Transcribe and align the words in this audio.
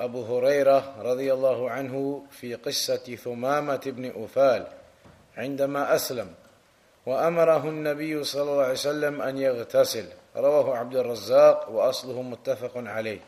أبو 0.00 0.22
هريرة 0.22 1.02
رضي 1.02 1.32
الله 1.32 1.70
عنه 1.70 2.24
في 2.30 2.54
قصة 2.54 3.16
ثمامة 3.16 3.80
بن 3.86 4.24
أثال 4.24 4.66
عندما 5.36 5.94
أسلم 5.94 6.34
وأمره 7.06 7.68
النبي 7.68 8.24
صلى 8.24 8.42
الله 8.42 8.62
عليه 8.62 8.72
وسلم 8.72 9.22
أن 9.22 9.38
يغتسل 9.38 10.06
رواه 10.36 10.76
عبد 10.76 10.96
الرزاق 10.96 11.70
وأصله 11.70 12.22
متفق 12.22 12.72
عليه 12.76 13.20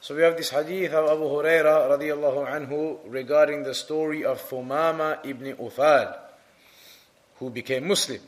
So 0.00 0.16
we 0.16 0.22
have 0.22 0.36
this 0.36 0.50
hadith 0.50 0.92
of 0.94 1.08
Abu 1.08 1.22
Huraira 1.30 1.88
radiallahu 1.88 2.48
anhu 2.50 2.98
regarding 3.06 3.62
the 3.62 3.72
story 3.72 4.24
of 4.24 4.40
Thumama 4.42 5.24
ibn 5.24 5.54
Uthal 5.54 6.18
who 7.36 7.50
became 7.50 7.86
Muslim. 7.86 8.20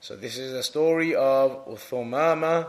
So 0.00 0.14
this 0.14 0.38
is 0.38 0.52
the 0.52 0.62
story 0.62 1.16
of 1.16 1.66
Thumama 1.90 2.68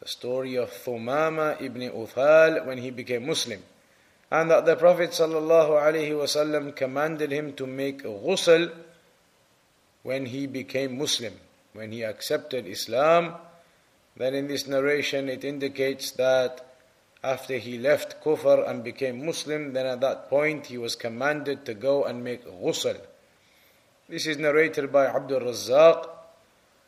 the 0.00 0.08
story 0.08 0.56
of 0.56 0.70
Thumama 0.70 1.60
ibn 1.60 1.82
Uthal 1.82 2.64
when 2.66 2.78
he 2.78 2.90
became 2.90 3.26
Muslim. 3.26 3.62
And 4.30 4.50
that 4.50 4.66
the 4.66 4.76
Prophet 4.76 5.10
ﷺ 5.10 6.76
commanded 6.76 7.32
him 7.32 7.54
to 7.54 7.66
make 7.66 8.02
ghusl 8.02 8.70
when 10.02 10.26
he 10.26 10.46
became 10.46 10.98
Muslim, 10.98 11.32
when 11.72 11.92
he 11.92 12.02
accepted 12.02 12.66
Islam. 12.66 13.34
Then 14.16 14.34
in 14.34 14.46
this 14.46 14.66
narration 14.66 15.28
it 15.28 15.44
indicates 15.44 16.12
that 16.12 16.64
after 17.22 17.58
he 17.58 17.78
left 17.78 18.22
Kufr 18.22 18.68
and 18.68 18.84
became 18.84 19.26
Muslim, 19.26 19.72
then 19.72 19.86
at 19.86 20.00
that 20.00 20.28
point 20.30 20.66
he 20.66 20.78
was 20.78 20.94
commanded 20.94 21.64
to 21.66 21.74
go 21.74 22.04
and 22.04 22.22
make 22.22 22.46
ghusl. 22.46 23.00
This 24.08 24.26
is 24.26 24.38
narrated 24.38 24.92
by 24.92 25.06
Abdul 25.06 25.40
Razzaq. 25.40 26.08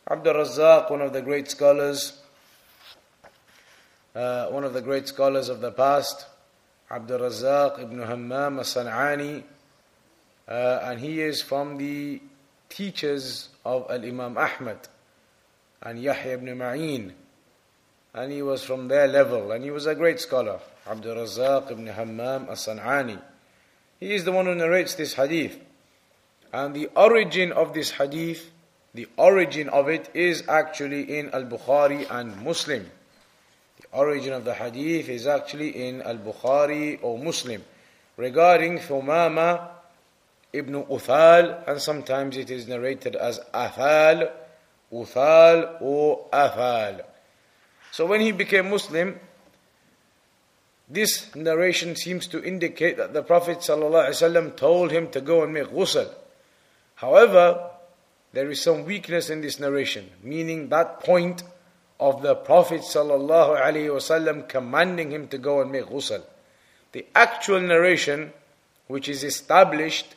Abdul 0.08 0.34
Razzaq, 0.34 0.90
one 0.90 1.02
of 1.02 1.12
the 1.12 1.22
great 1.22 1.50
scholars, 1.50 2.19
uh, 4.14 4.46
one 4.46 4.64
of 4.64 4.72
the 4.72 4.82
great 4.82 5.08
scholars 5.08 5.48
of 5.48 5.60
the 5.60 5.70
past, 5.70 6.26
Abdul 6.90 7.20
Razzaq 7.20 7.82
ibn 7.82 8.00
Hammam 8.00 8.58
as-San'ani, 8.58 9.44
uh, 10.48 10.80
and 10.82 11.00
he 11.00 11.20
is 11.20 11.40
from 11.40 11.78
the 11.78 12.20
teachers 12.68 13.48
of 13.64 13.86
Al-Imam 13.88 14.36
Ahmad 14.36 14.88
and 15.82 16.02
Yahya 16.02 16.34
ibn 16.34 16.48
Ma'in, 16.58 17.12
and 18.12 18.32
he 18.32 18.42
was 18.42 18.64
from 18.64 18.88
their 18.88 19.06
level, 19.06 19.52
and 19.52 19.62
he 19.62 19.70
was 19.70 19.86
a 19.86 19.94
great 19.94 20.18
scholar, 20.18 20.58
Abdul 20.88 21.16
Razzaq 21.16 21.70
ibn 21.70 21.86
Hammam 21.86 22.48
as-San'ani. 22.50 23.20
He 24.00 24.14
is 24.14 24.24
the 24.24 24.32
one 24.32 24.46
who 24.46 24.54
narrates 24.54 24.94
this 24.94 25.14
hadith. 25.14 25.58
And 26.52 26.74
the 26.74 26.88
origin 26.96 27.52
of 27.52 27.74
this 27.74 27.90
hadith, 27.92 28.50
the 28.92 29.06
origin 29.16 29.68
of 29.68 29.88
it 29.88 30.10
is 30.14 30.42
actually 30.48 31.18
in 31.18 31.30
Al-Bukhari 31.30 32.10
and 32.10 32.42
Muslim 32.42 32.90
origin 33.92 34.32
of 34.32 34.44
the 34.44 34.54
hadith 34.54 35.08
is 35.08 35.26
actually 35.26 35.88
in 35.88 36.02
Al 36.02 36.18
Bukhari 36.18 36.98
or 37.02 37.18
Muslim 37.18 37.62
regarding 38.16 38.78
Thumama 38.78 39.68
ibn 40.52 40.74
Uthal, 40.84 41.66
and 41.68 41.80
sometimes 41.80 42.36
it 42.36 42.50
is 42.50 42.66
narrated 42.66 43.16
as 43.16 43.40
Athal, 43.54 44.30
Uthal, 44.92 45.80
or 45.80 46.26
Athal. 46.32 47.02
So 47.92 48.06
when 48.06 48.20
he 48.20 48.32
became 48.32 48.70
Muslim, 48.70 49.18
this 50.88 51.34
narration 51.34 51.94
seems 51.94 52.26
to 52.28 52.42
indicate 52.42 52.96
that 52.96 53.12
the 53.12 53.22
Prophet 53.22 53.58
ﷺ 53.58 54.56
told 54.56 54.90
him 54.90 55.08
to 55.10 55.20
go 55.20 55.44
and 55.44 55.54
make 55.54 55.68
ghusl. 55.68 56.12
However, 56.96 57.70
there 58.32 58.50
is 58.50 58.60
some 58.60 58.84
weakness 58.84 59.30
in 59.30 59.40
this 59.40 59.60
narration, 59.60 60.10
meaning 60.22 60.68
that 60.68 61.00
point 61.00 61.42
of 62.00 62.22
the 62.22 62.34
Prophet 62.34 62.80
ﷺ 62.80 64.48
commanding 64.48 65.10
him 65.12 65.28
to 65.28 65.38
go 65.38 65.60
and 65.60 65.70
make 65.70 65.84
ghusl. 65.86 66.22
The 66.92 67.06
actual 67.14 67.60
narration, 67.60 68.32
which 68.88 69.08
is 69.08 69.22
established, 69.22 70.16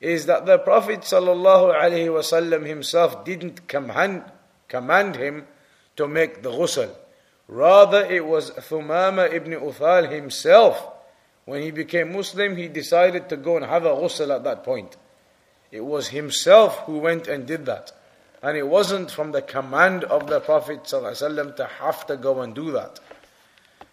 is 0.00 0.26
that 0.26 0.46
the 0.46 0.58
Prophet 0.58 1.00
ﷺ 1.00 2.66
himself 2.66 3.24
didn't 3.24 3.66
command, 3.66 4.24
command 4.68 5.16
him 5.16 5.46
to 5.96 6.06
make 6.06 6.42
the 6.42 6.50
ghusl. 6.50 6.94
Rather, 7.48 8.04
it 8.06 8.24
was 8.24 8.50
Thumama 8.52 9.32
ibn 9.32 9.52
Uthal 9.52 10.10
himself. 10.10 10.92
When 11.44 11.62
he 11.62 11.70
became 11.70 12.12
Muslim, 12.12 12.56
he 12.56 12.68
decided 12.68 13.28
to 13.28 13.36
go 13.36 13.56
and 13.56 13.66
have 13.66 13.84
a 13.84 13.90
ghusl 13.90 14.34
at 14.34 14.44
that 14.44 14.64
point. 14.64 14.96
It 15.72 15.84
was 15.84 16.08
himself 16.08 16.78
who 16.80 16.98
went 16.98 17.26
and 17.26 17.46
did 17.46 17.66
that. 17.66 17.92
And 18.45 18.57
it 18.57 18.67
wasn't 18.67 19.11
from 19.11 19.31
the 19.31 19.41
command 19.41 20.03
of 20.03 20.27
the 20.27 20.39
Prophet 20.39 20.83
ﷺ 20.83 21.55
to 21.57 21.65
have 21.65 22.07
to 22.07 22.17
go 22.17 22.41
and 22.41 22.55
do 22.55 22.71
that. 22.71 22.99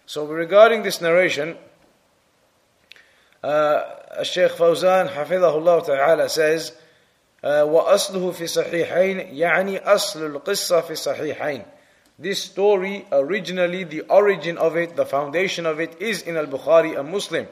So 0.07 0.25
regarding 0.25 0.81
this 0.81 1.01
narration, 1.01 1.55
uh, 3.43 4.23
Shaykh 4.23 4.53
Fawzan 4.53 5.09
حفظه 5.09 5.85
ta'ala 5.85 6.29
says, 6.29 6.73
وأصله 7.43 8.31
في 8.31 8.47
صحيحين 8.47 9.37
يعني 9.37 9.79
أصل 9.83 10.25
القصة 10.25 10.81
في 10.81 10.95
صحيحين. 10.95 11.63
This 12.17 12.43
story, 12.43 13.05
originally 13.11 13.83
the 13.83 14.01
origin 14.01 14.57
of 14.57 14.75
it, 14.75 14.95
the 14.95 15.05
foundation 15.05 15.65
of 15.65 15.79
it 15.79 16.01
is 16.01 16.23
in 16.23 16.35
Al-Bukhari 16.35 16.99
and 16.99 17.09
Muslim. 17.11 17.47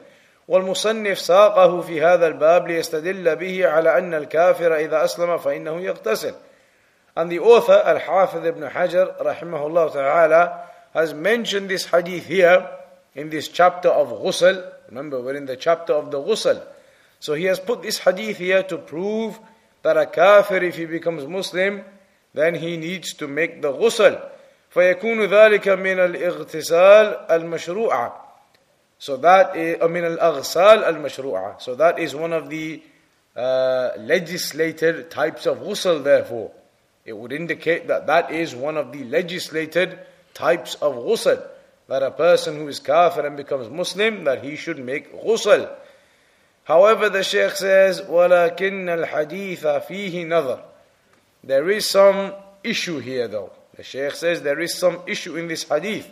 والمصنف 0.48 1.18
ساقه 1.18 1.80
في 1.80 2.02
هذا 2.02 2.26
الباب 2.26 2.68
ليستدل 2.68 3.36
به 3.36 3.68
على 3.68 3.98
أن 3.98 4.14
الكافر 4.14 4.76
إذا 4.76 5.04
أسلم 5.04 5.38
فإنه 5.38 5.80
يغتسل. 5.80 6.34
And 7.18 7.32
the 7.32 7.40
author, 7.40 7.82
Al 7.84 7.98
Hafidh 7.98 8.46
ibn 8.46 8.62
Hajar, 8.62 9.20
rahimahullah 9.20 9.92
ta'ala, 9.92 10.66
has 10.94 11.12
mentioned 11.12 11.68
this 11.68 11.86
hadith 11.86 12.26
here 12.26 12.70
in 13.16 13.28
this 13.28 13.48
chapter 13.48 13.88
of 13.88 14.08
ghusl. 14.08 14.72
Remember, 14.88 15.20
we're 15.20 15.34
in 15.34 15.46
the 15.46 15.56
chapter 15.56 15.94
of 15.94 16.12
the 16.12 16.18
ghusl. 16.18 16.64
So 17.18 17.34
he 17.34 17.46
has 17.46 17.58
put 17.58 17.82
this 17.82 17.98
hadith 17.98 18.38
here 18.38 18.62
to 18.62 18.78
prove 18.78 19.36
that 19.82 19.96
a 19.96 20.06
kafir, 20.06 20.62
if 20.62 20.76
he 20.76 20.86
becomes 20.86 21.26
Muslim, 21.26 21.82
then 22.34 22.54
he 22.54 22.76
needs 22.76 23.14
to 23.14 23.26
make 23.26 23.62
the 23.62 23.72
ghusl. 23.72 24.22
فيكون 24.70 25.26
ذلك 25.26 25.68
من 25.68 25.98
الاغتسال 25.98 27.26
المشروعة. 27.30 28.12
So 29.00 29.16
that 29.16 29.56
is, 29.56 29.78
من 29.78 30.16
الأغسال 30.16 30.84
المشروعة. 30.84 31.60
So 31.60 31.74
that 31.74 31.98
is 31.98 32.14
one 32.14 32.32
of 32.32 32.48
the 32.48 32.80
uh, 33.34 33.90
legislated 33.98 35.10
types 35.10 35.46
of 35.46 35.58
ghusl 35.58 36.04
therefore 36.04 36.52
it 37.04 37.16
would 37.16 37.32
indicate 37.32 37.88
that 37.88 38.06
that 38.06 38.30
is 38.30 38.54
one 38.54 38.76
of 38.76 38.92
the 38.92 39.04
legislated 39.04 39.98
types 40.34 40.74
of 40.74 40.94
ghusl. 40.94 41.42
That 41.88 42.02
a 42.02 42.10
person 42.10 42.56
who 42.56 42.68
is 42.68 42.80
kafir 42.80 43.26
and 43.26 43.36
becomes 43.36 43.70
Muslim, 43.70 44.24
that 44.24 44.44
he 44.44 44.56
should 44.56 44.78
make 44.78 45.10
ghusl. 45.24 45.74
However, 46.64 47.08
the 47.08 47.22
Shaykh 47.22 47.52
says, 47.52 48.02
وَلَكِنَّ 48.02 49.06
الْحَدِيثَ 49.06 49.86
فِيهِ 49.86 50.26
نَظَرٌ 50.26 50.60
There 51.42 51.70
is 51.70 51.88
some 51.88 52.34
issue 52.62 52.98
here 52.98 53.26
though. 53.26 53.52
The 53.74 53.82
Shaykh 53.82 54.12
says 54.12 54.42
there 54.42 54.60
is 54.60 54.74
some 54.74 55.00
issue 55.06 55.36
in 55.36 55.48
this 55.48 55.62
hadith. 55.62 56.06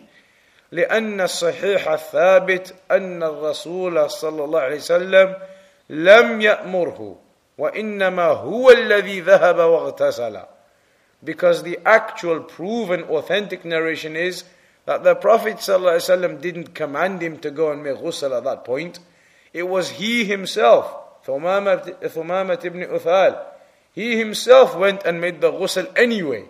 لأن 0.71 1.21
الصحيح 1.21 1.87
الثابت 1.87 2.73
أن 2.91 3.23
الرسول 3.23 4.09
صلى 4.09 4.43
الله 4.43 4.59
عليه 4.59 4.75
وسلم 4.75 5.35
لم 5.89 6.41
يأمره 6.41 7.19
وإنما 7.57 8.23
هو 8.25 8.71
الذي 8.71 9.21
ذهب 9.21 9.57
واغتسل 9.57 10.39
because 11.23 11.63
the 11.63 11.79
actual 11.85 12.41
proven 12.41 13.03
authentic 13.03 13.65
narration 13.65 14.15
is 14.15 14.43
that 14.85 15.03
the 15.03 15.15
Prophet 15.15 15.57
ﷺ 15.57 16.41
didn't 16.41 16.73
command 16.73 17.21
him 17.21 17.39
to 17.39 17.51
go 17.51 17.71
and 17.71 17.83
make 17.83 17.97
ghusl 17.97 18.35
at 18.35 18.43
that 18.45 18.63
point. 18.63 18.99
It 19.53 19.67
was 19.67 19.89
he 19.89 20.25
himself, 20.25 21.25
Thumamah 21.25 22.63
ibn 22.63 22.81
Uthal. 22.81 23.43
He 23.93 24.17
himself 24.17 24.77
went 24.77 25.03
and 25.03 25.19
made 25.19 25.41
the 25.41 25.51
ghusl 25.51 25.91
anyway. 25.97 26.45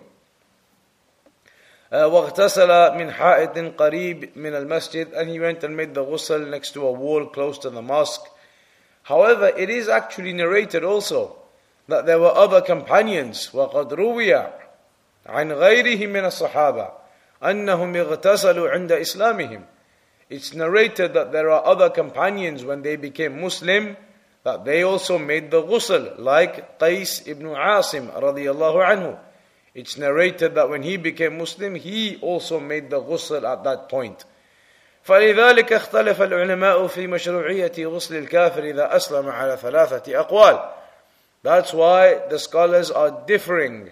واغتسل 1.92 2.98
من 2.98 3.10
حائط 3.12 3.76
قريب 3.76 4.36
من 4.36 4.54
المسجد 4.54 5.14
and 5.16 5.30
he 5.30 5.40
went 5.40 5.64
and 5.64 5.74
made 5.74 5.94
the 5.94 6.04
ghusl 6.04 6.46
next 6.48 6.72
to 6.72 6.86
a 6.86 6.92
wall 6.92 7.26
close 7.26 7.58
to 7.58 7.70
the 7.70 7.80
mosque. 7.80 8.28
However, 9.04 9.48
it 9.56 9.70
is 9.70 9.88
actually 9.88 10.34
narrated 10.34 10.84
also 10.84 11.38
that 11.88 12.04
there 12.04 12.18
were 12.18 12.34
other 12.34 12.60
companions 12.60 13.48
وقد 13.54 13.94
روي 13.94 14.52
عن 15.25 15.51
غيرهم 15.51 16.09
من 16.09 16.25
الصحابة 16.25 16.91
أنهم 17.43 17.95
اغتسلوا 17.95 18.69
عند 18.69 18.91
إسلامهم 18.91 19.65
It's 20.29 20.53
narrated 20.53 21.13
that 21.13 21.31
there 21.31 21.51
are 21.51 21.63
other 21.65 21.89
companions 21.89 22.63
when 22.63 22.81
they 22.81 22.95
became 22.95 23.41
Muslim 23.41 23.95
that 24.43 24.65
they 24.65 24.81
also 24.83 25.19
made 25.19 25.51
the 25.51 25.61
ghusl, 25.61 26.17
like 26.17 26.79
Qais 26.79 27.27
ibn 27.27 27.45
Asim 27.47 28.11
radiallahu 28.11 28.83
anhu. 28.83 29.19
It's 29.75 29.97
narrated 29.97 30.55
that 30.55 30.69
when 30.69 30.81
he 30.81 30.97
became 30.97 31.37
Muslim, 31.37 31.75
he 31.75 32.17
also 32.17 32.59
made 32.59 32.89
the 32.89 33.01
ghusl 33.01 33.43
at 33.43 33.63
that 33.63 33.89
point. 33.89 34.25
فلذلك 35.05 35.73
اختلف 35.73 36.21
العلماء 36.21 36.87
في 36.87 37.07
مشروعية 37.07 37.73
غسل 37.77 38.15
الكافر 38.15 38.63
إذا 38.63 38.95
أسلم 38.95 39.29
على 39.29 39.57
ثلاثة 39.57 40.19
أقوال. 40.19 40.59
That's 41.43 41.73
why 41.73 42.21
the 42.29 42.39
scholars 42.39 42.89
are 42.89 43.23
differing. 43.27 43.91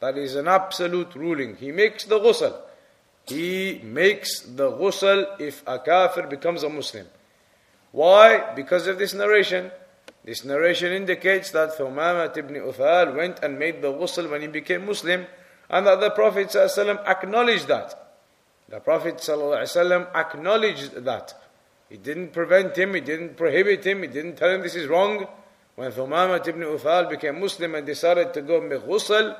That 0.00 0.16
is 0.16 0.36
an 0.36 0.48
absolute 0.48 1.14
ruling. 1.14 1.56
He 1.56 1.72
makes 1.72 2.04
the 2.04 2.18
ghusl. 2.18 2.56
He 3.26 3.80
makes 3.82 4.40
the 4.40 4.70
ghusl 4.70 5.40
if 5.40 5.62
a 5.66 5.78
kafir 5.78 6.26
becomes 6.26 6.62
a 6.62 6.68
Muslim. 6.68 7.06
Why? 7.92 8.54
Because 8.54 8.86
of 8.86 8.98
this 8.98 9.12
narration. 9.14 9.70
This 10.24 10.44
narration 10.44 10.92
indicates 10.92 11.50
that 11.52 11.76
Thumamat 11.76 12.36
ibn 12.36 12.56
Uthal 12.56 13.16
went 13.16 13.40
and 13.42 13.58
made 13.58 13.82
the 13.82 13.92
ghusl 13.92 14.30
when 14.30 14.42
he 14.42 14.46
became 14.46 14.86
Muslim, 14.86 15.26
and 15.70 15.86
that 15.86 16.00
the 16.00 16.10
Prophet 16.10 16.48
ﷺ 16.48 17.06
acknowledged 17.06 17.66
that. 17.68 18.14
The 18.68 18.80
Prophet 18.80 19.16
ﷺ 19.16 20.14
acknowledged 20.14 21.04
that. 21.04 21.34
He 21.88 21.96
didn't 21.96 22.32
prevent 22.32 22.76
him, 22.76 22.94
he 22.94 23.00
didn't 23.00 23.36
prohibit 23.36 23.86
him, 23.86 24.02
he 24.02 24.08
didn't 24.08 24.36
tell 24.36 24.50
him 24.50 24.60
this 24.60 24.74
is 24.74 24.86
wrong. 24.86 25.26
When 25.76 25.90
Thumamat 25.90 26.46
ibn 26.48 26.62
Uthal 26.62 27.08
became 27.08 27.40
Muslim 27.40 27.74
and 27.74 27.86
decided 27.86 28.34
to 28.34 28.42
go 28.42 28.60
make 28.60 28.80
ghusl, 28.80 29.34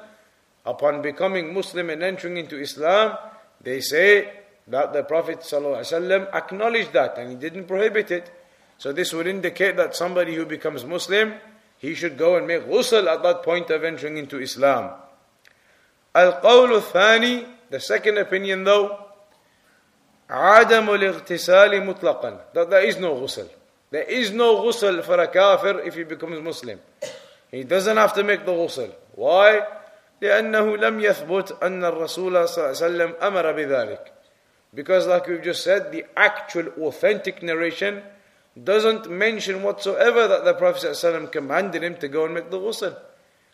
upon 0.68 1.02
becoming 1.02 1.54
Muslim 1.54 1.90
and 1.90 2.04
entering 2.04 2.38
into 2.38 2.60
Islam, 2.60 3.18
they 3.62 3.82
say 3.82 4.32
that 4.68 4.94
the 4.94 5.04
Prophet 5.04 5.40
ﷺ 5.40 6.34
acknowledged 6.34 6.94
that 6.94 7.18
and 7.18 7.30
he 7.30 7.36
didn't 7.36 7.66
prohibit 7.66 8.12
it. 8.12 8.32
So 8.78 8.92
this 8.94 9.14
would 9.14 9.28
indicate 9.28 9.78
that 9.78 9.96
somebody 9.96 10.36
who 10.36 10.46
becomes 10.46 10.86
Muslim, 10.86 11.34
he 11.78 11.96
should 11.96 12.18
go 12.18 12.38
and 12.38 12.48
make 12.48 12.64
ghusl 12.64 13.08
at 13.08 13.24
that 13.24 13.44
point 13.44 13.70
of 13.70 13.84
entering 13.84 14.18
into 14.18 14.40
Islam. 14.40 14.92
Al-Qawl 16.16 16.82
thani 16.82 17.46
the 17.70 17.80
second 17.80 18.20
opinion 18.20 18.64
though, 18.64 19.00
عدم 20.30 20.90
الاغتسال 20.90 21.86
مطلقا 21.86 22.54
that 22.54 22.70
there 22.70 22.86
is 22.86 22.98
no 22.98 23.16
ghusl 23.16 23.50
there 23.92 24.04
is 24.04 24.32
no 24.32 24.64
ghusl 24.64 25.04
for 25.04 25.20
a 25.20 25.28
kafir 25.28 25.80
if 25.80 25.96
he 25.96 26.04
becomes 26.04 26.40
Muslim 26.42 26.80
he 27.52 27.64
doesn't 27.64 27.98
have 27.98 28.14
to 28.14 28.24
make 28.24 28.46
the 28.46 28.52
ghusl 28.52 28.92
why 29.16 29.62
لأنه 30.22 30.78
لم 30.78 31.00
يثبت 31.00 31.64
أن 31.64 31.86
الرسول 31.86 32.48
صلى 32.48 32.58
الله 32.58 32.68
عليه 32.68 32.72
وسلم 32.72 33.14
أمر 33.22 33.52
بذلك 33.52 34.12
because 34.74 35.06
like 35.06 35.28
we've 35.28 35.44
just 35.44 35.64
said 35.64 35.92
the 35.92 36.06
actual 36.18 36.68
authentic 36.88 37.44
narration 37.44 38.02
doesn't 38.64 39.10
mention 39.10 39.64
whatsoever 39.64 40.28
that 40.28 40.46
the 40.46 40.54
Prophet 40.54 40.92
ﷺ 40.92 41.32
commanded 41.32 41.84
him 41.84 41.96
to 41.98 42.08
go 42.08 42.26
and 42.26 42.34
make 42.34 42.50
the 42.50 42.60
ghusl 42.60 42.96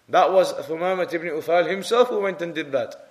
that 0.07 0.31
was 0.31 0.53
Thumamat 0.53 1.13
ibn 1.13 1.27
Uthal 1.29 1.69
himself 1.69 2.09
who 2.09 2.21
went 2.21 2.41
and 2.41 2.55
did 2.55 2.71
that 2.71 3.09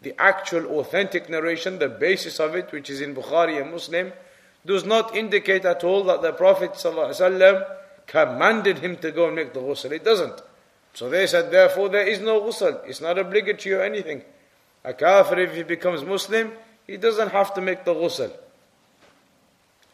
the 0.00 0.14
actual 0.18 0.78
authentic 0.78 1.28
narration, 1.28 1.78
the 1.78 1.88
basis 1.88 2.38
of 2.38 2.54
it, 2.54 2.70
which 2.70 2.88
is 2.88 3.00
in 3.00 3.14
Bukhari 3.14 3.60
and 3.60 3.72
Muslim, 3.72 4.12
does 4.64 4.84
not 4.84 5.16
indicate 5.16 5.64
at 5.64 5.82
all 5.82 6.04
that 6.04 6.22
the 6.22 6.32
Prophet 6.32 6.72
ﷺ 6.72 7.66
commanded 8.06 8.78
him 8.78 8.96
to 8.98 9.10
go 9.10 9.26
and 9.26 9.36
make 9.36 9.54
the 9.54 9.60
ghusl. 9.60 9.90
It 9.90 10.04
doesn't. 10.04 10.40
So 10.94 11.08
they 11.08 11.26
said, 11.26 11.50
therefore, 11.50 11.88
there 11.88 12.06
is 12.06 12.20
no 12.20 12.40
ghusl. 12.40 12.80
It's 12.86 13.00
not 13.00 13.18
obligatory 13.18 13.74
or 13.74 13.82
anything. 13.82 14.22
A 14.84 14.92
kafir, 14.92 15.38
if 15.38 15.54
he 15.54 15.62
becomes 15.62 16.02
Muslim, 16.02 16.52
he 16.86 16.96
doesn't 16.96 17.30
have 17.30 17.54
to 17.54 17.60
make 17.60 17.84
the 17.84 17.94
ghusl. 17.94 18.32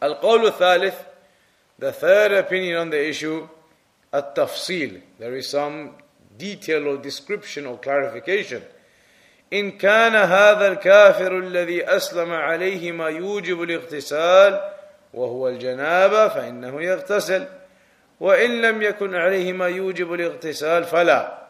Al-Qawl 0.01 0.51
thalith, 0.51 0.95
the 1.77 1.91
third 1.91 2.31
opinion 2.31 2.77
on 2.77 2.89
the 2.89 3.07
issue, 3.07 3.47
at-tafsil. 4.11 5.01
There 5.19 5.35
is 5.35 5.49
some 5.49 5.91
detail 6.37 6.87
or 6.87 6.97
description 6.97 7.65
or 7.65 7.77
clarification. 7.77 8.63
إن 9.53 9.71
كان 9.77 10.15
هذا 10.15 10.67
الكافر 10.67 11.37
الذي 11.39 11.85
أسلم 11.85 12.31
عليه 12.31 12.91
ما 12.91 13.09
يوجب 13.09 13.63
الاغتسال 13.63 14.71
وهو 15.13 15.49
الجنابة 15.49 16.27
فإنه 16.27 16.81
يغتسل 16.81 17.47
وإن 18.19 18.61
لم 18.61 18.81
يكن 18.81 19.15
عليه 19.15 19.53
ما 19.53 19.67
يوجب 19.67 20.13
الاغتسال 20.13 20.83
فلا 20.83 21.45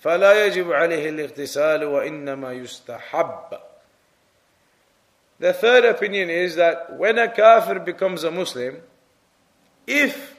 فلا 0.00 0.46
يجب 0.46 0.72
عليه 0.72 1.08
الاغتسال 1.08 1.84
وإنما 1.84 2.52
يستحب 2.52 3.58
The 5.38 5.54
third 5.54 5.86
opinion 5.86 6.28
is 6.28 6.56
that 6.56 6.98
when 6.98 7.18
a 7.18 7.26
kafir 7.26 7.78
becomes 7.78 8.24
a 8.24 8.30
Muslim, 8.30 8.76
if 9.86 10.36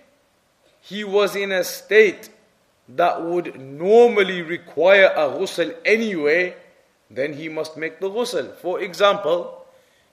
he 0.80 1.04
was 1.04 1.36
in 1.36 1.52
a 1.52 1.64
state 1.64 2.30
that 2.88 3.20
would 3.24 3.60
normally 3.60 4.44
require 4.44 5.08
a 5.16 5.28
ghusl 5.30 5.76
anyway, 5.84 6.54
then 7.10 7.34
he 7.34 7.50
must 7.50 7.78
make 7.78 8.00
the 8.00 8.10
ghusl. 8.10 8.56
For 8.58 8.80
example, 8.80 9.66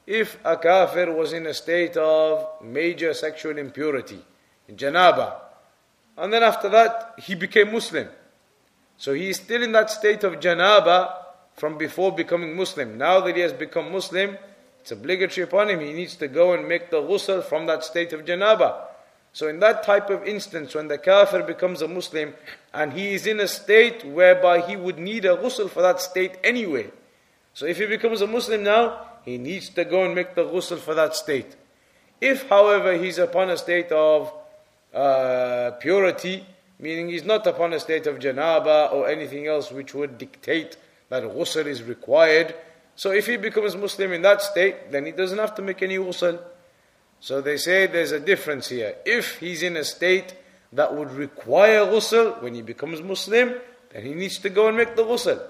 if 0.06 0.38
a 0.42 0.56
kafir 0.56 1.12
was 1.12 1.34
in 1.34 1.46
a 1.46 1.52
state 1.52 1.98
of 1.98 2.48
major 2.62 3.12
sexual 3.12 3.58
impurity, 3.58 4.24
janaba, 4.72 5.34
and 6.17 6.31
then 6.31 6.43
after 6.43 6.69
that 6.69 7.15
he 7.17 7.35
became 7.35 7.71
Muslim. 7.71 8.07
So 8.97 9.13
he 9.13 9.29
is 9.29 9.37
still 9.37 9.63
in 9.63 9.71
that 9.73 9.89
state 9.89 10.23
of 10.23 10.39
janaba 10.39 11.13
from 11.55 11.77
before 11.77 12.11
becoming 12.11 12.55
Muslim. 12.55 12.97
Now 12.97 13.19
that 13.21 13.35
he 13.35 13.41
has 13.41 13.53
become 13.53 13.91
Muslim, 13.91 14.37
it's 14.81 14.91
obligatory 14.91 15.43
upon 15.43 15.69
him. 15.69 15.79
He 15.79 15.93
needs 15.93 16.15
to 16.17 16.27
go 16.27 16.53
and 16.53 16.67
make 16.67 16.89
the 16.89 17.01
ghusl 17.01 17.43
from 17.43 17.65
that 17.67 17.83
state 17.83 18.13
of 18.13 18.25
janaba. 18.25 18.85
So 19.31 19.47
in 19.47 19.59
that 19.61 19.83
type 19.83 20.09
of 20.09 20.23
instance, 20.27 20.75
when 20.75 20.89
the 20.89 20.97
kafir 20.97 21.41
becomes 21.41 21.81
a 21.81 21.87
Muslim 21.87 22.33
and 22.73 22.93
he 22.93 23.13
is 23.13 23.25
in 23.25 23.39
a 23.39 23.47
state 23.47 24.05
whereby 24.05 24.61
he 24.61 24.75
would 24.75 24.99
need 24.99 25.25
a 25.25 25.37
ghusl 25.37 25.69
for 25.69 25.81
that 25.81 26.01
state 26.01 26.37
anyway. 26.43 26.91
So 27.53 27.65
if 27.65 27.77
he 27.77 27.87
becomes 27.87 28.21
a 28.21 28.27
Muslim 28.27 28.63
now, 28.63 29.07
he 29.25 29.37
needs 29.37 29.69
to 29.69 29.85
go 29.85 30.03
and 30.03 30.13
make 30.13 30.35
the 30.35 30.43
ghusl 30.43 30.77
for 30.77 30.93
that 30.93 31.15
state. 31.15 31.55
If, 32.21 32.47
however, 32.47 32.93
he's 32.97 33.17
upon 33.17 33.49
a 33.49 33.57
state 33.57 33.91
of 33.91 34.31
uh, 34.93 35.71
purity, 35.79 36.45
meaning 36.79 37.09
he's 37.09 37.25
not 37.25 37.45
upon 37.47 37.73
a 37.73 37.79
state 37.79 38.07
of 38.07 38.19
janaba 38.19 38.91
or 38.91 39.07
anything 39.07 39.47
else 39.47 39.71
which 39.71 39.93
would 39.93 40.17
dictate 40.17 40.77
that 41.09 41.23
ghusl 41.23 41.65
is 41.65 41.83
required, 41.83 42.55
so 42.95 43.11
if 43.11 43.25
he 43.27 43.37
becomes 43.37 43.75
Muslim 43.75 44.13
in 44.13 44.21
that 44.21 44.41
state, 44.41 44.91
then 44.91 45.05
he 45.05 45.11
doesn't 45.11 45.37
have 45.37 45.55
to 45.55 45.61
make 45.61 45.81
any 45.81 45.97
ghusl. 45.97 46.39
So 47.19 47.41
they 47.41 47.57
say 47.57 47.87
there's 47.87 48.11
a 48.11 48.19
difference 48.19 48.69
here. 48.69 48.95
If 49.05 49.39
he's 49.39 49.63
in 49.63 49.77
a 49.77 49.83
state 49.83 50.35
that 50.73 50.93
would 50.93 51.11
require 51.11 51.85
ghusl 51.85 52.41
when 52.41 52.53
he 52.53 52.61
becomes 52.61 53.01
Muslim, 53.01 53.55
then 53.91 54.05
he 54.05 54.13
needs 54.13 54.37
to 54.39 54.49
go 54.49 54.67
and 54.67 54.77
make 54.77 54.95
the 54.95 55.03
ghusl. 55.03 55.41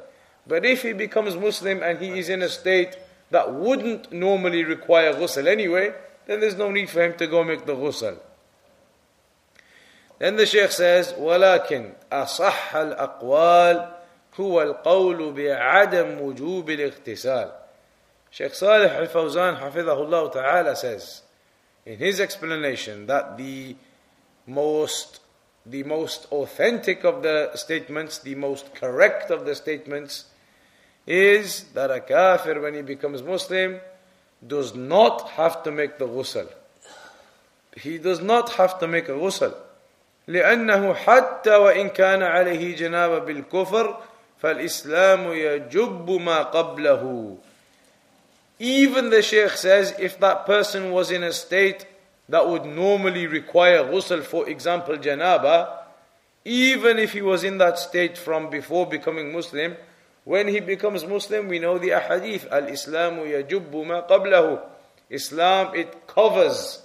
But 0.47 0.65
if 0.65 0.83
he 0.83 0.93
becomes 0.93 1.35
Muslim 1.35 1.83
and 1.83 2.00
he 2.00 2.17
is 2.19 2.29
in 2.29 2.41
a 2.41 2.50
state 2.50 2.97
that 3.31 3.53
wouldn't 3.53 4.12
normally 4.12 4.63
require 4.63 5.13
ghusl 5.13 5.47
anyway, 5.47 5.93
then 6.27 6.39
there's 6.39 6.57
no 6.57 6.71
need 6.71 6.89
for 6.89 7.01
him 7.03 7.17
to 7.17 7.27
go 7.27 7.43
make 7.43 7.65
the 7.65 7.75
ghusl. 7.75 8.17
Then 10.18 10.37
the 10.37 10.47
Shaykh 10.47 10.73
says, 10.73 11.12
ولكن 11.12 11.92
أصح 12.12 12.76
الأقوال 12.76 13.88
هو 14.40 14.62
القول 14.62 15.32
بعدم 15.32 16.20
وجوب 16.20 16.70
الاغتسال. 16.70 17.52
Shaykh 18.30 18.54
Salih 18.54 18.90
al-Fawzan 18.90 19.61
حفظه 19.61 20.32
الله 20.32 20.76
says, 20.76 21.23
in 21.87 21.99
his 21.99 22.20
explanation 22.20 23.06
that 23.06 23.38
the 23.38 23.76
most 24.47 25.20
the 25.70 25.82
most 25.82 26.26
authentic 26.32 27.04
of 27.04 27.23
the 27.23 27.50
statements, 27.54 28.18
the 28.18 28.35
most 28.35 28.75
correct 28.75 29.30
of 29.30 29.44
the 29.44 29.54
statements, 29.54 30.25
is 31.06 31.64
that 31.75 31.90
a 31.90 32.00
kafir, 32.00 32.61
when 32.61 32.75
he 32.75 32.82
becomes 32.82 33.23
Muslim, 33.23 33.80
does 34.47 34.75
not 34.75 35.30
have 35.30 35.62
to 35.62 35.70
make 35.70 35.99
the 35.99 36.06
ghusl. 36.06 36.49
He 37.76 37.99
does 37.99 38.20
not 38.20 38.52
have 38.52 38.78
to 38.78 38.87
make 38.87 39.08
a 39.08 39.12
ghusl. 39.12 39.54
لأنه 40.27 40.94
حتى 40.94 41.56
وإن 41.56 41.89
كان 41.89 42.24
عليه 42.24 42.75
جنابة 42.75 43.20
بالكفر 43.20 43.98
فالإسلام 44.42 45.34
يجب 45.34 46.10
ما 46.10 46.44
قبله 46.44 47.38
even 48.60 49.10
the 49.10 49.22
Sheikh 49.22 49.51
says 49.51 49.94
if 50.00 50.20
that 50.20 50.46
person 50.46 50.92
was 50.92 51.12
in 51.12 51.24
a 51.24 51.34
state 51.34 51.86
that 52.30 52.48
would 52.48 52.65
normally 52.65 53.27
require 53.27 53.84
ghusl, 53.84 54.24
for 54.24 54.48
example, 54.48 54.96
janaba, 54.98 55.80
even 56.46 57.00
if 57.00 57.13
he 57.13 57.22
was 57.22 57.44
in 57.44 57.58
that 57.58 57.80
state 57.80 58.18
from 58.18 58.50
before 58.50 58.88
becoming 58.88 59.34
Muslim, 59.34 59.75
when 60.24 60.48
he 60.48 60.60
becomes 60.60 61.06
Muslim, 61.06 61.48
we 61.48 61.60
know 61.60 61.77
the 61.77 61.89
ahadith, 61.89 62.50
al-Islamu 62.50 63.25
yajubbu 63.25 63.86
ma 63.86 64.08
qablahu. 64.08 64.62
Islam, 65.10 65.75
it 65.75 66.08
covers 66.08 66.82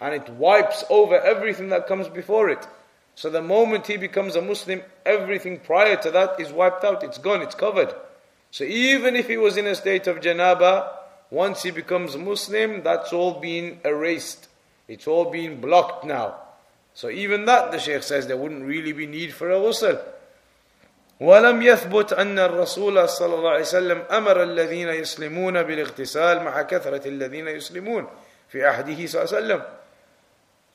and 0.00 0.14
it 0.14 0.28
wipes 0.30 0.84
over 0.90 1.20
everything 1.20 1.68
that 1.68 1.86
comes 1.86 2.08
before 2.08 2.50
it. 2.50 2.66
So 3.14 3.30
the 3.30 3.42
moment 3.42 3.86
he 3.86 3.96
becomes 3.96 4.36
a 4.36 4.42
Muslim, 4.42 4.82
everything 5.04 5.60
prior 5.60 5.96
to 5.96 6.10
that 6.10 6.40
is 6.40 6.52
wiped 6.52 6.84
out, 6.84 7.02
it's 7.02 7.18
gone, 7.18 7.42
it's 7.42 7.54
covered. 7.54 7.94
So 8.50 8.64
even 8.64 9.16
if 9.16 9.28
he 9.28 9.36
was 9.36 9.56
in 9.56 9.66
a 9.66 9.74
state 9.74 10.06
of 10.06 10.20
janaba, 10.20 10.88
once 11.30 11.62
he 11.62 11.70
becomes 11.70 12.16
Muslim, 12.16 12.82
that's 12.82 13.12
all 13.12 13.40
been 13.40 13.80
erased. 13.84 14.48
It's 14.88 15.06
all 15.06 15.30
been 15.30 15.60
blocked 15.60 16.04
now. 16.04 16.36
So 16.94 17.08
even 17.08 17.46
that, 17.46 17.72
the 17.72 17.78
Shaykh 17.78 18.02
says, 18.02 18.26
there 18.26 18.36
wouldn't 18.36 18.64
really 18.64 18.92
be 18.92 19.06
need 19.06 19.32
for 19.32 19.50
a 19.50 19.56
ghusl. 19.56 20.00
ولم 21.20 21.62
يثبت 21.62 22.12
أن 22.12 22.38
الرسول 22.38 23.08
صلى 23.08 23.34
الله 23.34 23.50
عليه 23.50 23.60
وسلم 23.60 24.02
أمر 24.10 24.42
الذين 24.42 24.88
يسلمون 24.88 25.62
بالاغتسال 25.62 26.42
مع 26.42 26.62
كثرة 26.62 27.08
الذين 27.08 27.48
يسلمون 27.48 28.06
في 28.48 28.64
عهده 28.64 29.06
صلى 29.06 29.22
الله 29.22 29.36
عليه 29.36 29.46
وسلم 29.46 29.62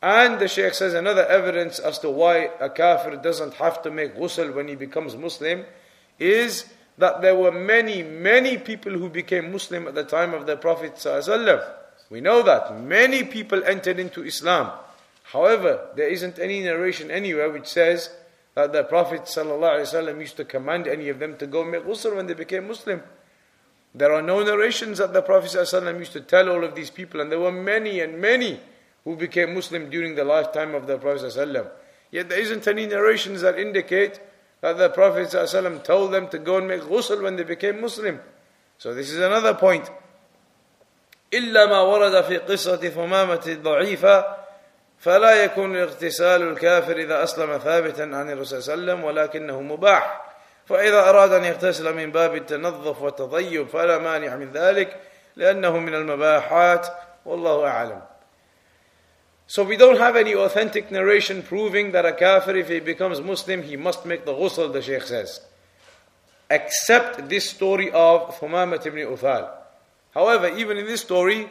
and 0.02 0.40
the 0.40 0.48
Shaykh 0.48 0.74
says 0.74 0.94
another 0.94 1.24
evidence 1.26 1.78
as 1.78 2.00
to 2.00 2.10
why 2.10 2.50
a 2.60 2.68
kafir 2.68 3.16
doesn't 3.16 3.54
have 3.54 3.82
to 3.82 3.90
make 3.90 4.16
ghusl 4.16 4.52
when 4.52 4.66
he 4.66 4.74
becomes 4.74 5.16
Muslim 5.16 5.64
is 6.18 6.64
that 6.98 7.22
there 7.22 7.36
were 7.36 7.52
many, 7.52 8.02
many 8.02 8.58
people 8.58 8.92
who 8.92 9.08
became 9.08 9.52
Muslim 9.52 9.86
at 9.86 9.94
the 9.94 10.02
time 10.02 10.34
of 10.34 10.46
the 10.46 10.56
Prophet. 10.56 11.06
We 12.10 12.20
know 12.20 12.42
that. 12.42 12.80
Many 12.82 13.22
people 13.22 13.62
entered 13.64 14.00
into 14.00 14.24
Islam. 14.24 14.72
However, 15.22 15.88
there 15.94 16.08
isn't 16.08 16.38
any 16.40 16.60
narration 16.62 17.10
anywhere 17.10 17.50
which 17.50 17.68
says 17.68 18.10
that 18.54 18.72
the 18.72 18.82
Prophet 18.82 19.32
used 19.32 20.36
to 20.36 20.44
command 20.44 20.88
any 20.88 21.10
of 21.10 21.20
them 21.20 21.36
to 21.38 21.46
go 21.46 21.64
make 21.64 21.84
ghusl 21.84 22.16
when 22.16 22.26
they 22.26 22.34
became 22.34 22.66
Muslim. 22.66 23.02
There 23.94 24.12
are 24.12 24.22
no 24.22 24.42
narrations 24.42 24.98
that 24.98 25.12
the 25.12 25.22
Prophet 25.22 25.54
used 25.54 26.12
to 26.12 26.20
tell 26.20 26.48
all 26.48 26.64
of 26.64 26.74
these 26.74 26.90
people, 26.90 27.20
and 27.20 27.30
there 27.30 27.38
were 27.38 27.52
many 27.52 28.00
and 28.00 28.20
many 28.20 28.58
who 29.03 29.15
became 29.15 29.53
Muslim 29.53 29.89
during 29.89 30.15
the 30.15 30.23
lifetime 30.23 30.75
of 30.75 30.87
the 30.87 30.97
Prophet 30.97 31.23
ﷺ. 31.23 31.69
Yet 32.11 32.29
there 32.29 32.39
isn't 32.39 32.67
any 32.67 32.85
narrations 32.85 33.41
that 33.41 33.57
indicate 33.57 34.19
that 34.61 34.77
the 34.77 34.89
Prophet 34.89 35.27
ﷺ 35.27 35.83
told 35.83 36.11
them 36.11 36.27
to 36.29 36.37
go 36.37 36.57
and 36.57 36.67
make 36.67 36.81
ghusl 36.81 37.21
when 37.21 37.35
they 37.35 37.43
became 37.43 37.81
Muslim. 37.81 38.19
So 38.77 38.93
this 38.93 39.11
is 39.11 39.19
another 39.19 39.53
point. 39.53 39.89
إلا 41.33 41.65
ما 41.65 41.81
ورد 41.81 42.23
في 42.23 42.37
قصة 42.37 42.77
ثمامة 42.77 43.43
الضعيفة 43.47 44.37
فلا 44.99 45.43
يكون 45.43 45.77
اغتسال 45.77 46.41
الكافر 46.41 46.97
إذا 46.97 47.23
أسلم 47.23 47.57
ثابتا 47.57 48.01
عن 48.01 48.29
الرسول 48.29 48.63
صلى 48.63 48.73
الله 48.73 48.93
عليه 48.93 48.93
وسلم 48.93 49.03
ولكنه 49.03 49.61
مباح 49.61 50.21
فإذا 50.65 51.09
أراد 51.09 51.33
أن 51.33 51.43
يغتسل 51.45 51.95
من 51.95 52.11
باب 52.11 52.35
التنظف 52.35 53.01
والتطيب 53.01 53.67
فلا 53.67 53.97
مانع 53.97 54.35
من 54.35 54.51
ذلك 54.51 54.99
لأنه 55.35 55.77
من 55.77 55.95
المباحات 55.95 56.87
والله 57.25 57.67
أعلم 57.67 58.01
so 59.52 59.62
we 59.62 59.76
don't 59.76 59.98
have 59.98 60.16
any 60.16 60.34
authentic 60.34 60.90
narration 60.90 61.42
proving 61.42 61.92
that 61.92 62.06
a 62.06 62.14
kafir, 62.14 62.56
if 62.56 62.70
he 62.70 62.80
becomes 62.80 63.20
Muslim, 63.20 63.62
he 63.62 63.76
must 63.76 64.06
make 64.06 64.24
the 64.24 64.32
ghusl, 64.32 64.72
the 64.72 64.80
Shaykh 64.80 65.02
says. 65.02 65.42
Except 66.48 67.28
this 67.28 67.50
story 67.50 67.90
of 67.90 68.34
Thumamat 68.38 68.86
ibn 68.86 69.00
Uthal. 69.00 69.50
However, 70.14 70.48
even 70.56 70.78
in 70.78 70.86
this 70.86 71.02
story, 71.02 71.50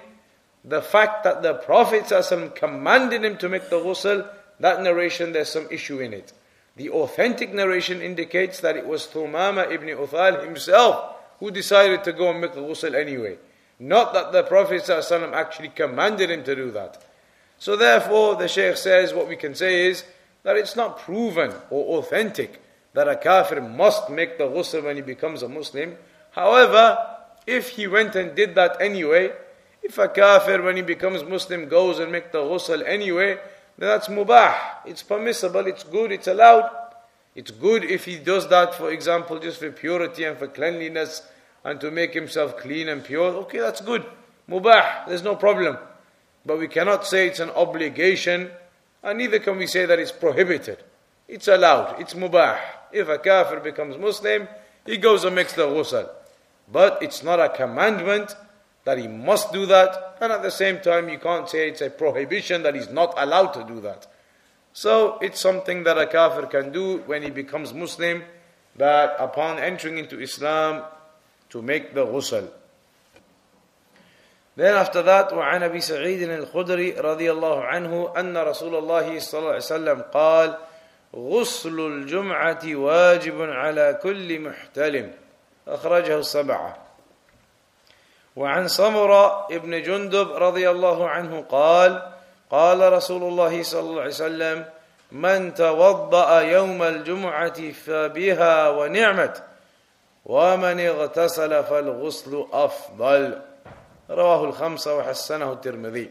the 0.65 0.81
fact 0.81 1.23
that 1.25 1.43
the 1.43 1.53
Prophet 1.53 2.11
commanded 2.55 3.23
him 3.23 3.37
to 3.37 3.47
make 3.47 3.69
the 3.69 3.79
ghusl, 3.79 4.27
that 4.59 4.81
narration, 4.81 5.31
there's 5.31 5.49
some 5.49 5.67
issue 5.69 5.99
in 5.99 6.11
it. 6.11 6.33
The 6.77 6.89
authentic 6.89 7.53
narration 7.53 8.01
indicates 8.01 8.61
that 8.61 8.77
it 8.77 8.87
was 8.87 9.05
Thumama 9.05 9.71
ibn 9.71 9.89
Uthal 9.89 10.43
himself 10.43 11.17
who 11.39 11.51
decided 11.51 12.03
to 12.05 12.13
go 12.13 12.31
and 12.31 12.41
make 12.41 12.55
the 12.55 12.61
ghusl 12.61 12.99
anyway. 12.99 13.37
Not 13.79 14.15
that 14.15 14.31
the 14.31 14.41
Prophet 14.41 14.89
actually 14.89 15.69
commanded 15.69 16.31
him 16.31 16.43
to 16.45 16.55
do 16.55 16.71
that. 16.71 17.05
So 17.61 17.75
therefore, 17.75 18.37
the 18.37 18.47
Shaykh 18.47 18.75
says 18.75 19.13
what 19.13 19.27
we 19.27 19.35
can 19.35 19.53
say 19.53 19.85
is 19.85 20.03
that 20.41 20.57
it's 20.57 20.75
not 20.75 20.97
proven 20.97 21.53
or 21.69 21.99
authentic 21.99 22.59
that 22.93 23.07
a 23.07 23.15
kafir 23.15 23.61
must 23.61 24.09
make 24.09 24.39
the 24.39 24.45
ghusl 24.45 24.83
when 24.83 24.95
he 24.95 25.03
becomes 25.03 25.43
a 25.43 25.47
Muslim. 25.47 25.95
However, 26.31 26.97
if 27.45 27.69
he 27.69 27.85
went 27.85 28.15
and 28.15 28.35
did 28.35 28.55
that 28.55 28.81
anyway, 28.81 29.33
if 29.83 29.99
a 29.99 30.07
kafir 30.07 30.63
when 30.63 30.75
he 30.75 30.81
becomes 30.81 31.23
Muslim 31.23 31.69
goes 31.69 31.99
and 31.99 32.11
make 32.11 32.31
the 32.31 32.39
ghusl 32.39 32.83
anyway, 32.83 33.37
then 33.77 33.89
that's 33.89 34.07
mubah. 34.07 34.55
It's 34.87 35.03
permissible, 35.03 35.67
it's 35.67 35.83
good, 35.83 36.11
it's 36.11 36.27
allowed. 36.27 36.67
It's 37.35 37.51
good 37.51 37.83
if 37.83 38.05
he 38.05 38.17
does 38.17 38.47
that, 38.47 38.73
for 38.73 38.89
example, 38.89 39.37
just 39.37 39.59
for 39.59 39.69
purity 39.69 40.23
and 40.23 40.35
for 40.35 40.47
cleanliness 40.47 41.21
and 41.63 41.79
to 41.79 41.91
make 41.91 42.15
himself 42.15 42.57
clean 42.57 42.89
and 42.89 43.03
pure. 43.05 43.35
Okay, 43.43 43.59
that's 43.59 43.81
good. 43.81 44.03
Mubah, 44.49 45.05
there's 45.07 45.21
no 45.21 45.35
problem. 45.35 45.77
But 46.45 46.59
we 46.59 46.67
cannot 46.67 47.05
say 47.05 47.27
it's 47.27 47.39
an 47.39 47.51
obligation, 47.51 48.51
and 49.03 49.17
neither 49.17 49.39
can 49.39 49.57
we 49.57 49.67
say 49.67 49.85
that 49.85 49.99
it's 49.99 50.11
prohibited. 50.11 50.77
It's 51.27 51.47
allowed, 51.47 51.99
it's 52.01 52.13
mubah. 52.13 52.59
If 52.91 53.07
a 53.07 53.17
kafir 53.19 53.59
becomes 53.59 53.97
Muslim, 53.97 54.47
he 54.85 54.97
goes 54.97 55.23
and 55.23 55.35
makes 55.35 55.53
the 55.53 55.67
ghusl. 55.67 56.09
But 56.71 57.01
it's 57.01 57.23
not 57.23 57.39
a 57.39 57.49
commandment 57.49 58.35
that 58.83 58.97
he 58.97 59.07
must 59.07 59.53
do 59.53 59.65
that, 59.67 60.17
and 60.19 60.31
at 60.31 60.41
the 60.41 60.51
same 60.51 60.79
time, 60.79 61.09
you 61.09 61.19
can't 61.19 61.47
say 61.47 61.69
it's 61.69 61.81
a 61.81 61.89
prohibition 61.89 62.63
that 62.63 62.75
he's 62.75 62.89
not 62.89 63.13
allowed 63.17 63.53
to 63.53 63.63
do 63.63 63.79
that. 63.81 64.07
So 64.73 65.19
it's 65.19 65.39
something 65.39 65.83
that 65.83 65.97
a 65.97 66.07
kafir 66.07 66.47
can 66.47 66.71
do 66.71 66.97
when 67.05 67.21
he 67.21 67.29
becomes 67.29 67.73
Muslim, 67.73 68.23
that 68.77 69.15
upon 69.19 69.59
entering 69.59 69.97
into 69.97 70.19
Islam, 70.19 70.83
to 71.49 71.61
make 71.61 71.93
the 71.93 72.05
ghusl. 72.05 72.49
Then 74.61 74.75
after 74.77 75.01
that, 75.01 75.33
وعن 75.33 75.63
أبي 75.63 75.81
سعيد 75.81 76.29
الخدري 76.29 76.91
رضي 76.91 77.31
الله 77.31 77.63
عنه 77.65 78.13
أن 78.17 78.37
رسول 78.37 78.75
الله 78.75 79.19
صلى 79.19 79.39
الله 79.39 79.49
عليه 79.49 79.57
وسلم 79.57 80.01
قال 80.13 80.57
غسل 81.15 81.79
الجمعة 81.79 82.61
واجب 82.65 83.41
على 83.41 83.99
كل 84.03 84.39
محتلم. 84.39 85.11
أخرجه 85.67 86.15
السبعة. 86.19 86.77
وعن 88.35 88.67
سمرة 88.67 89.47
ابن 89.51 89.81
جندب 89.81 90.31
رضي 90.31 90.69
الله 90.69 91.09
عنه 91.09 91.41
قال 91.49 92.11
قال 92.51 92.93
رسول 92.93 93.23
الله 93.23 93.63
صلى 93.63 93.79
الله 93.79 94.01
عليه 94.01 94.11
وسلم 94.11 94.65
من 95.11 95.53
توضأ 95.53 96.41
يوم 96.41 96.83
الجمعة 96.83 97.71
فبها 97.71 98.69
ونعمت 98.69 99.43
ومن 100.25 100.79
اغتسل 100.79 101.63
فالغسل 101.63 102.45
أفضل. 102.53 103.50
رواه 104.10 104.44
الخمسة 104.44 104.96
وحسنه 104.96 105.52
الترمذي 105.52 106.10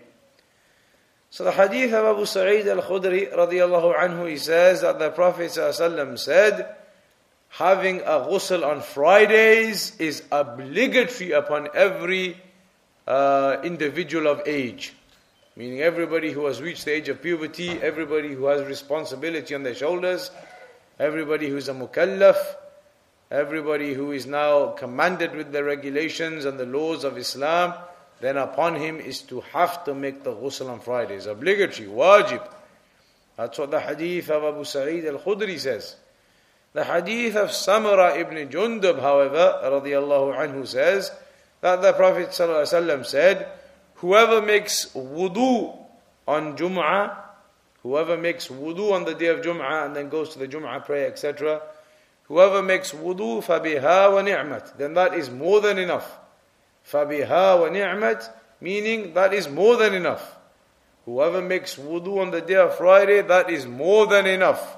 So 1.36 1.44
the 1.44 1.52
hadith 1.52 1.92
of 1.92 2.16
Abu 2.16 2.26
Sa'id 2.26 2.66
al-Khudri 2.66 3.34
radiallahu 3.34 3.98
anhu, 3.98 4.30
he 4.30 4.38
says 4.38 4.80
that 4.82 5.00
the 5.00 5.10
Prophet 5.10 5.52
said, 5.52 6.76
having 7.50 8.00
a 8.00 8.24
ghusl 8.24 8.66
on 8.66 8.80
Fridays 8.80 9.98
is 9.98 10.24
obligatory 10.32 11.34
upon 11.34 11.68
every 11.74 12.42
uh, 13.06 13.58
individual 13.66 14.28
of 14.28 14.44
age. 14.46 14.94
Meaning 15.58 15.82
everybody 15.82 16.32
who 16.32 16.46
has 16.46 16.62
reached 16.62 16.86
the 16.86 16.94
age 16.94 17.10
of 17.10 17.22
puberty, 17.22 17.70
everybody 17.82 18.34
who 18.34 18.46
has 18.46 18.66
responsibility 18.66 19.56
on 19.56 19.64
their 19.64 19.76
shoulders, 19.76 20.32
everybody 21.00 21.50
who 21.50 21.58
is 21.58 21.70
a 21.70 21.74
mukallaf, 21.74 22.38
everybody 23.32 23.94
who 23.94 24.12
is 24.12 24.26
now 24.26 24.68
commanded 24.68 25.36
with 25.36 25.52
the 25.52 25.64
regulations 25.64 26.46
and 26.46 26.60
the 26.60 26.66
laws 26.66 27.04
of 27.04 27.18
Islam, 27.18 27.74
then 28.22 28.38
upon 28.38 28.76
him 28.76 29.00
is 29.00 29.22
to 29.24 29.42
have 29.42 29.84
to 29.86 29.94
make 29.94 30.24
the 30.24 30.34
ghusl 30.34 30.70
on 30.70 30.80
Fridays. 30.80 31.26
Obligatory, 31.26 31.88
wajib. 31.88 32.48
That's 33.38 33.58
what 33.58 33.72
the 33.72 33.80
hadith 33.80 34.30
of 34.30 34.44
Abu 34.44 34.64
Sa'id 34.64 35.06
al-Khudri 35.06 35.60
says. 35.60 35.96
The 36.74 36.84
hadith 36.84 37.36
of 37.36 37.52
Samara 37.52 38.18
ibn 38.18 38.50
Jundub, 38.50 39.00
however, 39.00 39.60
radiallahu 39.64 40.36
anhu 40.38 40.68
says 40.68 41.12
that 41.62 41.82
the 41.82 41.94
Prophet 41.94 42.30
ﷺ 42.30 43.06
said, 43.06 43.48
whoever 43.96 44.42
makes 44.42 44.88
wudu 44.94 45.78
on 46.28 46.58
Jum'ah, 46.58 47.16
whoever 47.84 48.18
makes 48.18 48.48
wudu 48.48 48.92
on 48.92 49.06
the 49.06 49.14
day 49.14 49.28
of 49.28 49.42
Jum'ah 49.42 49.86
and 49.86 49.96
then 49.96 50.10
goes 50.10 50.30
to 50.30 50.40
the 50.40 50.48
Jum'ah 50.48 50.86
prayer, 50.86 51.08
etc., 51.08 51.62
whoever 52.24 52.62
makes 52.62 52.92
wudu 52.92 53.44
فَبِهَا 53.44 54.10
وَنِعْمَةً 54.10 54.78
then 54.78 54.96
that 54.96 55.14
is 55.14 55.30
more 55.30 55.62
than 55.62 55.78
enough. 55.78 56.18
فَبِهَا 56.90 57.28
وَنِعْمَةٍ 57.28 58.30
meaning 58.62 59.14
that 59.14 59.34
is 59.34 59.50
more 59.50 59.76
than 59.76 59.94
enough. 59.94 60.38
Whoever 61.06 61.42
makes 61.42 61.76
wudu 61.76 62.20
on 62.22 62.32
the 62.32 62.42
day 62.42 62.56
of 62.56 62.76
Friday, 62.78 63.22
that 63.22 63.50
is 63.50 63.66
more 63.68 64.08
than 64.08 64.26
enough. 64.26 64.78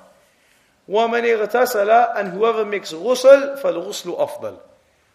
وَمَنْ 0.89 1.23
اغْتَسَلَ 1.23 2.17
and 2.17 2.33
whoever 2.33 2.65
makes 2.65 2.91
ghusl, 2.91 3.61
فَالْغُسْلُ 3.61 4.17
أَفْضَلُ 4.19 4.59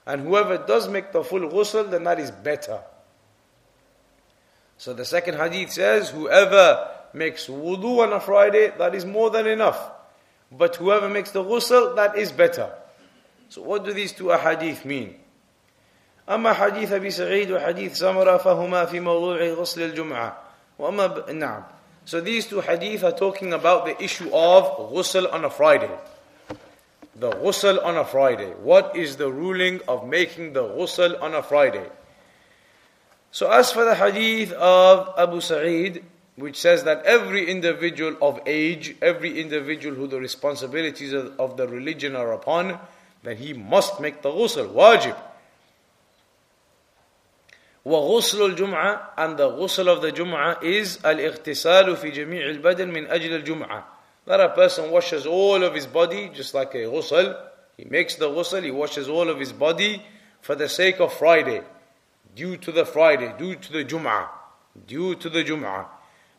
and 0.06 0.22
whoever 0.22 0.58
does 0.58 0.88
make 0.88 1.12
the 1.12 1.22
full 1.22 1.40
ghusl, 1.40 1.90
then 1.90 2.04
that 2.04 2.18
is 2.18 2.30
better. 2.30 2.80
So 4.78 4.92
the 4.92 5.04
second 5.04 5.36
hadith 5.36 5.72
says, 5.72 6.10
whoever 6.10 6.88
makes 7.14 7.46
wudu 7.46 8.00
on 8.00 8.12
a 8.12 8.20
Friday, 8.20 8.72
that 8.78 8.94
is 8.94 9.04
more 9.04 9.30
than 9.30 9.46
enough. 9.46 9.78
But 10.50 10.76
whoever 10.76 11.08
makes 11.08 11.30
the 11.30 11.44
ghusl, 11.44 11.94
that 11.96 12.16
is 12.16 12.32
better. 12.32 12.72
So 13.48 13.62
what 13.62 13.84
do 13.84 13.92
these 13.92 14.12
two 14.12 14.24
ahadith 14.24 14.84
mean? 14.84 15.16
أما 16.28 16.52
حديث 16.52 16.92
أبي 16.92 17.10
سعيد 17.10 17.50
وحديث 17.50 17.96
سمرة 17.96 18.36
فهما 18.36 18.84
في 18.84 19.00
موضوع 19.00 19.42
غسل 19.42 19.82
الجمعة 19.82 20.38
وأما 20.78 21.06
ب... 21.06 21.30
نعم 21.30 21.62
So 22.04 22.20
these 22.20 22.46
two 22.46 22.60
hadith 22.60 23.04
are 23.04 23.12
talking 23.12 23.52
about 23.52 23.84
the 23.84 24.02
issue 24.02 24.28
of 24.32 24.92
ghusl 24.92 25.32
on 25.32 25.44
a 25.44 25.50
Friday. 25.50 25.90
The 27.14 27.30
ghusl 27.30 27.84
on 27.84 27.96
a 27.96 28.04
Friday. 28.04 28.50
What 28.60 28.96
is 28.96 29.16
the 29.16 29.30
ruling 29.30 29.80
of 29.86 30.06
making 30.06 30.52
the 30.52 30.64
ghusl 30.64 31.20
on 31.22 31.34
a 31.34 31.42
Friday? 31.42 31.86
So 33.30 33.50
as 33.50 33.70
for 33.70 33.84
the 33.84 33.94
hadith 33.94 34.52
of 34.52 35.14
Abu 35.16 35.40
Sa'id, 35.40 36.02
which 36.34 36.60
says 36.60 36.82
that 36.84 37.04
every 37.04 37.48
individual 37.48 38.16
of 38.20 38.40
age, 38.46 38.96
every 39.00 39.40
individual 39.40 39.94
who 39.94 40.08
the 40.08 40.18
responsibilities 40.18 41.12
of, 41.12 41.38
of 41.38 41.56
the 41.56 41.68
religion 41.68 42.16
are 42.16 42.32
upon, 42.32 42.80
then 43.22 43.36
he 43.36 43.52
must 43.52 44.00
make 44.00 44.22
the 44.22 44.30
ghusl, 44.30 44.74
wajib. 44.74 45.16
وغسل 47.86 48.42
الجمعة 48.42 49.14
and 49.16 49.36
the 49.36 49.48
ghusl 49.48 49.88
of 49.88 50.02
the 50.02 50.12
Jum'ah 50.12 50.62
is 50.62 50.98
الاغتسال 51.04 51.96
في 51.96 52.10
جميع 52.10 52.46
البدن 52.46 52.88
من 52.88 53.06
أجل 53.06 53.34
الجمعة 53.34 53.84
that 54.26 54.40
a 54.40 54.50
person 54.50 54.90
washes 54.90 55.26
all 55.26 55.64
of 55.64 55.74
his 55.74 55.86
body 55.86 56.30
just 56.32 56.54
like 56.54 56.74
a 56.74 56.84
ghusl 56.86 57.36
he 57.76 57.84
makes 57.84 58.14
the 58.16 58.28
ghusl 58.28 58.62
he 58.62 58.70
washes 58.70 59.08
all 59.08 59.28
of 59.28 59.38
his 59.40 59.52
body 59.52 60.02
for 60.40 60.54
the 60.54 60.68
sake 60.68 61.00
of 61.00 61.12
Friday 61.12 61.62
due 62.36 62.56
to 62.56 62.70
the 62.70 62.84
Friday 62.84 63.34
due 63.36 63.56
to 63.56 63.72
the 63.72 63.84
Jum'ah 63.84 64.28
due 64.86 65.14
to 65.16 65.28
the 65.28 65.42
Jum'ah 65.42 65.86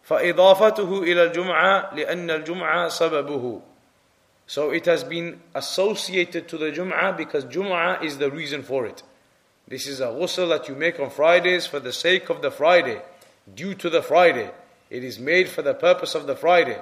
فإضافته 0.09 1.03
إلى 1.03 1.23
الجمعة 1.23 1.95
لأن 1.95 2.31
الجمعة 2.31 2.87
سببه 2.89 3.61
so 4.45 4.71
it 4.71 4.85
has 4.85 5.03
been 5.03 5.41
associated 5.55 6.47
to 6.47 6.57
the 6.57 6.71
Jum'ah 6.71 7.15
because 7.15 7.45
Jum'ah 7.45 8.03
is 8.03 8.17
the 8.17 8.29
reason 8.29 8.63
for 8.63 8.85
it 8.85 9.03
this 9.68 9.86
is 9.86 10.00
a 10.00 10.06
ghusl 10.06 10.48
that 10.48 10.68
you 10.68 10.74
make 10.74 10.98
on 10.98 11.10
Fridays 11.10 11.66
for 11.66 11.78
the 11.78 11.92
sake 11.92 12.30
of 12.30 12.40
the 12.40 12.50
Friday, 12.50 13.02
due 13.54 13.74
to 13.74 13.90
the 13.90 14.02
Friday. 14.02 14.50
It 14.90 15.04
is 15.04 15.18
made 15.18 15.48
for 15.48 15.60
the 15.60 15.74
purpose 15.74 16.14
of 16.14 16.26
the 16.26 16.34
Friday. 16.34 16.80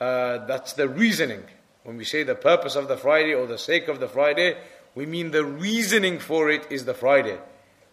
Uh, 0.00 0.44
that's 0.46 0.72
the 0.72 0.88
reasoning. 0.88 1.44
When 1.84 1.96
we 1.96 2.04
say 2.04 2.24
the 2.24 2.34
purpose 2.34 2.74
of 2.74 2.88
the 2.88 2.96
Friday 2.96 3.32
or 3.32 3.46
the 3.46 3.58
sake 3.58 3.86
of 3.86 4.00
the 4.00 4.08
Friday, 4.08 4.56
we 4.94 5.06
mean 5.06 5.30
the 5.30 5.44
reasoning 5.44 6.18
for 6.18 6.50
it 6.50 6.66
is 6.70 6.84
the 6.84 6.94
Friday. 6.94 7.38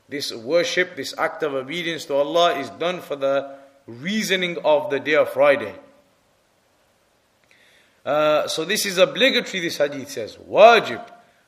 This 0.09 0.33
worship, 0.33 0.95
this 0.95 1.13
act 1.17 1.43
of 1.43 1.53
obedience 1.53 2.05
to 2.05 2.15
Allah 2.15 2.59
is 2.59 2.69
done 2.71 3.01
for 3.01 3.15
the 3.15 3.55
reasoning 3.85 4.57
of 4.65 4.89
the 4.89 4.99
day 4.99 5.15
of 5.15 5.29
Friday. 5.29 5.75
Uh, 8.03 8.47
so 8.47 8.65
this 8.65 8.85
is 8.85 8.97
obligatory, 8.97 9.61
this 9.61 9.77
hadith 9.77 10.09
says. 10.09 10.37
Wajib. 10.37 11.03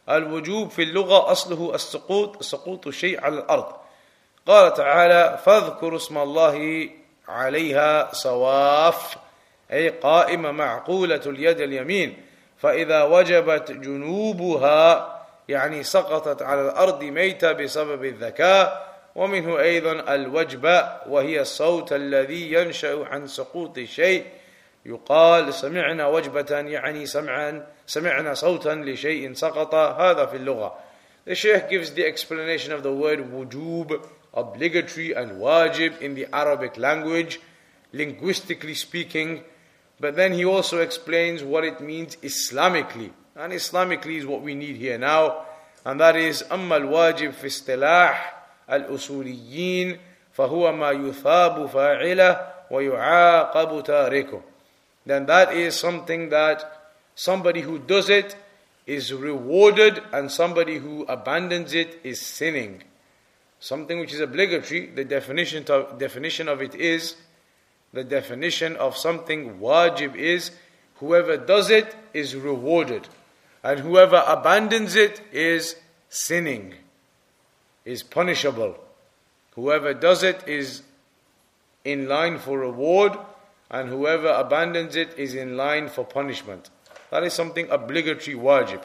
الوجوب 0.10 0.70
في 0.70 0.84
اللغة 0.84 1.32
أصله 1.32 1.76
السقوط 1.76 2.44
سقوط 2.44 2.88
الشيء 2.88 3.22
على 3.22 3.36
الأرض. 3.36 3.74
قال 4.48 4.74
تعالى 4.74 5.40
فاذكر 5.46 5.96
اسم 5.96 6.18
الله 6.18 6.90
عليها 7.28 8.14
صواف 8.14 9.18
أي 9.72 9.90
قائمة 9.90 10.52
معقولة 10.52 11.22
اليد 11.26 11.60
اليمين. 11.60 12.18
فإذا 12.58 13.04
وجبت 13.04 13.72
جنوبها 13.72 15.14
يعني 15.50 15.84
سقطت 15.84 16.42
على 16.42 16.62
الأرض 16.62 17.04
ميتة 17.04 17.52
بسبب 17.52 18.06
الذكاء 18.06 18.88
ومنه 19.16 19.60
أيضا 19.60 19.92
الوجبة 19.92 20.90
وهي 21.08 21.42
الصوت 21.42 21.94
الذي 21.94 22.54
ينشأ 22.54 23.06
عن 23.06 23.28
سقوط 23.28 23.78
الشيء 23.78 24.26
يقال 24.86 25.54
سمعنا 25.54 26.08
وجبة 26.08 26.46
يعني 26.52 27.06
سمعا 27.06 27.68
سمعنا 27.87 28.35
صوتا 28.35 28.75
لشيء 28.75 29.35
سقط 29.35 29.75
هذا 29.75 30.27
في 30.27 30.37
اللغة 30.37 30.75
The 31.25 31.35
Shaykh 31.37 31.71
gives 31.71 31.92
the 31.92 32.05
explanation 32.05 32.73
of 32.73 32.83
the 32.83 32.92
word 32.92 33.21
wujub, 33.31 34.05
obligatory 34.35 35.12
and 35.12 35.40
wajib 35.40 36.01
in 36.01 36.16
the 36.16 36.27
Arabic 36.35 36.77
language, 36.77 37.38
linguistically 37.92 38.75
speaking, 38.75 39.45
but 40.01 40.16
then 40.16 40.33
he 40.33 40.45
also 40.45 40.81
explains 40.81 41.45
what 41.45 41.62
it 41.62 41.81
means 41.81 42.16
Islamically. 42.16 43.12
And 43.37 43.53
Islamically 43.53 44.16
is 44.16 44.27
what 44.27 44.42
we 44.42 44.57
need 44.57 44.75
here 44.77 44.99
now, 44.99 45.45
and 45.85 46.01
that 46.01 46.16
is 46.16 46.42
أما 46.42 46.77
الواجب 46.77 47.31
في 47.31 47.47
اصطلاح 47.47 48.42
الأصوليين 48.71 49.99
فهو 50.33 50.73
ما 50.73 50.90
يثاب 50.90 51.66
فاعله 51.66 52.53
ويعاقب 52.71 53.85
تاركه 53.85 54.42
then 55.05 55.27
that 55.27 55.53
is 55.53 55.75
something 55.75 56.29
that 56.29 56.76
somebody 57.17 57.62
who 57.62 57.80
does 57.80 58.10
it 58.12 58.36
is 58.86 59.12
rewarded 59.12 60.01
and 60.13 60.32
somebody 60.32 60.77
who 60.77 61.03
abandons 61.06 61.73
it 61.73 61.99
is 62.03 62.21
sinning. 62.21 62.84
Something 63.60 63.99
which 63.99 64.13
is 64.13 64.19
obligatory, 64.19 64.86
the 64.86 65.03
definition 65.03 65.65
of, 65.67 65.97
definition 65.97 66.47
of 66.47 66.62
it 66.62 66.75
is, 66.75 67.15
the 67.91 68.03
definition 68.03 68.75
of 68.75 68.95
something 68.95 69.58
wajib 69.60 70.15
is, 70.15 70.51
whoever 70.97 71.38
does 71.38 71.71
it 71.71 71.95
is 72.13 72.36
rewarded. 72.36 73.10
And 73.63 73.80
whoever 73.80 74.23
abandons 74.27 74.95
it 74.95 75.19
is 75.32 75.75
sinning, 76.10 76.75
is 77.84 78.03
punishable. 78.03 78.77
Whoever 79.56 79.95
does 79.95 80.21
it 80.21 80.47
is 80.47 80.84
in 81.84 82.08
line 82.08 82.38
for 82.38 82.60
reward, 82.60 83.17
and 83.71 83.89
whoever 83.89 84.27
abandons 84.27 84.95
it 84.95 85.17
is 85.17 85.34
in 85.34 85.58
line 85.58 85.89
for 85.89 86.06
punishment. 86.06 86.69
That 87.11 87.25
is 87.25 87.33
something 87.33 87.68
obligatory, 87.71 88.37
wajib. 88.37 88.83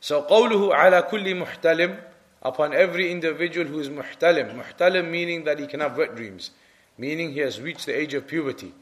So 0.00 0.22
قوله 0.22 0.74
على 0.74 1.02
كل 1.10 1.34
محتلم 1.34 1.98
upon 2.42 2.74
every 2.74 3.10
individual 3.12 3.66
who 3.66 3.80
is 3.80 3.88
muhtalim. 3.88 4.54
Muhtalim 4.54 5.10
meaning 5.10 5.44
that 5.44 5.58
he 5.58 5.66
can 5.66 5.80
have 5.80 5.96
wet 5.96 6.16
dreams, 6.16 6.50
meaning 6.98 7.32
he 7.32 7.40
has 7.40 7.60
reached 7.60 7.86
the 7.86 7.96
age 7.96 8.14
of 8.14 8.26
puberty. 8.26 8.72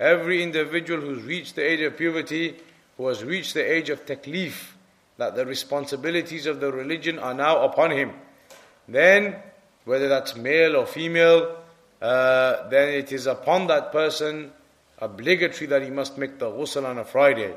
Every 0.00 0.42
individual 0.42 1.00
who's 1.00 1.22
reached 1.22 1.56
the 1.56 1.62
age 1.62 1.80
of 1.80 1.96
puberty, 1.96 2.56
who 2.96 3.08
has 3.08 3.22
reached 3.22 3.54
the 3.54 3.62
age 3.62 3.90
of 3.90 4.06
taklif, 4.06 4.72
that 5.18 5.36
the 5.36 5.46
responsibilities 5.46 6.46
of 6.46 6.60
the 6.60 6.72
religion 6.72 7.18
are 7.18 7.34
now 7.34 7.64
upon 7.64 7.90
him. 7.90 8.12
Then, 8.88 9.36
whether 9.84 10.08
that's 10.08 10.34
male 10.34 10.76
or 10.76 10.86
female, 10.86 11.56
uh, 12.02 12.68
then 12.68 12.88
it 12.88 13.12
is 13.12 13.26
upon 13.26 13.68
that 13.68 13.92
person 13.92 14.52
obligatory 14.98 15.66
that 15.66 15.82
he 15.82 15.90
must 15.90 16.18
make 16.18 16.38
the 16.38 16.50
ghusl 16.50 16.84
on 16.84 16.98
a 16.98 17.04
Friday. 17.04 17.54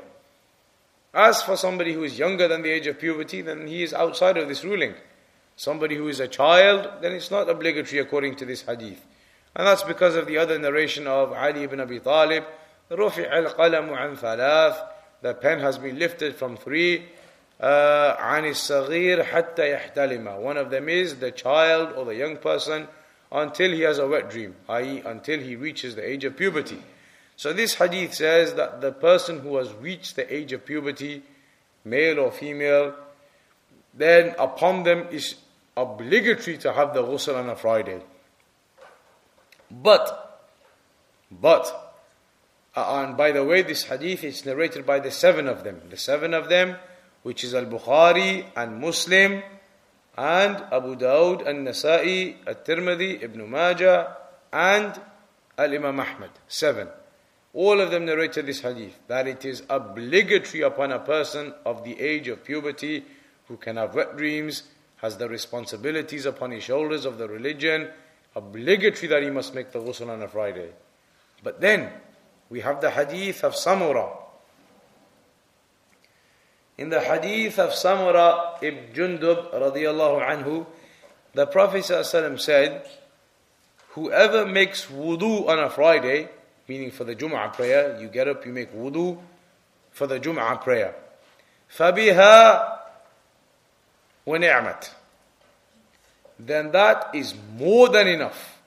As 1.14 1.42
for 1.42 1.56
somebody 1.56 1.94
who 1.94 2.04
is 2.04 2.18
younger 2.18 2.48
than 2.48 2.62
the 2.62 2.70
age 2.70 2.86
of 2.86 2.98
puberty, 2.98 3.40
then 3.40 3.66
he 3.66 3.82
is 3.82 3.94
outside 3.94 4.36
of 4.36 4.48
this 4.48 4.64
ruling. 4.64 4.94
Somebody 5.56 5.96
who 5.96 6.08
is 6.08 6.20
a 6.20 6.28
child, 6.28 6.88
then 7.00 7.12
it's 7.12 7.30
not 7.30 7.48
obligatory 7.48 8.00
according 8.00 8.36
to 8.36 8.44
this 8.44 8.62
hadith. 8.62 9.04
And 9.56 9.66
that's 9.66 9.82
because 9.82 10.14
of 10.14 10.26
the 10.26 10.38
other 10.38 10.58
narration 10.58 11.06
of 11.06 11.32
Ali 11.32 11.64
ibn 11.64 11.80
Abi 11.80 12.00
Talib, 12.00 12.44
رفع 12.90 13.32
القلم 13.32 13.90
عن 13.90 14.16
ثلاث, 14.16 14.86
the 15.22 15.34
pen 15.34 15.58
has 15.60 15.78
been 15.78 15.98
lifted 15.98 16.36
from 16.36 16.56
three, 16.56 17.06
uh, 17.60 18.16
عن 18.18 18.44
الصغير 18.44 19.24
حتى 19.24 19.76
يحتلم. 19.76 20.40
One 20.40 20.56
of 20.56 20.70
them 20.70 20.88
is 20.88 21.16
the 21.16 21.30
child 21.30 21.92
or 21.96 22.04
the 22.04 22.14
young 22.14 22.36
person 22.36 22.86
until 23.32 23.72
he 23.72 23.80
has 23.80 23.98
a 23.98 24.06
wet 24.06 24.30
dream, 24.30 24.54
i.e., 24.68 25.02
until 25.04 25.40
he 25.40 25.56
reaches 25.56 25.96
the 25.96 26.08
age 26.08 26.24
of 26.24 26.36
puberty. 26.36 26.82
So, 27.43 27.51
this 27.51 27.73
hadith 27.73 28.13
says 28.13 28.53
that 28.53 28.79
the 28.79 28.93
person 28.93 29.39
who 29.39 29.57
has 29.57 29.73
reached 29.73 30.15
the 30.15 30.33
age 30.33 30.53
of 30.53 30.65
puberty, 30.65 31.23
male 31.83 32.21
or 32.21 32.31
female, 32.31 32.95
then 33.93 34.33
upon 34.39 34.83
them 34.83 35.07
is 35.11 35.35
obligatory 35.75 36.57
to 36.59 36.71
have 36.71 36.93
the 36.93 37.03
ghusl 37.03 37.35
on 37.35 37.49
a 37.49 37.57
Friday. 37.57 37.99
But, 39.69 40.41
but, 41.29 41.97
uh, 42.77 43.03
and 43.03 43.17
by 43.17 43.33
the 43.33 43.43
way, 43.43 43.61
this 43.61 43.83
hadith 43.83 44.23
is 44.23 44.45
narrated 44.45 44.85
by 44.85 45.01
the 45.01 45.11
seven 45.11 45.49
of 45.49 45.65
them. 45.65 45.81
The 45.89 45.97
seven 45.97 46.33
of 46.33 46.47
them, 46.47 46.77
which 47.23 47.43
is 47.43 47.53
Al 47.53 47.65
Bukhari 47.65 48.45
and 48.55 48.79
Muslim 48.79 49.43
and 50.17 50.55
Abu 50.71 50.95
Dawud 50.95 51.45
and 51.45 51.67
Nasa'i, 51.67 52.37
At 52.47 52.65
Tirmidhi, 52.65 53.21
Ibn 53.21 53.49
Majah, 53.51 54.15
and 54.53 54.97
Al 55.57 55.73
Imam 55.73 55.99
Ahmad. 55.99 56.29
Seven. 56.47 56.87
All 57.53 57.79
of 57.79 57.91
them 57.91 58.05
narrated 58.05 58.47
this 58.47 58.61
hadith 58.61 58.97
that 59.07 59.27
it 59.27 59.45
is 59.45 59.63
obligatory 59.69 60.63
upon 60.63 60.91
a 60.91 60.99
person 60.99 61.53
of 61.65 61.83
the 61.83 61.99
age 62.01 62.27
of 62.27 62.43
puberty 62.43 63.05
who 63.47 63.57
can 63.57 63.77
have 63.77 63.93
wet 63.93 64.17
dreams, 64.17 64.63
has 64.97 65.17
the 65.17 65.29
responsibilities 65.29 66.25
upon 66.25 66.51
his 66.51 66.63
shoulders 66.63 67.05
of 67.05 67.17
the 67.17 67.27
religion, 67.27 67.89
obligatory 68.35 69.07
that 69.07 69.21
he 69.21 69.29
must 69.29 69.53
make 69.53 69.71
the 69.71 69.79
ghusl 69.79 70.09
on 70.09 70.21
a 70.21 70.27
Friday. 70.27 70.69
But 71.43 71.61
then 71.61 71.91
we 72.49 72.61
have 72.61 72.81
the 72.81 72.89
hadith 72.89 73.43
of 73.43 73.53
Samura 73.53 74.23
in 76.77 76.89
the 76.89 77.01
hadith 77.01 77.59
of 77.59 77.71
Samura 77.71 78.61
ibn 78.63 78.93
Jundub 78.93 79.53
radiallahu 79.53 80.27
anhu, 80.27 80.65
the 81.33 81.45
Prophet 81.45 81.83
said 81.83 82.85
whoever 83.89 84.45
makes 84.45 84.85
wudu 84.87 85.47
on 85.47 85.59
a 85.59 85.69
Friday, 85.69 86.29
meaning 86.66 86.90
for 86.90 87.04
the 87.04 87.16
Jum'ah 87.16 87.52
prayer, 87.52 87.98
you 88.00 88.08
get 88.08 88.28
up, 88.28 88.44
you 88.44 88.52
make 88.52 88.74
wudu 88.74 89.18
for 89.90 90.06
the 90.06 90.20
Jum'ah 90.20 90.60
prayer. 90.62 90.94
فَبِهَا 91.76 92.78
وَنِعْمَتْ 94.26 94.90
Then 96.38 96.70
that 96.72 97.10
is 97.14 97.34
more 97.56 97.88
than 97.88 98.06
enough. 98.08 98.58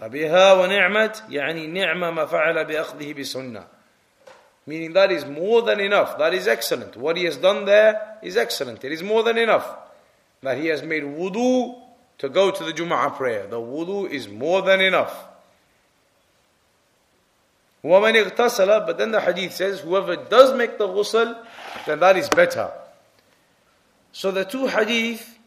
فَبِهَا 0.00 0.56
وَنِعْمَتْ 0.56 1.30
يعني 1.30 1.66
نعمة 1.66 2.10
ما 2.10 2.26
فعل 2.26 2.64
بأخذه 2.64 3.14
بسنة 3.14 3.64
Meaning 4.66 4.94
that 4.94 5.12
is 5.12 5.26
more 5.26 5.60
than 5.60 5.78
enough. 5.78 6.16
That 6.16 6.32
is 6.32 6.48
excellent. 6.48 6.96
What 6.96 7.18
he 7.18 7.24
has 7.24 7.36
done 7.36 7.66
there 7.66 8.18
is 8.22 8.36
excellent. 8.36 8.82
It 8.82 8.92
is 8.92 9.02
more 9.02 9.22
than 9.22 9.36
enough. 9.36 9.68
That 10.40 10.56
he 10.56 10.68
has 10.68 10.82
made 10.82 11.02
wudu 11.02 11.78
to 12.18 12.28
go 12.30 12.50
to 12.50 12.64
the 12.64 12.72
Jum'ah 12.72 13.14
prayer. 13.14 13.46
The 13.46 13.60
wudu 13.60 14.08
is 14.08 14.26
more 14.26 14.62
than 14.62 14.80
enough. 14.80 15.14
وَمَنْ 17.84 18.30
اغْتَسَلَ 18.30 18.86
But 18.86 18.96
then 18.96 19.10
the 19.10 19.20
hadith 19.20 19.54
says, 19.54 19.80
whoever 19.80 20.16
does 20.16 20.56
make 20.56 20.78
the 20.78 20.88
ghusl, 20.88 21.36
then 21.86 22.00
that 22.00 22.16
is 22.16 22.28
better. 22.30 22.70
So 24.12 24.30
the 24.30 24.44
two 24.44 24.66
hadith, 24.68 25.38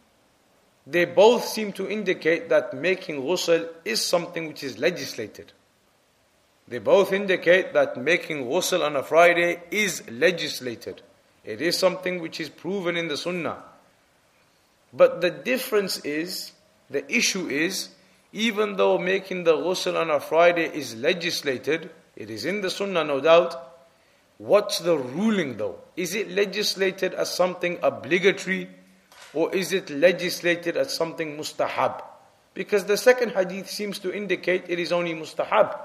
they 0.85 1.05
both 1.05 1.45
seem 1.45 1.73
to 1.73 1.89
indicate 1.89 2.49
that 2.49 2.73
making 2.75 3.23
ghusl 3.23 3.67
is 3.83 4.05
something 4.05 4.47
which 4.47 4.63
is 4.63 4.77
legislated. 4.77 5.51
They 6.67 6.79
both 6.79 7.11
indicate 7.11 7.73
that 7.73 7.97
making 7.97 8.45
ghusl 8.45 8.85
on 8.85 8.95
a 8.95 9.03
Friday 9.03 9.61
is 9.71 10.07
legislated. 10.09 11.01
It 11.43 11.61
is 11.61 11.77
something 11.77 12.19
which 12.21 12.39
is 12.39 12.49
proven 12.49 12.97
in 12.97 13.07
the 13.07 13.17
Sunnah. 13.17 13.63
But 14.93 15.21
the 15.21 15.31
difference 15.31 15.99
is, 15.99 16.51
the 16.89 17.09
issue 17.11 17.47
is, 17.47 17.89
even 18.33 18.75
though 18.75 18.97
making 18.97 19.45
the 19.45 19.55
ghusl 19.55 19.99
on 19.99 20.11
a 20.11 20.19
Friday 20.19 20.65
is 20.65 20.95
legislated, 20.95 21.89
it 22.15 22.29
is 22.29 22.45
in 22.45 22.61
the 22.61 22.69
Sunnah 22.69 23.03
no 23.03 23.19
doubt, 23.19 23.55
what's 24.37 24.79
the 24.79 24.97
ruling 24.97 25.57
though? 25.57 25.79
Is 25.95 26.15
it 26.15 26.31
legislated 26.31 27.13
as 27.13 27.33
something 27.33 27.79
obligatory 27.81 28.69
or 29.33 29.53
is 29.53 29.73
it 29.73 29.89
legislated 29.89 30.77
as 30.77 30.93
something 30.93 31.37
mustahab? 31.37 32.03
Because 32.53 32.85
the 32.85 32.97
second 32.97 33.31
hadith 33.31 33.69
seems 33.69 33.99
to 33.99 34.11
indicate 34.13 34.65
it 34.67 34.79
is 34.79 34.91
only 34.91 35.13
mustahab. 35.13 35.77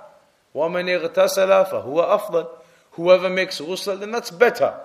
وَمَنْ 0.55 1.01
اغْتَسَلَ 1.01 1.71
فَهُوَ 1.71 2.19
أَفْضَلُ 2.19 2.49
Whoever 2.93 3.31
makes 3.31 3.61
ghusl, 3.61 3.99
then 3.99 4.11
that's 4.11 4.31
better. 4.31 4.79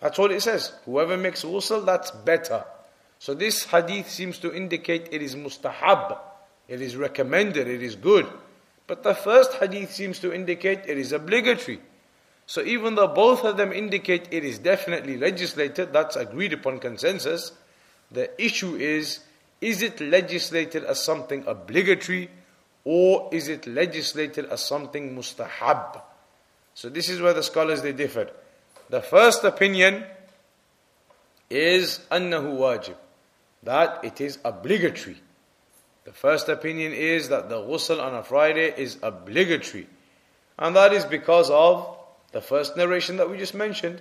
That's 0.00 0.18
all 0.18 0.30
it 0.30 0.40
says. 0.40 0.72
Whoever 0.84 1.16
makes 1.16 1.44
ghusl, 1.44 1.84
that's 1.84 2.10
better. 2.10 2.64
So 3.18 3.34
this 3.34 3.64
hadith 3.64 4.10
seems 4.10 4.38
to 4.38 4.54
indicate 4.54 5.08
it 5.12 5.22
is 5.22 5.34
mustahab, 5.34 6.18
it 6.68 6.80
is 6.82 6.96
recommended, 6.96 7.66
it 7.68 7.82
is 7.82 7.96
good. 7.96 8.26
But 8.91 9.03
the 9.03 9.15
first 9.15 9.53
hadith 9.53 9.93
seems 9.93 10.19
to 10.19 10.33
indicate 10.33 10.79
it 10.85 10.97
is 10.97 11.13
obligatory. 11.13 11.79
So 12.45 12.61
even 12.61 12.95
though 12.95 13.07
both 13.07 13.45
of 13.45 13.55
them 13.55 13.71
indicate 13.71 14.27
it 14.31 14.43
is 14.43 14.59
definitely 14.59 15.15
legislated, 15.17 15.93
that's 15.93 16.17
agreed 16.17 16.51
upon 16.51 16.79
consensus, 16.79 17.53
the 18.11 18.29
issue 18.37 18.75
is 18.75 19.19
is 19.61 19.81
it 19.81 20.01
legislated 20.01 20.83
as 20.83 21.01
something 21.01 21.45
obligatory 21.47 22.29
or 22.83 23.29
is 23.31 23.47
it 23.47 23.65
legislated 23.65 24.47
as 24.47 24.59
something 24.59 25.15
mustahab? 25.15 26.01
So 26.73 26.89
this 26.89 27.07
is 27.07 27.21
where 27.21 27.33
the 27.33 27.43
scholars 27.43 27.81
they 27.83 27.93
differed. 27.93 28.31
The 28.89 29.01
first 29.01 29.45
opinion 29.45 30.03
is 31.49 32.01
annahu 32.11 32.57
wajib 32.57 32.95
that 33.63 34.03
it 34.03 34.19
is 34.19 34.37
obligatory. 34.43 35.15
The 36.04 36.12
first 36.12 36.48
opinion 36.48 36.92
is 36.92 37.30
that 37.30 37.48
the 37.48 37.56
ghusl 37.56 38.00
on 38.02 38.14
a 38.14 38.22
Friday 38.22 38.72
is 38.76 38.96
obligatory. 39.02 39.88
And 40.58 40.76
that 40.76 40.92
is 40.92 41.04
because 41.04 41.50
of 41.50 41.96
the 42.32 42.40
first 42.40 42.76
narration 42.76 43.16
that 43.16 43.28
we 43.28 43.38
just 43.38 43.54
mentioned. 43.54 44.00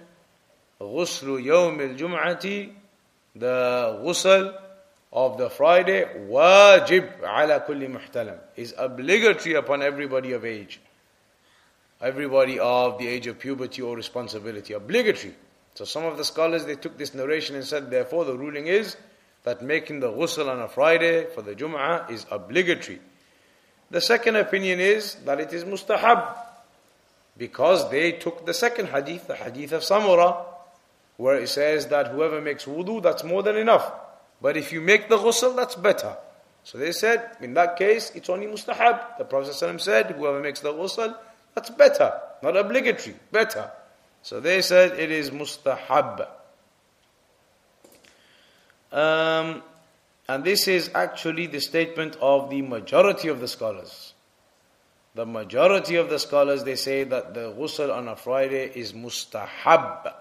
غسل 0.80 1.46
يوم 1.46 1.98
الجمعة 1.98 2.74
the 3.36 4.00
ghusl 4.04 4.56
of 5.12 5.38
the 5.38 5.50
Friday 5.50 6.06
wajib 6.30 7.22
ala 7.22 7.62
kulli 7.62 7.88
muhtalam 7.90 8.38
is 8.56 8.74
obligatory 8.78 9.56
upon 9.56 9.82
everybody 9.82 10.34
of 10.34 10.46
age. 10.46 10.80
Everybody 12.02 12.60
of 12.60 12.98
the 13.00 13.08
age 13.08 13.26
of 13.28 13.40
puberty 13.40 13.82
or 13.82 13.96
responsibility. 13.96 14.74
Obligatory. 14.74 15.34
So 15.74 15.86
some 15.86 16.06
of 16.06 16.18
the 16.18 16.24
scholars 16.24 16.66
they 16.66 16.76
took 16.76 16.98
this 16.98 17.14
narration 17.14 17.56
and 17.56 17.66
said 17.66 17.90
therefore 17.90 18.26
the 18.26 18.38
ruling 18.38 18.68
is 18.68 18.96
that 19.45 19.63
making 19.63 20.01
the 20.01 20.11
ghusl 20.11 20.49
on 20.49 20.61
a 20.61 20.69
Friday 20.69 21.27
for 21.35 21.43
the 21.43 21.55
Jum'ah 21.55 22.11
is 22.11 22.27
obligatory. 22.31 23.01
The 23.91 24.01
second 24.01 24.37
opinion 24.37 24.81
is 24.81 25.15
that 25.27 25.41
it 25.41 25.53
is 25.53 25.65
mustahab 25.65 26.37
because 27.37 27.91
they 27.91 28.13
took 28.13 28.47
the 28.47 28.55
second 28.55 28.89
hadith, 28.89 29.27
the 29.27 29.35
hadith 29.35 29.73
of 29.73 29.83
Samura, 29.83 30.45
where 31.17 31.37
it 31.37 31.49
says 31.49 31.87
that 31.89 32.09
whoever 32.09 32.41
makes 32.41 32.67
wudu, 32.67 33.03
that's 33.03 33.25
more 33.25 33.43
than 33.43 33.57
enough. 33.57 33.93
But 34.41 34.57
if 34.57 34.73
you 34.73 34.81
make 34.81 35.09
the 35.09 35.19
ghusl, 35.19 35.57
that's 35.57 35.75
better. 35.75 36.17
So 36.65 36.79
they 36.79 36.93
said, 36.93 37.37
in 37.41 37.55
that 37.55 37.77
case, 37.77 38.13
it's 38.15 38.29
only 38.29 38.47
mustahab. 38.47 39.19
The 39.19 39.25
Prophet 39.25 39.53
ﷺ 39.53 39.81
said, 39.81 40.11
whoever 40.13 40.41
makes 40.41 40.61
the 40.61 40.73
ghusl, 40.73 41.17
that's 41.55 41.71
better, 41.71 42.13
not 42.43 42.57
obligatory, 42.57 43.17
better. 43.33 43.71
So 44.23 44.41
they 44.41 44.63
said 44.63 44.99
it 44.99 45.11
is 45.11 45.31
mustahab. 45.31 46.27
Um, 48.93 49.63
and 50.29 50.45
this 50.45 50.69
is 50.69 50.91
actually 50.95 51.47
the 51.47 51.61
statement 51.61 52.17
of 52.21 52.51
the 52.51 52.63
majority 52.63 53.29
of 53.29 53.41
the 53.41 53.49
scholars. 53.49 54.15
The 55.15 55.27
majority 55.27 55.97
of 55.97 56.09
the 56.09 56.19
scholars 56.19 56.65
they 56.65 56.77
say 56.77 57.05
that 57.05 57.35
the 57.35 57.53
ghusl 57.53 57.95
on 57.95 58.09
a 58.09 58.17
Friday 58.17 58.71
is 58.75 58.93
mustahab. 58.93 60.15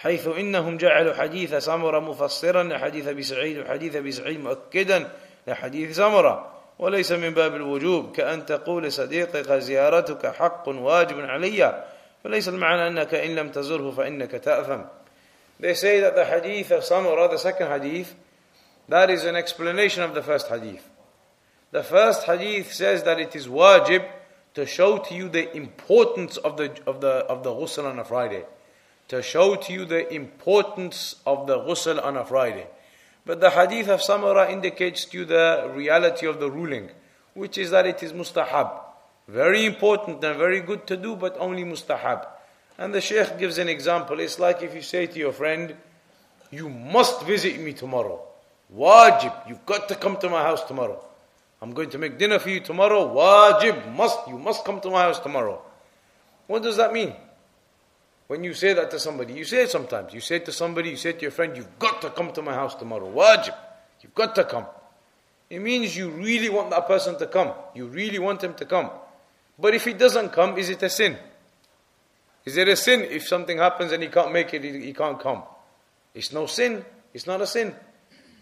حيث 0.00 0.28
إنهم 0.28 0.76
جعلوا 0.76 1.14
حديث 1.14 1.54
سمرة 1.54 2.00
مفسرا 2.00 2.62
لحديث 2.62 3.08
أبي 3.08 3.22
سعيد 3.22 3.58
وحديث 3.58 3.96
أبي 3.96 4.12
سعيد 4.12 4.40
مؤكدا 4.40 5.10
لحديث 5.46 5.96
سمرة 5.96 6.52
وليس 6.78 7.12
من 7.12 7.30
باب 7.30 7.54
الوجوب 7.54 8.12
كأن 8.12 8.46
تقول 8.46 8.92
صديقك 8.92 9.52
زيارتك 9.52 10.26
حق 10.26 10.68
واجب 10.68 11.20
علي 11.20 11.84
فليس 12.24 12.48
المعنى 12.48 12.86
أنك 12.86 13.14
إن 13.14 13.34
لم 13.34 13.48
تزره 13.48 13.90
فإنك 13.90 14.30
تأثم 14.30 14.80
They 15.60 15.74
say 15.74 16.00
that 16.00 16.16
the 16.16 16.24
hadith 16.24 16.70
of 16.70 16.82
Samura, 16.82 17.30
the 17.30 17.38
second 17.38 17.68
hadith, 17.68 18.14
that 18.88 19.10
is 19.10 19.24
an 19.24 19.36
explanation 19.36 20.02
of 20.02 20.14
the 20.14 20.22
first 20.22 20.48
hadith. 20.48 20.88
The 21.70 21.82
first 21.82 22.24
hadith 22.24 22.72
says 22.72 23.02
that 23.02 23.20
it 23.20 23.36
is 23.36 23.46
wajib 23.46 24.08
to 24.54 24.64
show 24.64 24.98
to 24.98 25.14
you 25.14 25.28
the 25.28 25.54
importance 25.54 26.38
of 26.38 26.56
the 26.56 26.72
of 26.86 27.02
the 27.02 27.26
of 27.28 27.44
the 27.44 27.50
ghusl 27.50 27.84
on 27.84 27.98
a 27.98 28.04
Friday. 28.04 28.44
To 29.08 29.22
show 29.22 29.54
to 29.54 29.72
you 29.72 29.84
the 29.84 30.12
importance 30.12 31.16
of 31.26 31.46
the 31.46 31.58
ghusl 31.58 32.02
on 32.02 32.16
a 32.16 32.24
Friday. 32.24 32.66
But 33.26 33.40
the 33.40 33.50
hadith 33.50 33.88
of 33.88 34.00
Samura 34.00 34.50
indicates 34.50 35.04
to 35.06 35.18
you 35.18 35.24
the 35.26 35.70
reality 35.74 36.26
of 36.26 36.40
the 36.40 36.50
ruling, 36.50 36.90
which 37.34 37.58
is 37.58 37.70
that 37.70 37.86
it 37.86 38.02
is 38.02 38.14
mustahab. 38.14 38.80
Very 39.28 39.66
important 39.66 40.24
and 40.24 40.38
very 40.38 40.60
good 40.60 40.86
to 40.86 40.96
do, 40.96 41.16
but 41.16 41.36
only 41.38 41.64
mustahab. 41.64 42.26
And 42.80 42.94
the 42.94 43.00
Sheikh 43.02 43.38
gives 43.38 43.58
an 43.58 43.68
example. 43.68 44.18
It's 44.20 44.38
like 44.38 44.62
if 44.62 44.74
you 44.74 44.80
say 44.80 45.06
to 45.06 45.18
your 45.18 45.32
friend, 45.32 45.76
You 46.50 46.70
must 46.70 47.22
visit 47.24 47.60
me 47.60 47.74
tomorrow. 47.74 48.20
Wajib, 48.74 49.48
you've 49.48 49.66
got 49.66 49.86
to 49.88 49.94
come 49.94 50.16
to 50.16 50.30
my 50.30 50.42
house 50.42 50.64
tomorrow. 50.64 51.04
I'm 51.60 51.72
going 51.72 51.90
to 51.90 51.98
make 51.98 52.16
dinner 52.16 52.38
for 52.38 52.48
you 52.48 52.60
tomorrow. 52.60 53.06
Wajib, 53.14 53.94
must, 53.94 54.26
you 54.26 54.38
must 54.38 54.64
come 54.64 54.80
to 54.80 54.90
my 54.90 55.02
house 55.02 55.20
tomorrow. 55.20 55.60
What 56.46 56.62
does 56.62 56.78
that 56.78 56.92
mean? 56.92 57.12
When 58.28 58.42
you 58.42 58.54
say 58.54 58.72
that 58.72 58.90
to 58.92 58.98
somebody, 58.98 59.34
you 59.34 59.44
say 59.44 59.64
it 59.64 59.70
sometimes. 59.70 60.14
You 60.14 60.20
say 60.20 60.36
it 60.36 60.46
to 60.46 60.52
somebody, 60.52 60.88
you 60.90 60.96
say 60.96 61.12
to 61.12 61.20
your 61.20 61.32
friend, 61.32 61.54
You've 61.54 61.78
got 61.78 62.00
to 62.00 62.08
come 62.08 62.32
to 62.32 62.40
my 62.40 62.54
house 62.54 62.74
tomorrow. 62.74 63.12
Wajib, 63.12 63.54
you've 64.00 64.14
got 64.14 64.34
to 64.36 64.44
come. 64.44 64.64
It 65.50 65.60
means 65.60 65.94
you 65.94 66.08
really 66.08 66.48
want 66.48 66.70
that 66.70 66.86
person 66.86 67.18
to 67.18 67.26
come. 67.26 67.52
You 67.74 67.88
really 67.88 68.18
want 68.18 68.42
him 68.42 68.54
to 68.54 68.64
come. 68.64 68.90
But 69.58 69.74
if 69.74 69.84
he 69.84 69.92
doesn't 69.92 70.30
come, 70.30 70.56
is 70.56 70.70
it 70.70 70.82
a 70.82 70.88
sin? 70.88 71.18
Is 72.44 72.56
it 72.56 72.68
a 72.68 72.76
sin 72.76 73.02
if 73.02 73.26
something 73.26 73.58
happens 73.58 73.92
and 73.92 74.02
he 74.02 74.08
can't 74.08 74.32
make 74.32 74.54
it, 74.54 74.64
he, 74.64 74.80
he 74.80 74.92
can't 74.92 75.20
come? 75.20 75.42
It's 76.14 76.32
no 76.32 76.46
sin. 76.46 76.84
It's 77.12 77.26
not 77.26 77.40
a 77.40 77.46
sin. 77.46 77.74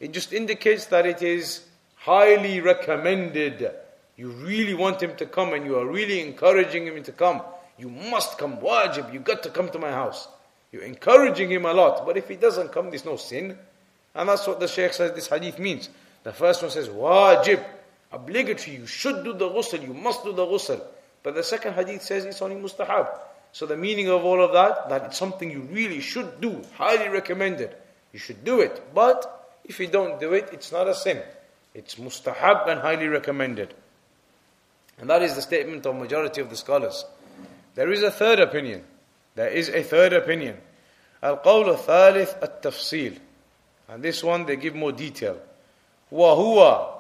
It 0.01 0.13
just 0.13 0.33
indicates 0.33 0.87
that 0.87 1.07
it 1.07 1.23
is 1.23 1.65
highly 1.97 2.61
recommended. 2.61 3.71
You 4.17 4.31
really 4.31 4.75
want 4.75 5.03
him 5.03 5.17
to 5.17 5.27
come 5.27 5.53
and 5.53 5.65
you 5.65 5.77
are 5.79 5.87
really 5.87 6.21
encouraging 6.21 6.87
him 6.87 7.03
to 7.05 7.13
come. 7.13 7.43
You 7.79 7.89
must 7.89 8.39
come, 8.39 8.59
wajib, 8.59 9.13
you 9.13 9.21
got 9.21 9.43
to 9.45 9.51
come 9.51 9.69
to 9.71 9.79
my 9.79 9.91
house. 9.91 10.29
You're 10.73 10.83
encouraging 10.83 11.51
him 11.51 11.65
a 11.65 11.73
lot, 11.73 12.05
but 12.05 12.17
if 12.17 12.29
he 12.29 12.37
doesn't 12.37 12.73
come, 12.73 12.91
there's 12.91 13.05
no 13.05 13.17
sin. 13.17 13.57
And 14.15 14.29
that's 14.29 14.47
what 14.47 14.61
the 14.61 14.69
Shaykh 14.69 14.93
says 14.93 15.13
this 15.13 15.29
hadith 15.29 15.59
means. 15.59 15.89
The 16.25 16.33
first 16.33 16.63
one 16.63 16.71
says, 16.71 16.89
wajib, 16.89 17.65
obligatory, 18.13 18.77
you 18.77 18.87
should 18.87 19.25
do 19.25 19.33
the 19.33 19.49
ghusl, 19.49 19.81
you 19.81 19.95
must 19.95 20.25
do 20.25 20.33
the 20.33 20.45
ghusl. 20.45 20.83
But 21.23 21.35
the 21.35 21.43
second 21.43 21.75
hadith 21.75 22.03
says 22.03 22.25
it's 22.25 22.43
only 22.43 22.57
mustahab. 22.57 23.09
So 23.52 23.66
the 23.66 23.78
meaning 23.78 24.10
of 24.10 24.26
all 24.26 24.44
of 24.44 24.54
that, 24.54 24.90
that 24.90 25.04
it's 25.06 25.18
something 25.18 25.52
you 25.52 25.62
really 25.72 26.00
should 26.00 26.42
do, 26.42 26.64
highly 26.76 27.10
recommended. 27.10 27.76
You 28.12 28.20
should 28.20 28.44
do 28.44 28.62
it. 28.62 28.82
But 28.94 29.60
if 29.64 29.80
you 29.80 29.88
don't 29.88 30.20
do 30.20 30.34
it, 30.34 30.50
it's 30.52 30.72
not 30.72 30.88
a 30.88 30.96
sin. 30.96 31.22
It's 31.74 31.96
mustahab 31.96 32.68
and 32.68 32.80
highly 32.80 33.08
recommended. 33.08 33.74
And 35.00 35.10
that 35.10 35.22
is 35.22 35.36
the 35.36 35.42
statement 35.42 35.86
of 35.86 35.96
majority 35.96 36.42
of 36.42 36.50
the 36.50 36.56
scholars. 36.56 37.06
There 37.76 37.92
is 37.92 38.04
a 38.04 38.12
third 38.12 38.40
opinion. 38.40 38.84
There 39.36 39.50
is 39.50 39.70
a 39.70 39.84
third 39.84 40.14
opinion. 40.14 40.58
القول 41.24 41.78
الثالث 41.78 42.44
التفصيل. 42.44 43.20
And 43.90 44.04
this 44.04 44.24
one 44.24 44.46
they 44.46 44.56
give 44.56 44.76
more 44.76 44.92
detail. 44.92 45.38
وهو 46.12 46.94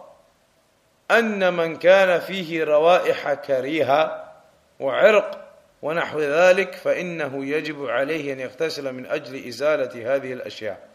أن 1.11 1.53
من 1.53 1.77
كان 1.77 2.19
فيه 2.19 2.63
روائح 2.63 3.33
كريهة 3.33 4.31
وعرق 4.79 5.46
ونحو 5.82 6.20
ذلك 6.20 6.74
فإنه 6.74 7.46
يجب 7.46 7.86
عليه 7.86 8.32
أن 8.32 8.40
يغتسل 8.40 8.92
من 8.92 9.06
أجل 9.06 9.48
إزالة 9.48 10.14
هذه 10.14 10.32
الأشياء. 10.32 10.88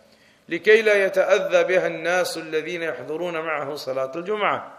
لكي 0.49 0.81
لا 0.81 1.05
يتأذى 1.05 1.63
بها 1.63 1.87
الناس 1.87 2.37
الذين 2.37 2.83
يحضرون 2.83 3.33
معه 3.33 3.75
صلاة 3.75 4.11
الجمعة. 4.15 4.73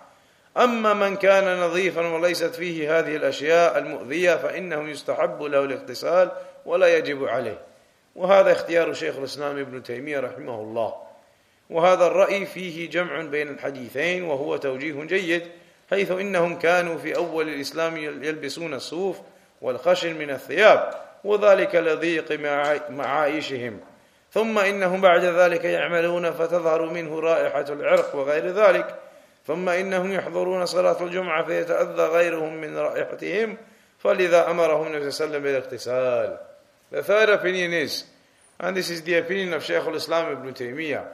أما 0.56 0.94
من 0.94 1.16
كان 1.16 1.60
نظيفا 1.60 2.06
وليست 2.06 2.54
فيه 2.54 2.98
هذه 2.98 3.16
الأشياء 3.16 3.78
المؤذية 3.78 4.36
فإنه 4.36 4.88
يستحب 4.88 5.42
له 5.42 5.64
الاغتسال 5.64 6.30
ولا 6.66 6.96
يجب 6.96 7.24
عليه. 7.24 7.60
وهذا 8.16 8.52
اختيار 8.52 8.92
شيخ 8.92 9.16
الإسلام 9.16 9.58
ابن 9.58 9.82
تيمية 9.82 10.20
رحمه 10.20 10.60
الله. 10.60 10.94
وهذا 11.70 12.06
الرأي 12.06 12.46
فيه 12.46 12.90
جمع 12.90 13.22
بين 13.22 13.48
الحديثين 13.48 14.22
وهو 14.22 14.56
توجيه 14.56 15.04
جيد 15.04 15.42
حيث 15.90 16.10
إنهم 16.10 16.58
كانوا 16.58 16.98
في 16.98 17.16
أول 17.16 17.48
الإسلام 17.48 17.96
يلبسون 17.96 18.74
الصوف 18.74 19.20
والخشن 19.64 20.18
من 20.18 20.30
الثياب 20.30 20.94
وذلك 21.24 21.74
لضيق 21.74 22.32
معايشهم. 22.90 23.80
ثم 24.32 24.58
إنهم 24.58 25.00
بعد 25.00 25.24
ذلك 25.24 25.64
يعملون 25.64 26.30
فتظهر 26.30 26.86
منه 26.90 27.20
رائحة 27.20 27.64
العرق 27.68 28.14
وغير 28.14 28.46
ذلك. 28.46 28.98
ثم 29.46 29.68
إنهم 29.68 30.12
يحضرون 30.12 30.66
صلاة 30.66 31.02
الجمعة 31.02 31.44
فيتأذى 31.44 32.02
غيرهم 32.02 32.54
من 32.54 32.76
رائحتهم. 32.76 33.56
فلذا 33.98 34.50
أمرهم 34.50 34.86
النبي 34.86 35.10
صلى 35.10 35.26
الله 35.26 35.38
عليه 35.38 35.38
وسلم 35.38 35.42
بالاغتسال. 35.42 36.38
The 36.90 37.02
third 37.02 37.28
opinion 37.30 37.72
is, 37.72 38.04
and 38.60 38.76
this 38.76 38.90
is 38.90 39.02
the 39.02 39.14
opinion 39.14 39.54
of 39.54 39.64
Shaykh 39.64 39.84
al-Islam 39.86 40.32
ibn 40.32 40.52
Taymiyyah, 40.52 41.06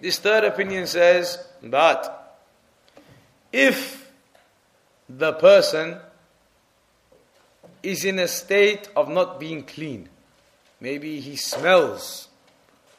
this 0.00 0.18
third 0.18 0.44
opinion 0.44 0.86
says 0.88 1.38
that 1.62 2.36
if 3.52 4.10
the 5.08 5.32
person 5.34 6.00
is 7.84 8.04
in 8.04 8.18
a 8.18 8.28
state 8.28 8.88
of 8.96 9.08
not 9.08 9.38
being 9.38 9.62
clean, 9.62 10.08
maybe 10.80 11.20
he 11.20 11.36
smells, 11.36 12.28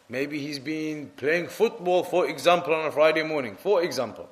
maybe 0.10 0.40
he's 0.40 0.60
been 0.60 1.12
playing 1.18 1.48
football, 1.48 2.04
for 2.04 2.28
example, 2.28 2.74
on 2.74 2.86
a 2.86 2.92
Friday 2.92 3.24
morning, 3.24 3.56
for 3.56 3.84
example, 3.84 4.30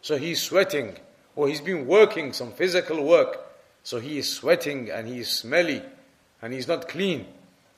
so 0.00 0.16
he's 0.16 0.42
sweating, 0.42 0.96
or 1.36 1.48
he's 1.48 1.60
been 1.60 1.86
working 1.86 2.32
some 2.32 2.52
physical 2.52 3.04
work, 3.04 3.38
so 3.82 3.98
he 3.98 4.18
is 4.18 4.32
sweating 4.32 4.90
and 4.90 5.08
he 5.08 5.20
is 5.20 5.30
smelly 5.30 5.82
and 6.40 6.52
he's 6.52 6.68
not 6.68 6.88
clean, 6.88 7.26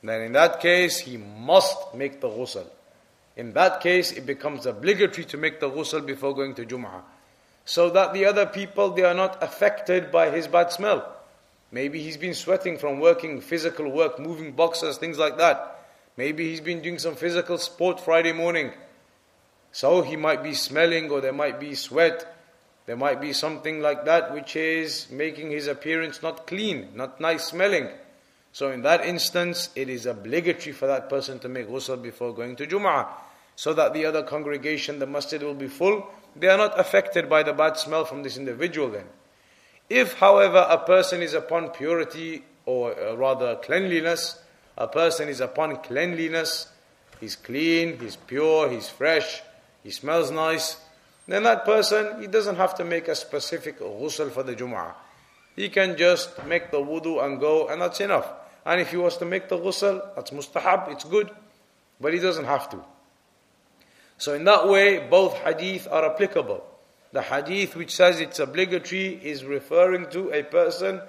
then 0.02 0.20
in 0.22 0.32
that 0.32 0.60
case 0.60 0.98
he 0.98 1.16
must 1.16 1.94
make 1.94 2.20
the 2.20 2.28
ghusl. 2.28 2.66
In 3.36 3.52
that 3.54 3.80
case, 3.80 4.12
it 4.12 4.26
becomes 4.26 4.64
obligatory 4.66 5.24
to 5.26 5.36
make 5.36 5.58
the 5.58 5.68
ghusl 5.68 6.06
before 6.06 6.34
going 6.34 6.54
to 6.54 6.64
Jum'ah. 6.64 7.02
So 7.64 7.90
that 7.90 8.12
the 8.12 8.26
other 8.26 8.46
people, 8.46 8.90
they 8.90 9.02
are 9.02 9.14
not 9.14 9.42
affected 9.42 10.12
by 10.12 10.30
his 10.30 10.46
bad 10.46 10.70
smell. 10.70 11.13
Maybe 11.74 12.00
he's 12.00 12.16
been 12.16 12.34
sweating 12.34 12.78
from 12.78 13.00
working 13.00 13.40
physical 13.40 13.90
work, 13.90 14.20
moving 14.20 14.52
boxes, 14.52 14.96
things 14.96 15.18
like 15.18 15.38
that. 15.38 15.88
Maybe 16.16 16.48
he's 16.48 16.60
been 16.60 16.80
doing 16.80 17.00
some 17.00 17.16
physical 17.16 17.58
sport 17.58 17.98
Friday 17.98 18.30
morning. 18.30 18.70
So 19.72 20.02
he 20.02 20.14
might 20.14 20.44
be 20.44 20.54
smelling 20.54 21.10
or 21.10 21.20
there 21.20 21.32
might 21.32 21.58
be 21.58 21.74
sweat. 21.74 22.32
There 22.86 22.96
might 22.96 23.20
be 23.20 23.32
something 23.32 23.80
like 23.80 24.04
that 24.04 24.32
which 24.32 24.54
is 24.54 25.10
making 25.10 25.50
his 25.50 25.66
appearance 25.66 26.22
not 26.22 26.46
clean, 26.46 26.90
not 26.94 27.20
nice 27.20 27.46
smelling. 27.46 27.88
So 28.52 28.70
in 28.70 28.82
that 28.82 29.04
instance, 29.04 29.70
it 29.74 29.88
is 29.88 30.06
obligatory 30.06 30.72
for 30.72 30.86
that 30.86 31.10
person 31.10 31.40
to 31.40 31.48
make 31.48 31.68
ghusl 31.68 32.00
before 32.00 32.32
going 32.32 32.54
to 32.54 32.68
Jum'ah 32.68 33.08
so 33.56 33.74
that 33.74 33.94
the 33.94 34.06
other 34.06 34.22
congregation, 34.22 35.00
the 35.00 35.08
masjid 35.08 35.42
will 35.42 35.54
be 35.54 35.66
full. 35.66 36.08
They 36.36 36.46
are 36.46 36.58
not 36.58 36.78
affected 36.78 37.28
by 37.28 37.42
the 37.42 37.52
bad 37.52 37.78
smell 37.78 38.04
from 38.04 38.22
this 38.22 38.36
individual 38.36 38.90
then. 38.90 39.06
If, 39.88 40.14
however, 40.14 40.66
a 40.68 40.78
person 40.78 41.22
is 41.22 41.34
upon 41.34 41.70
purity 41.70 42.44
or 42.66 42.98
uh, 42.98 43.14
rather 43.14 43.56
cleanliness, 43.56 44.42
a 44.76 44.88
person 44.88 45.28
is 45.28 45.40
upon 45.40 45.76
cleanliness, 45.76 46.68
he's 47.20 47.36
clean, 47.36 47.98
he's 47.98 48.16
pure, 48.16 48.70
he's 48.70 48.88
fresh, 48.88 49.42
he 49.82 49.90
smells 49.90 50.30
nice, 50.30 50.78
then 51.26 51.42
that 51.44 51.64
person, 51.64 52.20
he 52.20 52.26
doesn't 52.26 52.56
have 52.56 52.74
to 52.76 52.84
make 52.84 53.08
a 53.08 53.14
specific 53.14 53.80
ghusl 53.80 54.30
for 54.30 54.42
the 54.42 54.54
Jum'ah. 54.54 54.94
He 55.56 55.68
can 55.68 55.96
just 55.96 56.44
make 56.44 56.70
the 56.70 56.78
wudu 56.78 57.24
and 57.24 57.38
go, 57.38 57.68
and 57.68 57.80
that's 57.80 58.00
enough. 58.00 58.30
And 58.66 58.80
if 58.80 58.90
he 58.90 58.96
was 58.96 59.16
to 59.18 59.24
make 59.24 59.48
the 59.48 59.58
ghusl, 59.58 60.14
that's 60.16 60.30
mustahab, 60.30 60.90
it's 60.90 61.04
good, 61.04 61.30
but 62.00 62.12
he 62.12 62.18
doesn't 62.18 62.44
have 62.44 62.68
to. 62.70 62.82
So 64.18 64.34
in 64.34 64.44
that 64.44 64.68
way, 64.68 65.06
both 65.08 65.34
hadith 65.38 65.86
are 65.90 66.04
applicable. 66.04 66.64
The 67.14 67.22
hadith 67.22 67.76
which 67.76 67.94
says 67.94 68.18
it's 68.18 68.40
obligatory 68.40 69.20
is 69.22 69.44
referring 69.44 70.10
to 70.10 70.32
a 70.32 70.42
person 70.42 71.00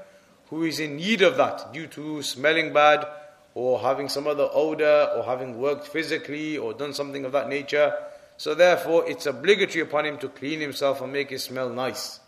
who 0.51 0.61
is 0.61 0.79
in 0.79 0.97
need 0.97 1.23
of 1.23 1.35
that 1.37 1.73
due 1.73 1.87
to 1.87 2.21
smelling 2.21 2.73
bad 2.73 3.07
or 3.55 3.79
having 3.79 4.07
some 4.07 4.27
other 4.27 4.47
odor 4.53 5.09
or 5.15 5.23
having 5.23 5.59
worked 5.59 5.87
physically 5.87 6.59
or 6.59 6.73
done 6.73 6.93
something 6.93 7.25
of 7.25 7.31
that 7.31 7.49
nature. 7.49 7.91
So 8.37 8.53
therefore, 8.53 9.09
it's 9.09 9.25
obligatory 9.25 9.81
upon 9.81 10.05
him 10.05 10.19
to 10.19 10.29
clean 10.29 10.59
himself 10.59 11.01
and 11.01 11.11
make 11.11 11.31
it 11.31 11.39
smell 11.39 11.71
nice. 11.71 12.19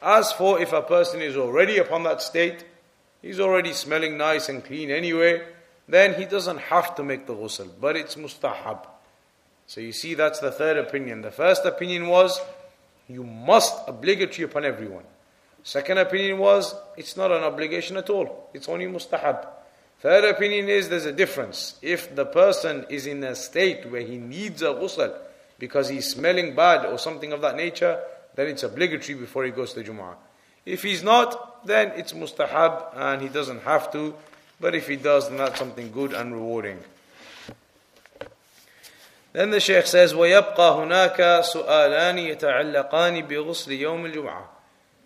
As 0.00 0.32
for 0.32 0.58
if 0.58 0.72
a 0.72 0.80
person 0.80 1.20
is 1.20 1.36
already 1.36 1.76
upon 1.76 2.04
that 2.04 2.22
state, 2.22 2.64
he's 3.20 3.38
already 3.38 3.74
smelling 3.74 4.16
nice 4.16 4.48
and 4.48 4.64
clean 4.64 4.90
anyway, 4.90 5.42
then 5.86 6.14
he 6.14 6.24
doesn't 6.24 6.56
have 6.56 6.94
to 6.94 7.04
make 7.04 7.26
the 7.26 7.34
ghusl, 7.34 7.68
but 7.78 7.96
it's 7.96 8.14
mustahab. 8.14 8.86
So 9.66 9.82
you 9.82 9.92
see, 9.92 10.14
that's 10.14 10.40
the 10.40 10.50
third 10.50 10.78
opinion. 10.78 11.20
The 11.20 11.30
first 11.30 11.66
opinion 11.66 12.08
was 12.08 12.40
you 13.08 13.24
must 13.24 13.76
obligatory 13.86 14.44
upon 14.44 14.64
everyone. 14.64 15.04
Second 15.62 15.98
opinion 15.98 16.38
was 16.38 16.74
it's 16.96 17.16
not 17.16 17.32
an 17.32 17.42
obligation 17.42 17.96
at 17.96 18.10
all, 18.10 18.50
it's 18.52 18.68
only 18.68 18.86
mustahab. 18.86 19.46
Third 20.00 20.24
opinion 20.24 20.68
is 20.68 20.90
there's 20.90 21.06
a 21.06 21.12
difference. 21.12 21.78
If 21.80 22.14
the 22.14 22.26
person 22.26 22.84
is 22.90 23.06
in 23.06 23.24
a 23.24 23.34
state 23.34 23.90
where 23.90 24.02
he 24.02 24.18
needs 24.18 24.60
a 24.60 24.66
ghusl 24.66 25.16
because 25.58 25.88
he's 25.88 26.10
smelling 26.10 26.54
bad 26.54 26.84
or 26.84 26.98
something 26.98 27.32
of 27.32 27.40
that 27.40 27.56
nature, 27.56 27.98
then 28.34 28.48
it's 28.48 28.62
obligatory 28.62 29.18
before 29.18 29.44
he 29.44 29.50
goes 29.50 29.72
to 29.72 29.82
Jum'ah. 29.82 30.16
If 30.66 30.82
he's 30.82 31.02
not, 31.02 31.66
then 31.66 31.92
it's 31.96 32.12
mustahab 32.12 32.94
and 32.94 33.22
he 33.22 33.28
doesn't 33.28 33.62
have 33.62 33.90
to. 33.92 34.14
But 34.60 34.74
if 34.74 34.88
he 34.88 34.96
does, 34.96 35.28
then 35.28 35.38
that's 35.38 35.58
something 35.58 35.90
good 35.90 36.12
and 36.12 36.32
rewarding. 36.32 36.80
Then 39.33 39.51
the 39.51 39.59
Shaykh 39.59 39.85
says, 39.85 40.13
وَيَبْقَى 40.13 40.55
هُنَاكَ 40.55 41.17
سُؤَالَانِ 41.43 42.35
يَتَعَلَّقَانِ 42.35 43.27
بِغُسْلِ 43.29 43.79
يَوْمِ 43.79 44.11
الْجُمْعَةِ 44.11 44.43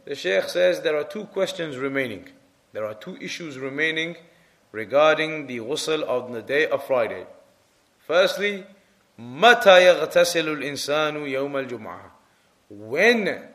The 0.05 0.15
Shaykh 0.15 0.49
says 0.49 0.81
there 0.81 0.97
are 0.97 1.03
two 1.03 1.25
questions 1.25 1.77
remaining. 1.77 2.29
There 2.71 2.85
are 2.85 2.93
two 2.93 3.17
issues 3.17 3.57
remaining 3.57 4.15
regarding 4.71 5.47
the 5.47 5.59
ghusl 5.59 6.03
of 6.03 6.31
the 6.31 6.41
day 6.41 6.67
of 6.67 6.83
Friday. 6.85 7.25
Firstly, 8.07 8.65
متى 9.19 9.85
يغتسل 9.85 10.47
الإنسان 10.49 11.27
يوم 11.27 11.57
الجمعة 11.57 12.11
When 12.69 13.49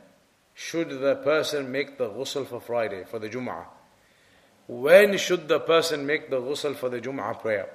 should 0.54 1.00
the 1.00 1.16
person 1.16 1.72
make 1.72 1.98
the 1.98 2.08
ghusl 2.08 2.46
for 2.46 2.60
Friday, 2.60 3.04
for 3.04 3.18
the 3.18 3.28
Jum'ah? 3.28 3.64
When 4.66 5.16
should 5.16 5.48
the 5.48 5.60
person 5.60 6.06
make 6.06 6.30
the 6.30 6.40
ghusl 6.40 6.76
for 6.76 6.88
the 6.88 7.00
Jum'ah 7.00 7.40
prayer? 7.40 7.68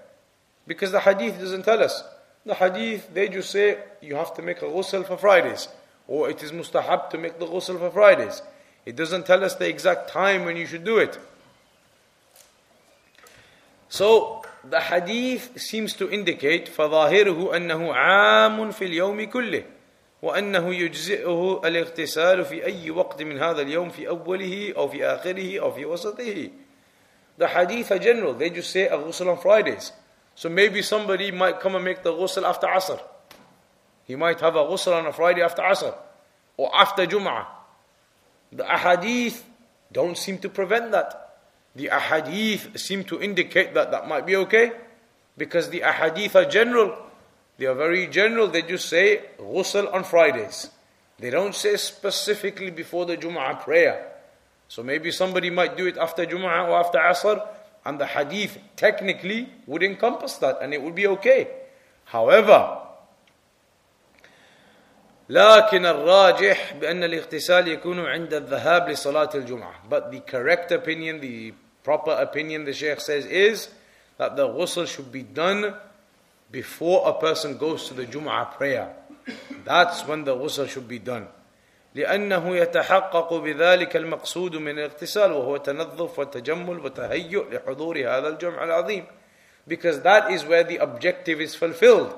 Because 0.68 0.92
the 0.92 1.00
hadith 1.00 1.40
doesn't 1.40 1.64
tell 1.64 1.82
us. 1.82 2.04
The 2.46 2.56
hadith, 2.56 3.14
they 3.14 3.30
just 3.30 3.52
say 3.52 3.78
you 4.02 4.16
have 4.16 4.34
to 4.36 4.42
make 4.42 4.62
a 4.62 4.66
ghusl 4.66 5.06
for 5.06 5.18
Fridays, 5.18 5.70
or 6.08 6.30
it 6.30 6.44
is 6.44 6.52
mustahab 6.52 7.10
to 7.12 7.18
make 7.18 7.40
the 7.40 7.46
ghusl 7.46 7.80
for 7.80 7.90
Fridays. 7.90 8.42
It 8.86 8.96
doesn't 8.96 9.26
tell 9.26 9.44
us 9.44 9.56
the 9.56 9.70
exact 9.70 10.10
time 10.10 10.44
when 10.44 10.58
you 10.58 10.66
should 10.66 10.84
do 10.84 10.98
it. 10.98 11.18
So, 13.88 14.42
the 14.64 14.80
hadith 14.80 15.60
seems 15.62 15.94
to 15.94 16.10
indicate 16.10 16.68
فظاهره 16.68 17.56
أنه 17.56 17.94
عام 17.94 18.72
في 18.72 18.86
اليوم 18.86 19.24
كله 19.30 19.64
وأنه 20.22 20.76
يجزئه 20.76 21.62
الاغتسال 21.66 22.46
في 22.46 22.66
أي 22.66 22.92
وقت 22.92 23.22
من 23.22 23.40
هذا 23.40 23.62
اليوم 23.62 23.90
في 23.90 24.08
أوله 24.08 24.74
أو 24.78 24.88
في 24.88 25.06
آخره 25.06 25.60
أو 25.60 25.72
في 25.72 25.86
وسطه. 25.86 26.50
The 27.38 27.48
hadith 27.48 27.92
are 27.92 28.00
general, 28.00 28.34
they 28.34 28.50
just 28.50 28.72
say 28.72 28.88
a 28.88 28.98
ghusl 28.98 29.30
on 29.30 29.38
Fridays. 29.38 29.92
So 30.39 30.49
maybe 30.49 30.83
somebody 30.83 31.33
might 31.33 31.59
come 31.59 31.75
and 31.75 31.85
make 31.85 32.05
the 32.05 32.13
ghusl 32.13 32.45
after 32.45 32.69
Asr. 32.69 33.01
He 34.05 34.15
might 34.15 34.39
have 34.39 34.55
a 34.55 34.61
ghusl 34.61 34.97
on 34.97 35.05
a 35.05 35.13
Friday 35.13 35.43
after 35.43 35.63
Asr 35.63 35.93
or 36.57 36.71
after 36.73 37.05
Jum'ah. 37.05 37.45
The 38.53 38.63
ahadith 38.63 39.43
don't 39.91 40.17
seem 40.17 40.39
to 40.39 40.49
prevent 40.49 40.93
that. 40.93 41.41
The 41.75 41.87
ahadith 41.87 42.79
seem 42.79 43.03
to 43.07 43.21
indicate 43.21 43.75
that 43.75 43.91
that 43.91 44.07
might 44.07 44.27
be 44.27 44.37
okay 44.37 44.71
because 45.37 45.71
the 45.71 45.81
ahadith 45.81 46.37
are 46.37 46.49
general. 46.49 46.97
They 47.57 47.67
are 47.67 47.75
very 47.75 48.07
general. 48.07 48.47
They 48.47 48.63
just 48.63 48.89
say 48.89 49.25
ghusl 49.41 49.93
on 49.93 50.05
Fridays. 50.05 50.71
They 51.19 51.31
don't 51.31 51.53
say 51.53 51.77
specifically 51.77 52.71
before 52.71 53.07
the 53.07 53.17
Jum'ah 53.17 53.61
prayer. 53.65 54.07
So 54.69 54.85
maybe 54.85 55.11
somebody 55.11 55.51
might 55.51 55.77
do 55.77 55.89
it 55.89 55.99
after 55.99 56.25
Jum'ah 56.25 56.69
or 56.69 56.79
after 56.79 56.99
Asr, 56.99 57.45
and 57.88 58.00
the 58.00 58.06
hadith 58.06 58.58
technically 58.76 59.50
would 59.68 59.84
encompass 59.84 60.38
that 60.38 60.60
and 60.62 60.74
it 60.74 60.82
would 60.82 60.96
be 60.96 61.08
okay. 61.08 61.48
However, 62.06 62.80
لكن 65.30 65.86
الراجح 65.86 66.74
بأن 66.74 67.04
الاغتسال 67.04 67.68
يكون 67.68 68.06
عند 68.06 68.34
الذهاب 68.34 68.90
لصلاة 68.90 69.30
الجمعة. 69.36 69.90
But 69.90 70.12
the 70.12 70.20
correct 70.20 70.72
opinion, 70.72 71.22
the 71.22 71.54
proper 71.84 72.12
opinion, 72.12 72.66
the 72.66 72.74
Shaykh 72.74 73.00
says 73.00 73.26
is 73.26 73.70
that 74.18 74.36
the 74.36 74.48
ghusl 74.48 74.86
should 74.86 75.12
be 75.12 75.24
done 75.24 75.74
before 76.52 77.08
a 77.08 77.14
person 77.14 77.58
goes 77.58 77.88
to 77.88 77.94
the 77.94 78.06
Jum'ah 78.06 78.52
prayer. 78.52 78.96
That's 79.66 80.06
when 80.06 80.24
the 80.24 80.36
ghusl 80.36 80.68
should 80.68 80.88
be 80.88 81.00
done. 81.00 81.28
لأنه 81.98 82.58
يتحقق 82.58 83.34
بذلك 83.34 83.96
المقصود 83.96 84.56
من 84.56 84.80
الاغتسال 84.80 85.32
وهو 85.32 85.58
تنظف 85.58 86.20
وتجمل 86.20 86.80
وتهيؤ 86.80 87.46
لحضور 87.52 87.98
هذا 87.98 88.28
الجمع 88.28 88.64
العظيم. 88.64 89.06
Because 89.68 90.02
that 90.02 90.32
is 90.32 90.44
where 90.44 90.64
the 90.64 90.78
objective 90.78 91.40
is 91.40 91.56
fulfilled. 91.56 92.14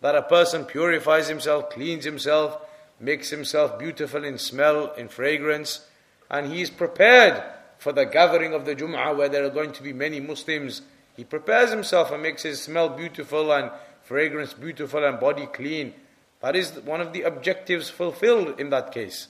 That 0.00 0.14
a 0.14 0.22
person 0.22 0.64
purifies 0.64 1.28
himself, 1.28 1.70
cleans 1.70 2.04
himself, 2.04 2.58
makes 3.00 3.30
himself 3.30 3.78
beautiful 3.78 4.22
in 4.24 4.38
smell, 4.38 4.92
in 4.92 5.08
fragrance, 5.08 5.86
and 6.30 6.52
he 6.52 6.60
is 6.60 6.70
prepared 6.70 7.42
for 7.78 7.92
the 7.92 8.04
gathering 8.04 8.54
of 8.54 8.64
the 8.64 8.74
Jum'ah 8.74 9.16
where 9.16 9.28
there 9.28 9.44
are 9.44 9.50
going 9.50 9.72
to 9.72 9.82
be 9.82 9.92
many 9.92 10.20
Muslims. 10.20 10.82
He 11.16 11.24
prepares 11.24 11.70
himself 11.70 12.10
and 12.10 12.22
makes 12.22 12.42
his 12.42 12.62
smell 12.62 12.88
beautiful 12.88 13.52
and 13.52 13.70
fragrance 14.02 14.52
beautiful 14.52 15.04
and 15.04 15.18
body 15.18 15.46
clean. 15.46 15.94
That 16.41 16.55
is 16.55 16.71
one 16.79 17.01
of 17.01 17.13
the 17.13 17.23
objectives 17.23 17.89
fulfilled 17.89 18.59
in 18.59 18.69
that 18.69 18.91
case. 18.91 19.27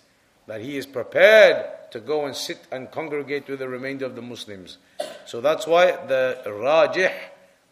That 0.48 0.62
he 0.62 0.78
is 0.78 0.86
prepared 0.86 1.91
to 1.91 2.00
go 2.00 2.26
and 2.26 2.36
sit 2.36 2.60
and 2.72 2.91
congregate 2.91 3.48
with 3.48 3.60
the 3.60 3.67
remainder 3.67 4.06
of 4.06 4.15
the 4.15 4.22
Muslims. 4.22 4.78
So 5.26 5.41
that's 5.41 5.65
why 5.65 5.91
the 5.91 6.39
rajih, 6.45 7.13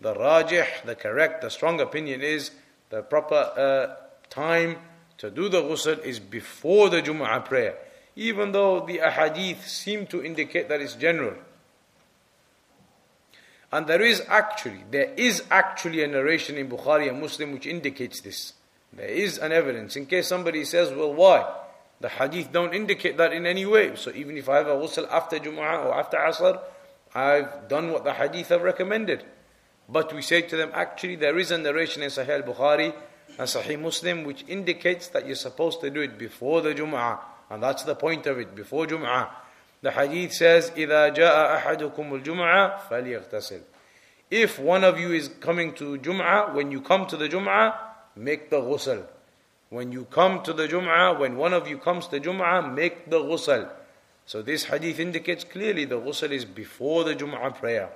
the 0.02 0.14
rajih, 0.14 0.86
the 0.86 0.96
correct, 0.96 1.42
the 1.42 1.50
strong 1.50 1.80
opinion 1.80 2.22
is 2.22 2.52
the 2.90 3.02
proper 3.02 3.36
uh, 3.36 3.96
time 4.30 4.78
to 5.18 5.30
do 5.30 5.50
the 5.50 5.62
ghusl 5.62 6.04
is 6.04 6.20
before 6.20 6.90
the 6.90 7.02
Jumu'ah 7.02 7.46
prayer. 7.46 7.78
Even 8.16 8.52
though 8.52 8.86
the 8.86 9.00
ahadith 9.00 9.64
seem 9.64 10.08
to 10.08 10.24
indicate 10.24 10.70
that 10.70 10.82
it's 10.82 10.96
general. 10.96 11.36
And 13.72 13.86
there 13.86 14.02
is 14.02 14.24
actually, 14.28 14.84
there 14.90 15.14
is 15.18 15.44
actually 15.52 16.04
a 16.04 16.08
narration 16.08 16.58
in 16.58 16.70
Bukhari 16.70 17.10
and 17.10 17.22
Muslim 17.22 17.52
which 17.52 17.68
indicates 17.68 18.22
this. 18.22 18.54
There 18.93 19.07
is 19.07 19.39
an 19.39 19.53
evidence. 19.53 19.97
In 19.97 20.07
case 20.07 20.29
somebody 20.29 20.65
says, 20.65 20.91
well, 20.93 21.15
why? 21.15 21.51
The 22.01 22.09
hadith 22.09 22.53
don't 22.53 22.75
indicate 22.75 23.17
that 23.17 23.33
in 23.33 23.47
any 23.47 23.65
way. 23.65 23.97
So 23.97 24.11
even 24.13 24.37
if 24.37 24.49
I 24.49 24.57
have 24.59 24.67
a 24.67 24.75
ghusl 24.75 25.09
after 25.11 25.39
Jumu'ah 25.39 25.87
or 25.87 25.95
after 25.95 26.17
Asr, 26.17 26.61
I've 27.15 27.69
done 27.69 27.93
what 27.93 28.05
the 28.05 28.13
hadith 28.13 28.49
have 28.49 28.63
recommended. 28.63 29.25
But 29.89 30.13
we 30.13 30.21
say 30.21 30.43
to 30.43 30.57
them, 30.57 30.71
actually, 30.75 31.17
there 31.17 31.39
is 31.39 31.51
a 31.51 31.59
narration 31.59 32.03
in 32.03 32.11
Sahih 32.11 32.43
Bukhari 32.43 32.93
and 33.39 33.49
Sahih 33.49 33.81
Muslim 33.81 34.25
which 34.25 34.45
indicates 34.49 35.09
that 35.09 35.27
you're 35.27 35.37
supposed 35.37 35.81
to 35.81 35.91
do 35.91 36.01
it 36.01 36.19
before 36.19 36.61
the 36.61 36.75
Jum'ah. 36.75 37.19
And 37.51 37.63
that's 37.63 37.85
the 37.85 37.95
point 37.95 38.27
of 38.27 38.39
it, 38.39 38.55
before 38.55 38.87
Jum'ah. 38.87 39.29
The 39.83 39.91
hadith 39.91 40.33
says, 40.33 40.71
إِذَا 40.71 41.15
جَاءَ 41.15 41.61
أَحَدُكُمُ 41.61 42.23
الْجُمْعَةِ 42.23 42.89
فَلْيَغْتَسِلْ 42.89 43.61
If 44.31 44.59
one 44.59 44.85
of 44.85 44.99
you 44.99 45.13
is 45.13 45.29
coming 45.29 45.73
to 45.75 45.99
Jum'ah, 45.99 46.55
when 46.55 46.71
you 46.71 46.81
come 46.81 47.07
to 47.07 47.17
the 47.17 47.29
Jum'ah, 47.29 47.75
make 48.17 48.51
the 48.51 48.61
ghusl. 48.61 49.05
When 49.71 49.91
you 49.93 50.05
come 50.05 50.43
to 50.43 50.53
the 50.53 50.69
Jum'ah, 50.69 51.19
when 51.19 51.37
one 51.37 51.53
of 51.53 51.67
you 51.67 51.79
comes 51.79 52.07
to 52.09 52.21
Jum'ah, 52.21 52.73
make 52.75 53.09
the 53.09 53.19
ghusl. 53.19 53.69
So 54.27 54.43
this 54.43 54.65
hadith 54.65 55.01
indicates 55.01 55.45
clearly 55.45 55.85
the 55.85 55.99
ghusl 55.99 56.31
is 56.31 56.45
before 56.45 57.05
the 57.05 57.15
Jum'ah 57.15 57.55
prayer. 57.55 57.91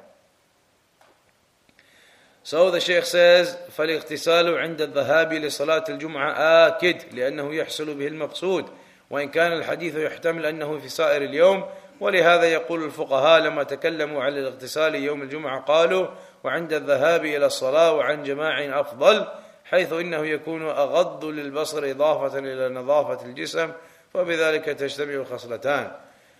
So 2.46 2.70
the 2.70 2.80
Shaykh 2.80 3.04
says, 3.04 3.56
فالاغتسال 3.76 4.58
عند 4.58 4.80
الذهاب 4.80 5.32
لصلاة 5.32 5.84
الجمعة 5.88 6.30
آكد 6.66 7.14
لأنه 7.14 7.54
يحصل 7.54 7.94
به 7.94 8.06
المقصود 8.06 8.66
وإن 9.10 9.28
كان 9.28 9.52
الحديث 9.52 9.96
يحتمل 9.96 10.46
أنه 10.46 10.78
في 10.78 10.88
سائر 10.88 11.22
اليوم 11.22 11.64
ولهذا 12.00 12.44
يقول 12.44 12.84
الفقهاء 12.84 13.40
لما 13.40 13.62
تكلموا 13.62 14.22
على 14.22 14.40
الاغتسال 14.40 14.94
يوم 14.94 15.22
الجمعة 15.22 15.60
قالوا 15.60 16.08
وعند 16.44 16.72
الذهاب 16.72 17.24
إلى 17.24 17.46
الصلاة 17.46 17.92
وعن 17.92 18.22
جماع 18.22 18.80
أفضل 18.80 19.26
حيث 19.71 19.93
إنه 19.93 20.25
يكون 20.25 20.61
أغض 20.67 21.25
للبصر 21.25 21.91
إضافة 21.91 22.39
إلى 22.39 22.69
نظافة 22.69 23.25
الجسم 23.25 23.71
فبذلك 24.13 24.65
تجتمع 24.65 25.13
الخصلتان 25.13 25.91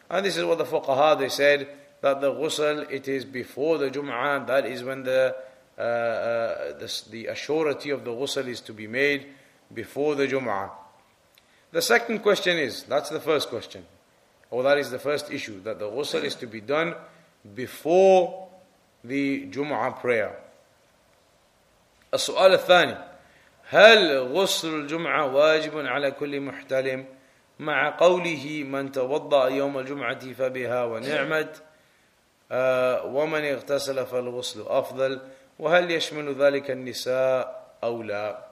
And 0.10 0.26
this 0.26 0.36
is 0.36 0.44
what 0.44 0.58
the 0.58 0.66
fuqaha 0.66 1.18
they 1.18 1.30
said 1.30 1.70
that 2.02 2.20
the 2.20 2.32
ghusl 2.32 2.92
it 2.92 3.08
is 3.08 3.24
before 3.24 3.78
the 3.78 3.90
Jum'ah 3.90 4.46
that 4.48 4.66
is 4.66 4.84
when 4.84 5.04
the 5.04 5.34
uh, 5.78 5.82
uh, 5.82 6.78
the, 6.78 7.02
the 7.10 7.26
assurity 7.26 7.94
of 7.94 8.04
the 8.04 8.12
ghusl 8.12 8.46
is 8.48 8.60
to 8.60 8.74
be 8.74 8.88
made 8.88 9.28
before 9.74 10.16
the 10.16 10.28
Jum'ah. 10.28 10.70
The 11.72 11.82
second 11.82 12.20
question 12.20 12.58
is, 12.58 12.84
that's 12.84 13.10
the 13.10 13.22
first 13.22 13.48
question, 13.48 13.86
or 14.50 14.64
that 14.64 14.78
is 14.78 14.92
the 14.92 15.00
first 15.00 15.32
issue, 15.32 15.62
that 15.64 15.80
the 15.80 15.90
ghusl 15.90 16.24
is 16.24 16.36
to 16.36 16.46
be 16.48 16.60
done 16.60 16.94
before 17.56 18.50
the 19.04 19.48
Jum'ah 19.48 20.00
prayer. 20.02 20.36
السؤال 22.14 22.54
الثاني 22.54 23.11
هل 23.72 24.18
غسل 24.18 24.74
الجمعة 24.74 25.36
واجب 25.36 25.78
على 25.78 26.12
كل 26.12 26.42
محتلم 26.42 27.06
مع 27.60 27.98
قوله 27.98 28.64
من 28.64 28.92
توضأ 28.92 29.48
يوم 29.48 29.80
الجمعة 29.80 30.34
فبها 30.34 30.84
ونعمت 30.84 31.64
ومن 33.16 33.44
اغتسل 33.44 34.06
فالغسل 34.06 34.62
أفضل 34.68 35.22
وهل 35.60 35.92
يشمل 35.92 36.34
ذلك 36.36 36.72
النساء 36.72 37.74
أو 37.84 38.04
لا 38.04 38.52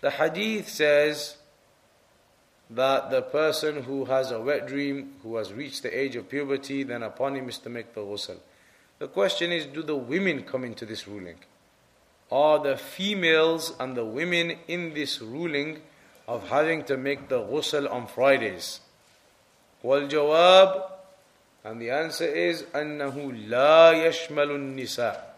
The 0.00 0.10
hadith 0.10 0.68
says 0.68 1.36
that 2.70 3.10
the 3.10 3.20
person 3.20 3.82
who 3.82 4.06
has 4.06 4.30
a 4.30 4.40
wet 4.40 4.66
dream, 4.66 5.14
who 5.22 5.36
has 5.36 5.52
reached 5.52 5.82
the 5.82 5.90
age 5.90 6.16
of 6.16 6.28
puberty, 6.30 6.84
then 6.84 7.02
upon 7.02 7.34
him 7.34 7.48
is 7.50 7.58
to 7.58 7.68
make 7.68 7.94
the 7.94 8.00
ghusl. 8.00 8.36
The 8.98 9.08
question 9.08 9.52
is, 9.52 9.66
do 9.66 9.82
the 9.82 9.96
women 9.96 10.44
come 10.44 10.64
into 10.64 10.86
this 10.86 11.06
ruling? 11.06 11.38
Are 12.31 12.59
the 12.59 12.77
females 12.77 13.73
and 13.79 13.95
the 13.95 14.05
women 14.05 14.57
in 14.67 14.93
this 14.93 15.21
ruling 15.21 15.81
of 16.27 16.49
having 16.49 16.83
to 16.85 16.97
make 16.97 17.29
the 17.29 17.39
ghusl 17.39 17.91
on 17.91 18.07
Fridays? 18.07 18.79
والجواب 19.83 20.83
and 21.65 21.81
the 21.81 21.89
answer 21.89 22.25
is 22.25 22.63
أنه 22.75 23.33
لا 23.47 23.91
يشمل 23.91 24.51
النساء 24.51 25.33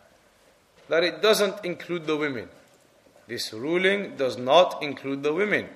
that 0.90 1.04
it 1.04 1.22
doesn't 1.22 1.66
include 1.66 2.06
the 2.06 2.16
women. 2.16 2.48
This 3.28 3.52
ruling 3.54 4.16
does 4.18 4.38
not 4.38 4.84
include 4.84 5.24
the 5.24 5.34
women. 5.34 5.68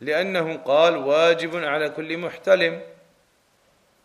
لأنه 0.00 0.56
قال 0.56 0.96
واجب 0.96 1.56
على 1.56 1.88
كل 1.90 2.18
محتلم 2.18 2.80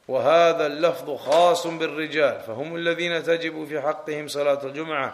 وهذا 0.08 0.66
اللفظ 0.66 1.16
خاص 1.16 1.68
بالرجال 1.68 2.40
فهم 2.40 2.76
الذين 2.76 3.24
تجب 3.24 3.66
في 3.66 3.82
حقهم 3.82 4.28
صلاة 4.28 4.66
الجمعة 4.66 5.14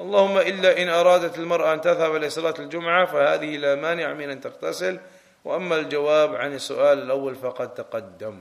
اللهم 0.00 0.36
إلا 0.38 0.82
إن 0.82 0.88
أرادت 0.88 1.38
المرأة 1.38 1.74
أن 1.74 1.80
تذهب 1.80 2.14
لصلاة 2.14 2.54
الجمعة 2.58 3.04
فهذه 3.04 3.56
لا 3.56 3.74
مانع 3.74 4.14
من 4.14 4.30
أن 4.30 4.40
تغتسل 4.40 4.98
وأما 5.44 5.76
الجواب 5.76 6.34
عن 6.34 6.54
السؤال 6.54 7.02
الأول 7.02 7.34
فقد 7.34 7.74
تقدم 7.74 8.40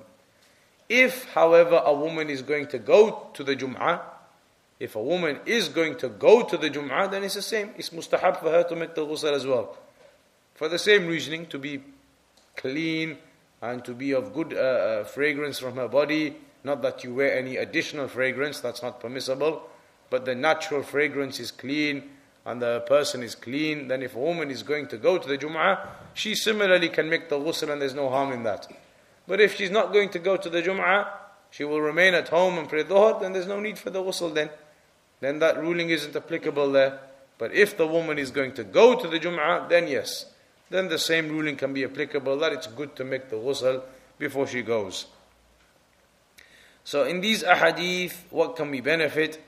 If 0.89 1.33
however 1.33 1.81
a 1.83 1.93
woman 1.93 2.29
is 2.29 2.41
going 2.41 2.67
to 2.67 2.77
go 2.77 3.29
to 3.33 3.43
the 3.43 3.55
Jum'ah 3.55 3.99
if 4.79 4.95
a 4.95 5.01
woman 5.01 5.39
is 5.45 5.69
going 5.69 5.97
to 5.97 6.09
go 6.09 6.43
to 6.43 6.57
the 6.57 6.69
Jum'ah, 6.69 7.09
then 7.09 7.23
it's 7.23 7.33
the 7.33 7.41
same. 7.41 7.71
It's 7.77 7.89
mustahab 7.89 8.39
for 8.39 8.51
her 8.51 8.63
to 8.63 8.75
make 8.75 8.93
the 8.93 9.05
ghusl 9.05 9.33
as 9.33 9.45
well. 9.45 9.75
For 10.53 10.69
the 10.69 10.77
same 10.77 11.07
reasoning, 11.07 11.47
to 11.47 11.57
be 11.57 11.81
clean 12.55 13.17
and 13.61 13.83
to 13.85 13.93
be 13.93 14.11
of 14.11 14.33
good 14.33 14.53
uh, 14.53 14.57
uh, 14.57 15.03
fragrance 15.03 15.57
from 15.57 15.75
her 15.75 15.87
body. 15.87 16.35
Not 16.63 16.81
that 16.83 17.03
you 17.03 17.13
wear 17.13 17.35
any 17.35 17.57
additional 17.57 18.07
fragrance, 18.07 18.59
that's 18.59 18.83
not 18.83 18.99
permissible. 18.99 19.63
But 20.12 20.26
the 20.26 20.34
natural 20.34 20.82
fragrance 20.82 21.40
is 21.40 21.50
clean 21.50 22.10
and 22.44 22.60
the 22.60 22.80
person 22.80 23.22
is 23.22 23.34
clean. 23.34 23.88
Then 23.88 24.02
if 24.02 24.14
a 24.14 24.18
woman 24.18 24.50
is 24.50 24.62
going 24.62 24.88
to 24.88 24.98
go 24.98 25.16
to 25.16 25.26
the 25.26 25.38
Jum'ah, 25.38 25.88
she 26.12 26.34
similarly 26.34 26.90
can 26.90 27.08
make 27.08 27.30
the 27.30 27.38
ghusl 27.38 27.72
and 27.72 27.80
there's 27.80 27.94
no 27.94 28.10
harm 28.10 28.30
in 28.30 28.42
that. 28.42 28.70
But 29.26 29.40
if 29.40 29.56
she's 29.56 29.70
not 29.70 29.90
going 29.90 30.10
to 30.10 30.18
go 30.18 30.36
to 30.36 30.50
the 30.50 30.60
Jum'ah, 30.60 31.08
she 31.50 31.64
will 31.64 31.80
remain 31.80 32.12
at 32.12 32.28
home 32.28 32.58
and 32.58 32.68
pray 32.68 32.84
dhuhr, 32.84 33.22
then 33.22 33.32
there's 33.32 33.46
no 33.46 33.58
need 33.58 33.78
for 33.78 33.88
the 33.88 34.02
ghusl 34.02 34.34
then 34.34 34.50
then 35.20 35.38
that 35.38 35.58
ruling 35.58 35.88
isn't 35.88 36.14
applicable 36.14 36.70
there. 36.72 37.00
But 37.38 37.54
if 37.54 37.78
the 37.78 37.86
woman 37.86 38.18
is 38.18 38.30
going 38.30 38.52
to 38.56 38.64
go 38.64 38.94
to 38.94 39.08
the 39.08 39.18
Jum'ah, 39.18 39.70
then 39.70 39.88
yes. 39.88 40.26
Then 40.68 40.88
the 40.88 40.98
same 40.98 41.30
ruling 41.30 41.56
can 41.56 41.72
be 41.72 41.84
applicable 41.84 42.36
that 42.40 42.52
it's 42.52 42.66
good 42.66 42.94
to 42.96 43.04
make 43.04 43.30
the 43.30 43.36
ghusl 43.36 43.82
before 44.18 44.46
she 44.46 44.60
goes. 44.60 45.06
So 46.84 47.04
in 47.04 47.22
these 47.22 47.42
ahadith, 47.44 48.12
what 48.28 48.56
can 48.56 48.70
we 48.70 48.82
benefit? 48.82 49.42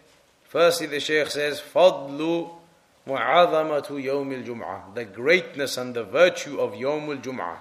Firstly, 0.54 0.88
the 0.88 1.00
Shaykh 1.00 1.28
says, 1.28 1.62
فَضْلُ 1.62 2.50
مُعَظَمَةُ 3.08 3.88
يَوْمِ 3.88 4.44
الْجُمْعَةِ 4.44 4.96
The 4.96 5.06
greatness 5.06 5.78
and 5.78 5.94
the 5.94 6.04
virtue 6.04 6.60
of 6.60 6.74
يوم 6.74 7.22
الجمعة. 7.22 7.58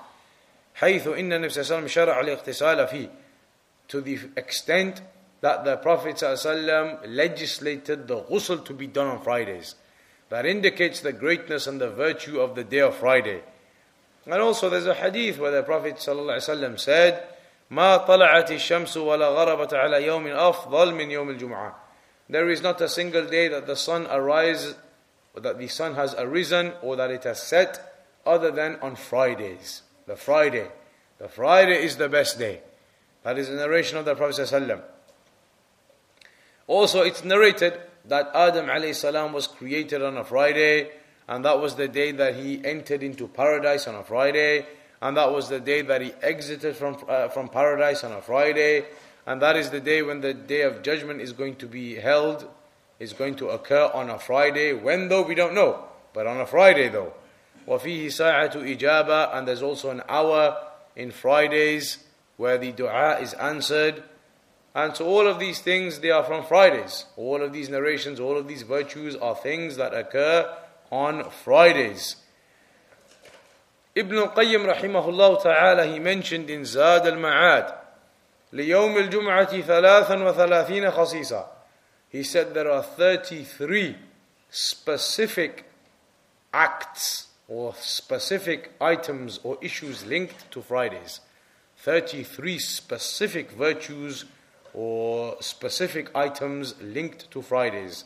حيث 0.81 1.09
إن 1.09 1.33
النبي 1.33 1.49
صلى 1.49 1.63
الله 1.63 1.77
عليه 1.77 1.87
وسلم 1.87 1.89
شرع 1.89 2.21
الاغتسال 2.21 2.87
فيه 2.87 3.09
to 3.89 4.01
the 4.01 4.19
extent 4.37 5.01
that 5.41 5.65
the 5.65 5.77
Prophet 5.77 6.17
ﷺ 6.17 7.01
legislated 7.07 8.07
the 8.07 8.21
ghusl 8.23 8.65
to 8.65 8.75
be 8.75 8.87
done 8.87 9.07
on 9.07 9.23
Fridays. 9.23 9.75
That 10.29 10.45
indicates 10.45 11.01
the 11.01 11.13
greatness 11.13 11.67
and 11.67 11.81
the 11.81 11.91
virtue 11.91 12.41
of 12.41 12.55
the 12.55 12.65
day 12.65 12.81
of 12.81 12.97
Friday. 12.97 13.41
And 14.27 14.43
also 14.43 14.69
there's 14.69 14.87
a 14.87 14.95
hadith 14.95 15.39
where 15.39 15.51
the 15.51 15.63
Prophet 15.63 15.97
ﷺ 15.97 16.79
said, 16.79 17.23
ما 17.71 18.07
طلعت 18.07 18.51
الشمس 18.51 18.97
ولا 18.97 19.29
غربت 19.29 19.75
على 19.75 20.07
يوم 20.07 20.27
أفضل 20.27 20.95
من 20.95 21.11
يوم 21.11 21.31
الجمعة. 21.31 21.82
there 22.34 22.50
is 22.50 22.64
not 22.64 22.82
a 22.82 22.90
single 22.90 23.28
day 23.28 23.48
that 23.50 23.68
the 23.68 23.76
sun 23.76 24.08
arises, 24.08 24.74
or 25.36 25.42
that 25.42 25.60
the 25.60 25.68
sun 25.68 25.94
has 25.94 26.16
arisen, 26.16 26.74
or 26.82 26.96
that 26.96 27.12
it 27.12 27.26
has 27.26 27.40
set, 27.40 28.02
other 28.26 28.50
than 28.50 28.80
on 28.82 28.96
Fridays. 28.96 29.84
The 30.08 30.16
Friday. 30.16 30.68
The 31.20 31.28
Friday 31.28 31.86
is 31.86 31.98
the 31.98 32.10
best 32.10 32.40
day. 32.40 32.62
That 33.22 33.38
is 33.38 33.50
the 33.50 33.56
narration 33.56 34.00
of 34.00 34.06
the 34.06 34.16
Prophet 34.16 34.48
ﷺ. 34.48 34.82
Also, 36.66 37.02
it's 37.02 37.24
narrated 37.24 37.80
that 38.06 38.32
Adam 38.34 38.94
salam 38.96 39.32
was 39.32 39.46
created 39.46 40.02
on 40.02 40.18
a 40.18 40.24
Friday, 40.24 40.90
and 41.28 41.46
that 41.46 41.62
was 41.62 41.76
the 41.76 41.88
day 41.88 42.14
that 42.14 42.36
he 42.36 42.66
entered 42.66 43.04
into 43.04 43.28
paradise 43.28 43.88
on 43.88 43.94
a 43.94 44.04
Friday, 44.04 44.66
and 45.04 45.18
that 45.18 45.32
was 45.32 45.50
the 45.50 45.60
day 45.60 45.84
that 45.84 46.02
he 46.02 46.12
exited 46.24 46.76
from, 46.76 46.98
uh, 47.08 47.28
from 47.28 47.48
paradise 47.48 48.04
on 48.04 48.12
a 48.12 48.24
Friday, 48.24 48.86
and 49.27 49.43
that 49.43 49.57
is 49.57 49.71
the 49.71 49.81
day 49.81 50.03
when 50.03 50.21
the 50.21 50.33
day 50.33 50.63
of 50.63 50.83
judgment 50.83 51.21
is 51.21 51.33
going 51.33 51.57
to 51.57 51.67
be 51.67 51.97
held, 51.97 52.49
is 52.99 53.13
going 53.13 53.35
to 53.37 53.49
occur 53.49 53.91
on 53.93 54.09
a 54.11 54.19
Friday. 54.19 54.73
When 54.73 55.09
though, 55.09 55.23
we 55.23 55.35
don't 55.35 55.55
know, 55.55 55.85
but 56.15 56.27
on 56.27 56.41
a 56.41 56.47
Friday 56.47 56.89
though. 56.89 57.13
وَفِيهِ 57.67 58.07
سَاعَةُ 58.07 58.79
إِجَابَةً 58.79 59.37
And 59.37 59.47
there's 59.47 59.63
also 59.63 59.91
an 59.91 60.03
hour 60.09 60.57
in 60.97 61.11
Fridays 61.11 61.99
where 62.39 62.57
the 62.57 62.73
dua 62.73 63.19
is 63.21 63.35
answered. 63.35 64.03
And 64.75 64.97
so 64.97 65.07
all 65.07 65.27
of 65.27 65.39
these 65.39 65.61
things, 65.61 66.01
they 66.01 66.11
are 66.11 66.25
from 66.25 66.45
Fridays. 66.45 67.05
All 67.17 67.43
of 67.43 67.53
these 67.53 67.69
narrations, 67.69 68.21
all 68.21 68.39
of 68.39 68.49
these 68.49 68.63
virtues 68.63 69.17
are 69.17 69.35
things 69.35 69.77
that 69.77 69.93
occur 69.93 70.57
on 70.91 71.29
Fridays. 71.31 72.17
Ibn 73.95 74.17
al-Qayyim 74.17 74.73
rahimahullah 74.73 75.43
ta'ala, 75.43 75.87
he 75.87 75.99
mentioned 75.99 76.49
in 76.49 76.65
Zad 76.65 77.07
al-Ma'ad, 77.07 77.75
ليوم 78.53 78.97
الجمعة 78.97 79.61
ثلاثا 79.61 80.15
وثلاثين 80.15 80.91
خصيصة. 80.91 81.47
He 82.09 82.23
said 82.23 82.55
there 82.55 82.71
are 82.71 82.83
33 82.83 83.97
specific 84.51 85.65
acts 86.53 87.27
or 87.49 87.75
specific 87.75 88.73
items 88.81 89.41
or 89.43 89.59
issues 89.61 90.07
linked 90.07 90.51
to 90.51 90.63
Fridays. 90.63 91.21
33 91.79 92.59
specific 92.59 93.51
virtues 93.53 94.25
or 94.75 95.37
specific 95.41 96.11
items 96.15 96.75
linked 96.81 97.31
to 97.31 97.43
Fridays. 97.43 98.05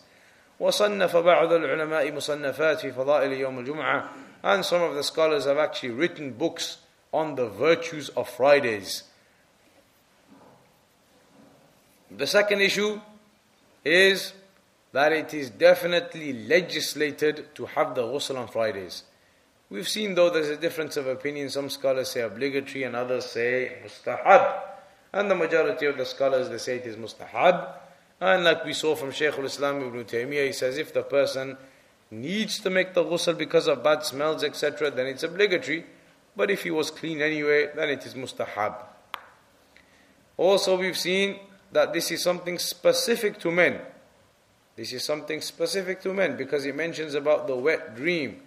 وصنف 0.61 1.17
بعض 1.17 1.53
العلماء 1.53 2.13
مصنفات 2.13 2.81
في 2.81 2.93
فضائل 2.93 3.33
يوم 3.33 3.59
الجمعة 3.59 4.09
and 4.45 4.65
some 4.65 4.83
of 4.83 4.95
the 4.95 5.03
scholars 5.03 5.45
have 5.45 5.59
actually 5.59 5.91
written 5.91 6.33
books 6.33 6.79
on 7.13 7.35
the 7.37 7.49
virtues 7.49 8.09
of 8.11 8.29
Fridays. 8.29 9.05
The 12.10 12.28
second 12.28 12.62
issue 12.62 13.02
is 13.84 14.34
that 14.94 15.12
it 15.12 15.34
is 15.34 15.50
definitely 15.50 16.34
legislated 16.34 17.54
to 17.56 17.66
have 17.66 17.96
the 17.96 18.04
ghusl 18.04 18.38
on 18.38 18.48
Fridays. 18.48 19.04
We've 19.70 19.88
seen 19.88 20.16
though 20.16 20.30
there's 20.30 20.48
a 20.48 20.58
difference 20.58 20.96
of 20.96 21.08
opinion. 21.08 21.50
Some 21.50 21.70
scholars 21.70 22.12
say 22.12 22.22
obligatory 22.22 22.84
and 22.84 22.96
others 22.96 23.26
say 23.26 23.78
mustahab. 23.84 24.62
And 25.12 25.30
the 25.30 25.36
majority 25.36 25.86
of 25.86 25.98
the 25.98 26.06
scholars 26.06 26.50
they 26.50 26.58
say 26.58 26.78
it 26.78 26.86
is 26.86 26.96
mustahab. 26.96 27.74
And 28.22 28.46
like 28.46 28.64
we 28.64 28.74
saw 28.74 28.96
from 28.96 29.12
Shaykh 29.12 29.38
al-Islam 29.38 29.82
ibn 29.82 30.06
Taymiyyah, 30.06 30.48
he 30.48 30.54
says 30.54 30.78
if 30.78 30.94
the 30.94 31.04
person 31.04 31.58
needs 32.10 32.60
to 32.60 32.70
make 32.70 32.94
the 32.94 33.04
ghusl 33.04 33.38
because 33.38 33.68
of 33.68 33.84
bad 33.84 34.04
smells, 34.04 34.44
etc., 34.44 34.90
then 34.90 35.08
it's 35.08 35.24
obligatory. 35.24 35.86
But 36.36 36.50
if 36.50 36.64
he 36.64 36.72
was 36.72 36.90
clean 36.90 37.22
anyway, 37.22 37.70
then 37.76 37.90
it 37.90 38.06
is 38.06 38.14
mustahab. 38.14 38.76
Also, 40.38 40.78
we've 40.78 40.98
seen 40.98 41.40
that 41.72 41.94
this 41.94 42.12
is 42.12 42.22
something 42.22 42.60
specific 42.60 43.40
to 43.40 43.52
men. 43.52 43.80
This 44.76 44.94
is 44.94 45.04
something 45.04 45.42
specific 45.42 46.02
to 46.02 46.14
men 46.14 46.38
because 46.38 46.64
he 46.64 46.72
mentions 46.72 47.16
about 47.16 47.48
the 47.48 47.56
wet 47.56 47.96
dream 47.96 48.42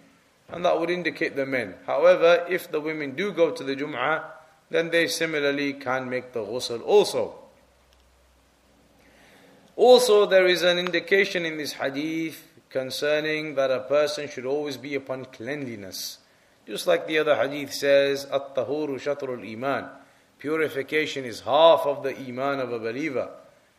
and 0.51 0.65
that 0.65 0.79
would 0.79 0.89
indicate 0.89 1.35
the 1.35 1.45
men. 1.45 1.75
However, 1.87 2.45
if 2.49 2.71
the 2.71 2.81
women 2.81 3.15
do 3.15 3.31
go 3.31 3.51
to 3.51 3.63
the 3.63 3.75
Jum'ah, 3.75 4.23
then 4.69 4.89
they 4.89 5.07
similarly 5.07 5.73
can 5.73 6.09
make 6.09 6.33
the 6.33 6.41
ghusl 6.41 6.81
also. 6.83 7.35
Also, 9.75 10.25
there 10.25 10.47
is 10.47 10.63
an 10.63 10.77
indication 10.77 11.45
in 11.45 11.57
this 11.57 11.73
hadith 11.73 12.47
concerning 12.69 13.55
that 13.55 13.71
a 13.71 13.79
person 13.79 14.29
should 14.29 14.45
always 14.45 14.77
be 14.77 14.95
upon 14.95 15.25
cleanliness. 15.25 16.19
Just 16.67 16.87
like 16.87 17.07
the 17.07 17.19
other 17.19 17.35
hadith 17.35 17.73
says, 17.73 18.25
At-tahuru 18.25 18.99
shatrul 18.99 19.49
iman. 19.53 19.89
Purification 20.41 21.23
is 21.23 21.41
half 21.41 21.85
of 21.85 22.01
the 22.01 22.17
iman 22.17 22.59
of 22.59 22.73
a 22.73 22.79
believer. 22.79 23.29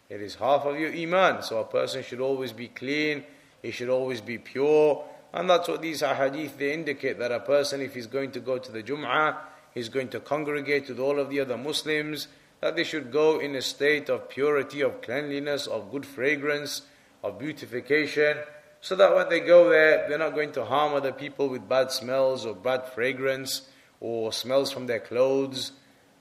It 0.08 0.22
is 0.22 0.36
half 0.36 0.64
of 0.64 0.78
your 0.78 0.92
iman. 0.92 1.42
So 1.42 1.58
a 1.58 1.64
person 1.64 2.04
should 2.04 2.20
always 2.20 2.52
be 2.52 2.68
clean, 2.68 3.24
he 3.62 3.72
should 3.72 3.88
always 3.88 4.20
be 4.20 4.38
pure, 4.38 5.04
and 5.32 5.50
that's 5.50 5.66
what 5.66 5.82
these 5.82 6.02
hadith 6.02 6.58
they 6.58 6.72
indicate 6.72 7.18
that 7.18 7.32
a 7.32 7.40
person, 7.40 7.80
if 7.80 7.94
he's 7.94 8.06
going 8.06 8.30
to 8.30 8.38
go 8.38 8.58
to 8.58 8.70
the 8.70 8.80
Jum'ah, 8.80 9.38
he's 9.74 9.88
going 9.88 10.08
to 10.10 10.20
congregate 10.20 10.88
with 10.88 11.00
all 11.00 11.18
of 11.18 11.30
the 11.30 11.40
other 11.40 11.56
Muslims, 11.56 12.28
that 12.60 12.76
they 12.76 12.84
should 12.84 13.10
go 13.10 13.40
in 13.40 13.56
a 13.56 13.62
state 13.62 14.08
of 14.08 14.28
purity, 14.28 14.82
of 14.82 15.02
cleanliness, 15.02 15.66
of 15.66 15.90
good 15.90 16.06
fragrance, 16.06 16.82
of 17.24 17.40
beautification, 17.40 18.36
so 18.80 18.94
that 18.94 19.12
when 19.16 19.28
they 19.28 19.40
go 19.40 19.68
there, 19.68 20.08
they're 20.08 20.16
not 20.16 20.34
going 20.34 20.52
to 20.52 20.64
harm 20.64 20.94
other 20.94 21.12
people 21.12 21.48
with 21.48 21.68
bad 21.68 21.90
smells 21.90 22.46
or 22.46 22.54
bad 22.54 22.86
fragrance 22.86 23.62
or 23.98 24.32
smells 24.32 24.70
from 24.70 24.86
their 24.86 25.00
clothes. 25.00 25.72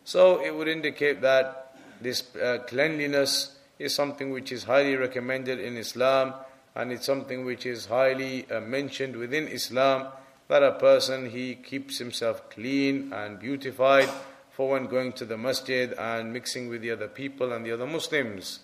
So 0.05 0.43
it 0.43 0.55
would 0.55 0.69
indicate 0.69 1.21
that 1.23 1.75
this 2.01 2.35
uh, 2.37 2.59
cleanliness 2.67 3.57
is 3.79 3.95
something 3.95 4.31
which 4.31 4.53
is 4.53 4.65
highly 4.65 4.97
recommended 4.97 5.59
in 5.59 5.77
Islam 5.77 6.35
and 6.75 6.93
it's 6.93 7.07
something 7.07 7.45
which 7.45 7.67
is 7.67 7.87
highly 7.87 8.49
uh, 8.51 8.61
mentioned 8.61 9.17
within 9.17 9.49
Islam 9.49 10.09
that 10.49 10.63
a 10.63 10.73
person 10.73 11.31
he 11.31 11.55
keeps 11.55 11.99
himself 11.99 12.49
clean 12.51 13.13
and 13.13 13.39
beautified 13.39 14.09
for 14.51 14.71
when 14.71 14.87
going 14.87 15.13
to 15.13 15.25
the 15.25 15.37
masjid 15.37 15.93
and 15.95 16.33
mixing 16.33 16.69
with 16.69 16.83
the 16.83 16.91
other 16.91 17.09
people 17.09 17.53
and 17.53 17.65
the 17.67 17.73
other 17.73 17.87
Muslims. 17.87 18.61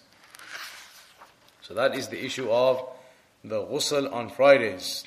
So 1.60 1.74
that 1.74 1.94
is 1.94 2.08
the 2.08 2.24
issue 2.24 2.50
of 2.50 2.82
the 3.44 3.62
ghusl 3.62 4.12
on 4.12 4.30
Fridays. 4.30 5.04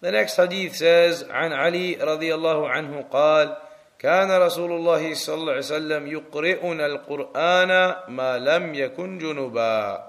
The 0.00 0.12
next 0.12 0.36
hadith 0.36 0.76
says 0.76 1.24
عن 1.24 1.52
علي 1.52 1.98
رضي 1.98 2.34
الله 2.34 2.68
عنه 2.68 3.10
قال 3.10 3.56
كان 4.02 4.30
رسول 4.30 4.72
الله 4.72 5.14
صلى 5.14 5.34
الله 5.34 5.52
عليه 5.52 5.58
وسلم 5.58 6.06
يقرئنا 6.06 6.86
القرآن 6.86 7.68
ما 8.08 8.38
لم 8.38 8.74
يكن 8.74 9.18
جنبا 9.18 10.08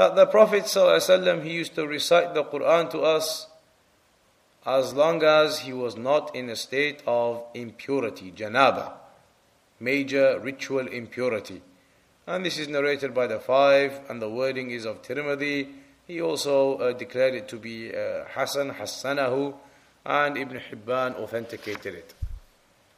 that 0.00 0.16
the 0.16 0.24
Prophet 0.24 0.62
ﷺ, 0.62 1.44
he 1.44 1.52
used 1.52 1.74
to 1.74 1.86
recite 1.86 2.32
the 2.32 2.42
Quran 2.42 2.88
to 2.90 3.00
us 3.00 3.48
as 4.64 4.94
long 4.94 5.22
as 5.22 5.58
he 5.58 5.74
was 5.74 5.94
not 5.94 6.34
in 6.34 6.48
a 6.48 6.56
state 6.56 7.02
of 7.06 7.44
impurity, 7.52 8.32
janaba, 8.32 8.92
major 9.78 10.40
ritual 10.40 10.86
impurity. 10.86 11.60
And 12.26 12.46
this 12.46 12.58
is 12.58 12.68
narrated 12.68 13.12
by 13.14 13.26
the 13.26 13.40
five, 13.40 14.00
and 14.08 14.22
the 14.22 14.30
wording 14.30 14.70
is 14.70 14.86
of 14.86 15.02
Tirmidhi. 15.02 15.68
He 16.06 16.22
also 16.22 16.78
uh, 16.78 16.92
declared 16.94 17.34
it 17.34 17.48
to 17.48 17.56
be 17.58 17.94
uh, 17.94 18.24
Hasan, 18.24 18.70
Hassanahu, 18.70 19.54
and 20.04 20.36
Ibn 20.36 20.60
Hibban 20.70 21.16
authenticated 21.16 21.94
it. 21.94 22.14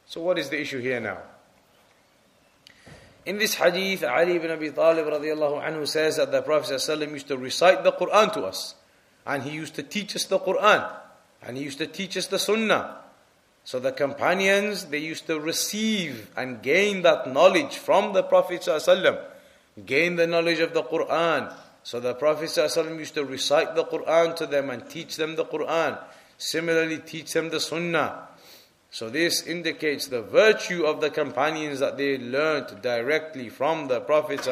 So, 0.05 0.21
what 0.21 0.37
is 0.37 0.49
the 0.49 0.59
issue 0.59 0.79
here 0.79 0.99
now? 0.99 1.19
In 3.25 3.37
this 3.37 3.55
hadith, 3.55 4.03
Ali 4.03 4.35
ibn 4.35 4.51
Abi 4.51 4.71
Talib 4.71 5.05
radiallahu 5.05 5.63
anhu 5.63 5.87
says 5.87 6.17
that 6.17 6.31
the 6.31 6.41
Prophet 6.41 6.75
ﷺ 6.75 7.09
used 7.11 7.27
to 7.29 7.37
recite 7.37 7.83
the 7.83 7.93
Quran 7.93 8.33
to 8.33 8.41
us. 8.43 8.75
And 9.25 9.43
he 9.43 9.51
used 9.51 9.75
to 9.75 9.83
teach 9.83 10.15
us 10.15 10.25
the 10.25 10.39
Quran. 10.39 10.91
And 11.41 11.55
he 11.55 11.63
used 11.63 11.77
to 11.77 11.87
teach 11.87 12.17
us 12.17 12.27
the 12.27 12.37
Sunnah. 12.37 12.97
So 13.63 13.79
the 13.79 13.93
companions, 13.93 14.85
they 14.85 14.97
used 14.97 15.25
to 15.27 15.39
receive 15.39 16.29
and 16.35 16.61
gain 16.61 17.03
that 17.03 17.31
knowledge 17.31 17.77
from 17.77 18.11
the 18.11 18.23
Prophet 18.23 18.61
ﷺ. 18.61 19.23
Gain 19.85 20.17
the 20.17 20.27
knowledge 20.27 20.59
of 20.59 20.73
the 20.73 20.83
Quran. 20.83 21.53
So 21.83 22.01
the 22.01 22.13
Prophet 22.13 22.49
ﷺ 22.49 22.99
used 22.99 23.13
to 23.15 23.23
recite 23.23 23.75
the 23.75 23.85
Quran 23.85 24.35
to 24.35 24.45
them 24.45 24.69
and 24.69 24.89
teach 24.89 25.15
them 25.15 25.37
the 25.37 25.45
Quran. 25.45 25.97
Similarly, 26.38 26.98
teach 26.98 27.32
them 27.32 27.50
the 27.50 27.60
Sunnah. 27.60 28.28
So 28.90 29.10
this 29.10 29.42
indicates 29.42 30.06
the 30.06 30.22
virtue 30.22 30.84
of 30.84 31.00
the 31.00 31.10
companions 31.10 31.80
that 31.80 31.98
they 31.98 32.16
learnt 32.16 32.80
directly 32.80 33.48
from 33.48 33.88
the 33.88 34.00
Prophet. 34.00 34.46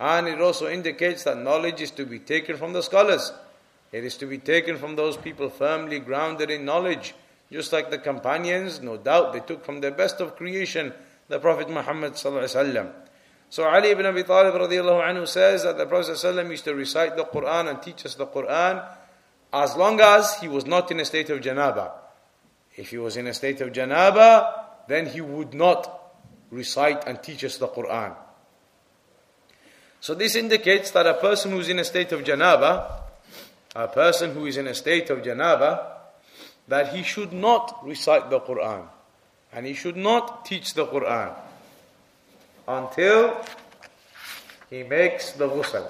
And 0.00 0.28
it 0.28 0.40
also 0.40 0.68
indicates 0.68 1.22
that 1.24 1.38
knowledge 1.38 1.80
is 1.80 1.92
to 1.92 2.04
be 2.04 2.18
taken 2.18 2.56
from 2.56 2.72
the 2.72 2.82
scholars. 2.82 3.32
It 3.92 4.04
is 4.04 4.16
to 4.18 4.26
be 4.26 4.38
taken 4.38 4.76
from 4.76 4.96
those 4.96 5.16
people 5.16 5.48
firmly 5.48 6.00
grounded 6.00 6.50
in 6.50 6.64
knowledge, 6.64 7.14
just 7.50 7.72
like 7.72 7.90
the 7.90 7.98
companions, 7.98 8.82
no 8.82 8.96
doubt 8.96 9.32
they 9.32 9.40
took 9.40 9.64
from 9.64 9.80
the 9.80 9.92
best 9.92 10.20
of 10.20 10.34
creation, 10.36 10.92
the 11.28 11.38
Prophet 11.38 11.70
Muhammad 11.70 12.16
So 12.16 13.64
Ali 13.64 13.90
ibn 13.90 14.04
Abi 14.04 14.24
Talib 14.24 14.54
anhu 14.54 15.28
says 15.28 15.62
that 15.62 15.78
the 15.78 15.86
Prophet 15.86 16.50
used 16.50 16.64
to 16.64 16.74
recite 16.74 17.16
the 17.16 17.24
Quran 17.24 17.70
and 17.70 17.80
teach 17.80 18.04
us 18.04 18.16
the 18.16 18.26
Quran 18.26 18.84
as 19.54 19.76
long 19.76 20.00
as 20.00 20.40
he 20.40 20.48
was 20.48 20.66
not 20.66 20.90
in 20.90 20.98
a 20.98 21.04
state 21.04 21.30
of 21.30 21.40
janaba. 21.40 21.92
If 22.76 22.90
he 22.90 22.98
was 22.98 23.16
in 23.16 23.28
a 23.28 23.32
state 23.32 23.60
of 23.60 23.70
janaba, 23.70 24.64
then 24.88 25.06
he 25.06 25.20
would 25.20 25.54
not 25.54 26.12
recite 26.50 27.06
and 27.06 27.22
teach 27.22 27.44
us 27.44 27.56
the 27.58 27.68
Quran. 27.68 28.16
So 30.00 30.14
this 30.14 30.34
indicates 30.34 30.90
that 30.90 31.06
a 31.06 31.14
person 31.14 31.52
who 31.52 31.60
is 31.60 31.68
in 31.68 31.78
a 31.78 31.84
state 31.84 32.10
of 32.10 32.24
janaba, 32.24 33.00
a 33.76 33.86
person 33.86 34.34
who 34.34 34.46
is 34.46 34.56
in 34.56 34.66
a 34.66 34.74
state 34.74 35.08
of 35.10 35.18
janaba, 35.22 35.86
that 36.66 36.92
he 36.92 37.04
should 37.04 37.32
not 37.32 37.78
recite 37.84 38.30
the 38.30 38.40
Quran 38.40 38.88
and 39.52 39.66
he 39.66 39.74
should 39.74 39.96
not 39.96 40.44
teach 40.44 40.74
the 40.74 40.86
Quran 40.86 41.32
until 42.66 43.40
he 44.68 44.82
makes 44.82 45.32
the 45.32 45.48
ghusl. 45.48 45.88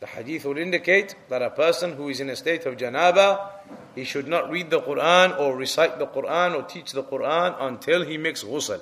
The 0.00 0.06
hadith 0.06 0.44
will 0.44 0.58
indicate 0.58 1.14
that 1.30 1.40
a 1.40 1.50
person 1.50 1.94
who 1.94 2.08
is 2.10 2.20
in 2.20 2.28
a 2.28 2.36
state 2.36 2.66
of 2.66 2.76
janaba, 2.76 3.50
he 3.94 4.04
should 4.04 4.28
not 4.28 4.50
read 4.50 4.68
the 4.68 4.80
Quran 4.80 5.38
or 5.40 5.56
recite 5.56 5.98
the 5.98 6.06
Quran 6.06 6.54
or 6.54 6.62
teach 6.62 6.92
the 6.92 7.02
Quran 7.02 7.56
until 7.60 8.04
he 8.04 8.18
makes 8.18 8.44
ghusl. 8.44 8.80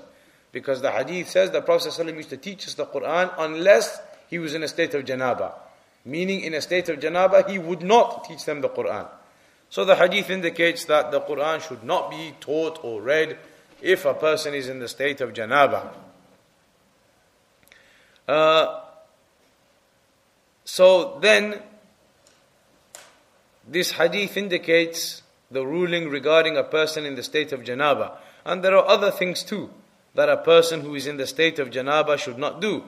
Because 0.50 0.80
the 0.80 0.90
hadith 0.90 1.28
says 1.30 1.50
the 1.50 1.62
Prophet 1.62 1.88
ﷺ 1.88 2.16
used 2.16 2.30
to 2.30 2.36
teach 2.36 2.66
us 2.66 2.74
the 2.74 2.86
Quran 2.86 3.32
unless 3.38 4.00
he 4.28 4.38
was 4.38 4.54
in 4.54 4.62
a 4.62 4.68
state 4.68 4.94
of 4.94 5.04
janaba. 5.04 5.52
Meaning, 6.04 6.42
in 6.42 6.54
a 6.54 6.60
state 6.60 6.88
of 6.88 6.98
janaba, 7.00 7.48
he 7.48 7.58
would 7.58 7.82
not 7.82 8.24
teach 8.24 8.44
them 8.44 8.60
the 8.60 8.68
Quran. 8.68 9.08
So 9.70 9.84
the 9.84 9.96
hadith 9.96 10.30
indicates 10.30 10.84
that 10.86 11.10
the 11.10 11.20
Quran 11.20 11.66
should 11.66 11.82
not 11.82 12.10
be 12.10 12.34
taught 12.40 12.78
or 12.84 13.00
read 13.00 13.38
if 13.80 14.04
a 14.04 14.14
person 14.14 14.54
is 14.54 14.68
in 14.68 14.78
the 14.80 14.88
state 14.88 15.20
of 15.20 15.32
janaba. 15.32 15.88
Uh, 18.28 18.84
so 20.64 21.18
then, 21.20 21.62
this 23.66 23.92
hadith 23.92 24.36
indicates 24.36 25.22
the 25.50 25.66
ruling 25.66 26.08
regarding 26.08 26.56
a 26.56 26.64
person 26.64 27.04
in 27.04 27.14
the 27.14 27.22
state 27.22 27.52
of 27.52 27.60
janaba. 27.60 28.16
And 28.44 28.62
there 28.62 28.76
are 28.76 28.86
other 28.86 29.10
things 29.10 29.42
too 29.42 29.70
that 30.14 30.28
a 30.28 30.36
person 30.36 30.80
who 30.80 30.94
is 30.94 31.06
in 31.06 31.16
the 31.16 31.26
state 31.26 31.58
of 31.58 31.70
janaba 31.70 32.18
should 32.18 32.38
not 32.38 32.60
do. 32.60 32.84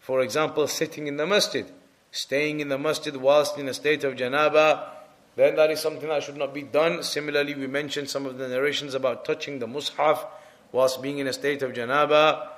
For 0.00 0.20
example, 0.22 0.66
sitting 0.66 1.06
in 1.06 1.16
the 1.16 1.26
masjid, 1.26 1.66
staying 2.10 2.60
in 2.60 2.68
the 2.68 2.78
masjid 2.78 3.14
whilst 3.16 3.58
in 3.58 3.68
a 3.68 3.74
state 3.74 4.02
of 4.04 4.14
janaba, 4.14 4.88
then 5.36 5.56
that 5.56 5.70
is 5.70 5.80
something 5.80 6.08
that 6.08 6.22
should 6.22 6.36
not 6.36 6.52
be 6.52 6.62
done. 6.62 7.02
Similarly, 7.02 7.54
we 7.54 7.66
mentioned 7.66 8.08
some 8.08 8.26
of 8.26 8.38
the 8.38 8.48
narrations 8.48 8.94
about 8.94 9.24
touching 9.24 9.58
the 9.58 9.66
mushaf 9.66 10.26
whilst 10.72 11.02
being 11.02 11.18
in 11.18 11.26
a 11.26 11.32
state 11.32 11.62
of 11.62 11.72
janaba, 11.72 12.48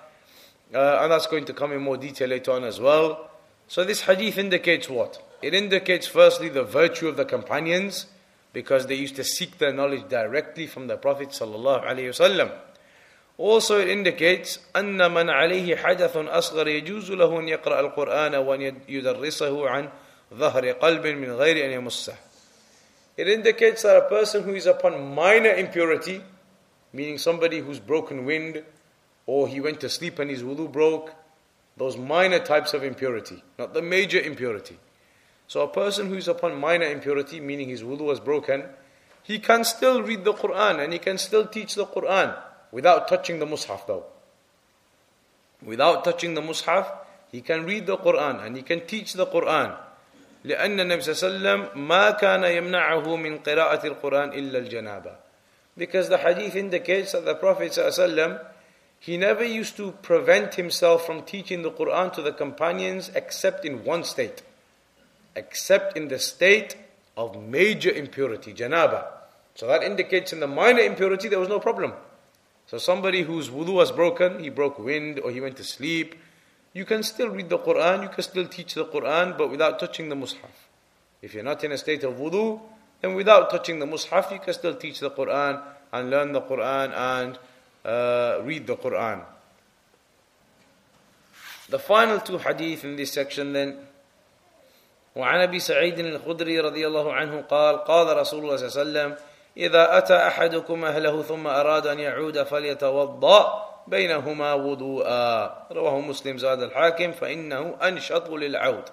uh, 0.75 0.99
and 1.03 1.13
that's 1.13 1.27
going 1.27 1.45
to 1.47 1.53
come 1.53 1.73
in 1.73 1.81
more 1.81 1.97
detail 1.97 2.29
later 2.29 2.53
on 2.53 2.65
as 2.65 2.81
well. 2.81 3.32
So 3.72 3.84
this 3.84 4.02
hadith 4.02 4.38
indicates 4.38 4.90
what? 4.90 5.22
It 5.42 5.54
indicates 5.54 6.08
firstly 6.08 6.50
the 6.50 6.64
virtue 6.64 7.08
of 7.08 7.18
the 7.18 7.26
companions 7.26 8.08
because 8.54 8.88
they 8.88 8.96
used 8.96 9.16
to 9.18 9.24
seek 9.24 9.58
their 9.58 9.74
knowledge 9.74 10.08
directly 10.10 10.68
from 10.68 10.88
the 10.88 10.98
Prophet 10.98 11.30
sallallahu 11.30 11.86
alaihi 11.86 12.10
wasallam. 12.10 12.52
Also 13.38 13.80
it 13.80 13.88
indicates 13.90 14.60
أن 14.76 14.98
من 14.98 15.30
عليه 15.30 15.76
حدث 15.76 16.18
أصغر 16.18 16.68
يجوز 16.68 17.12
له 17.12 17.40
أن 17.40 17.48
يقرأ 17.48 17.80
القرآن 17.80 18.36
وأن 18.36 18.82
يدرسه 18.90 19.70
عن 19.70 19.90
ظهر 20.34 20.72
قلب 20.72 21.06
من 21.08 21.32
غير 21.32 21.66
أن 21.66 21.72
يمسه. 21.72 22.16
It 23.18 23.28
indicates 23.28 23.84
that 23.84 23.98
a 23.98 24.10
person 24.10 24.44
who 24.44 24.56
is 24.56 24.66
upon 24.66 25.14
minor 25.14 25.52
impurity, 25.52 26.22
meaning 26.94 27.18
somebody 27.18 27.60
who's 27.60 27.80
broken 27.80 28.26
wind, 28.26 28.64
or 29.26 29.48
he 29.48 29.60
went 29.60 29.82
to 29.82 29.90
sleep 29.90 30.20
and 30.20 30.32
his 30.32 30.42
wudu 30.42 30.72
broke, 30.72 31.14
those 31.78 31.96
minor 31.96 32.40
types 32.40 32.74
of 32.74 32.84
impurity, 32.84 33.44
not 33.58 33.74
the 33.74 33.82
major 33.82 34.20
impurity. 34.20 34.78
So 35.48 35.62
a 35.62 35.68
person 35.68 36.08
who 36.10 36.16
is 36.16 36.28
upon 36.28 36.60
minor 36.60 36.88
impurity, 36.88 37.40
meaning 37.40 37.70
his 37.70 37.84
wudu 37.84 38.02
was 38.02 38.20
broken, 38.20 38.66
he 39.24 39.40
can 39.40 39.64
still 39.64 40.02
read 40.02 40.24
the 40.24 40.34
Quran 40.34 40.84
and 40.84 40.92
he 40.92 41.00
can 41.00 41.18
still 41.18 41.46
teach 41.46 41.76
the 41.76 41.86
Quran 41.86 42.36
without 42.72 43.08
touching 43.08 43.40
the 43.40 43.46
mushaf 43.46 43.86
though. 43.86 44.06
Without 45.64 46.04
touching 46.04 46.34
the 46.34 46.42
mushaf, 46.42 46.92
he 47.32 47.42
can 47.42 47.66
read 47.66 47.86
the 47.86 47.98
Quran 47.98 48.46
and 48.46 48.56
he 48.56 48.64
can 48.64 48.86
teach 48.86 49.14
the 49.14 49.26
Quran. 49.26 49.76
لأن 50.46 50.80
النبي 50.80 51.02
صلى 51.02 51.12
الله 51.12 51.24
عليه 51.24 51.28
وسلم 51.28 51.88
ما 51.88 52.12
كان 52.12 52.44
يمنعه 52.44 53.16
من 53.16 53.40
قراءة 53.40 53.88
القرآن 53.88 54.30
إلا 54.34 54.60
الجنابة. 54.60 55.16
Because 55.78 56.10
the 56.10 56.18
hadith 56.18 56.56
indicates 56.56 57.12
that 57.12 57.26
the 57.26 57.36
Prophet 57.36 57.72
صلى 57.72 57.88
الله 57.88 57.94
عليه 57.94 58.04
وسلم 58.04 58.40
he 59.03 59.17
never 59.17 59.45
used 59.45 59.77
to 59.79 59.91
prevent 60.01 60.55
himself 60.55 61.05
from 61.05 61.23
teaching 61.23 61.63
the 61.63 61.73
Quran 61.73 62.13
to 62.13 62.23
the 62.23 62.33
companions 62.33 63.11
except 63.17 63.65
in 63.65 63.83
one 63.83 64.05
state. 64.05 64.43
Except 65.35 65.97
in 65.97 66.07
the 66.07 66.21
state 66.21 66.77
of 67.17 67.37
major 67.43 67.91
impurity, 67.91 68.55
janaba. 68.55 69.07
So 69.57 69.67
that 69.67 69.83
indicates 69.83 70.33
in 70.33 70.39
the 70.39 70.47
minor 70.47 70.83
impurity 70.83 71.27
there 71.27 71.41
was 71.41 71.49
no 71.49 71.59
problem. 71.59 71.95
So 72.69 72.79
somebody 72.79 73.23
whose 73.23 73.51
wudu 73.51 73.75
was 73.75 73.91
broken, 73.91 74.39
he 74.39 74.51
broke 74.51 74.79
wind 74.79 75.19
or 75.19 75.33
he 75.33 75.41
went 75.41 75.57
to 75.57 75.65
sleep, 75.65 76.15
you 76.73 76.85
can 76.85 77.03
still 77.03 77.29
read 77.29 77.49
the 77.49 77.59
Quran, 77.59 78.05
you 78.05 78.09
can 78.09 78.23
still 78.23 78.47
teach 78.47 78.75
the 78.75 78.85
Quran, 78.85 79.37
but 79.37 79.51
without 79.51 79.81
touching 79.81 80.11
the 80.11 80.15
mushaf. 80.15 80.55
If 81.21 81.35
you're 81.35 81.43
not 81.43 81.65
in 81.65 81.73
a 81.73 81.79
state 81.79 82.05
of 82.05 82.15
wudu, 82.15 82.61
then 83.01 83.15
without 83.15 83.51
touching 83.51 83.81
the 83.81 83.87
mushaf, 83.87 84.31
you 84.31 84.39
can 84.39 84.55
still 84.55 84.77
teach 84.77 85.01
the 85.01 85.11
Quran 85.11 85.61
and 85.93 86.09
learn 86.09 86.31
the 86.31 86.43
Quran 86.43 86.93
and 86.95 87.37
uh, 87.85 88.41
read 88.45 88.67
the 88.67 88.77
Quran. 88.77 89.23
The 91.69 91.79
final 91.79 92.21
two 92.21 92.39
hadith 92.39 92.85
in 92.85 92.97
this 92.97 93.13
section 93.13 93.53
then. 93.53 93.89
وعن 95.17 95.41
أبي 95.41 95.59
سعيد 95.59 95.99
الخدري 95.99 96.61
رضي 96.61 96.87
الله 96.87 97.13
عنه 97.13 97.41
قال 97.41 97.85
قال 97.85 98.17
رسول 98.17 98.45
الله 98.45 98.57
صلى 98.57 98.69
الله 98.69 98.81
عليه 98.81 98.91
وسلم 98.91 99.11
إذا 99.57 99.99
أتى 99.99 100.17
أحدكم 100.17 100.85
أهله 100.85 101.23
ثم 101.23 101.47
أراد 101.47 101.87
أن 101.87 101.99
يعود 102.01 102.43
فليتوضأ 102.43 103.69
بينهما 103.87 104.55
وضوءا. 104.55 105.67
رواه 105.73 106.01
مسلم 106.01 106.39
زاد 106.39 106.63
الحاكم 106.63 107.13
فإنه 107.13 107.77
أنشط 107.83 108.31
للعود. 108.31 108.85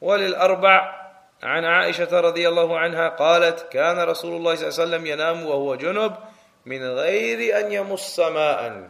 وللأربع 0.00 1.00
عن 1.42 1.64
عائشة 1.64 2.20
رضي 2.20 2.48
الله 2.48 2.78
عنها 2.78 3.08
قالت 3.08 3.66
كان 3.72 3.98
رسول 3.98 4.36
الله 4.36 4.54
صلى 4.54 4.68
الله 4.68 4.80
عليه 4.80 4.88
وسلم 4.88 5.06
ينام 5.06 5.46
وهو 5.46 5.74
جنب 5.74 6.12
من 6.65 6.81
غير 6.83 7.59
أن 7.59 7.71
يمص 7.71 8.19
ماء 8.19 8.89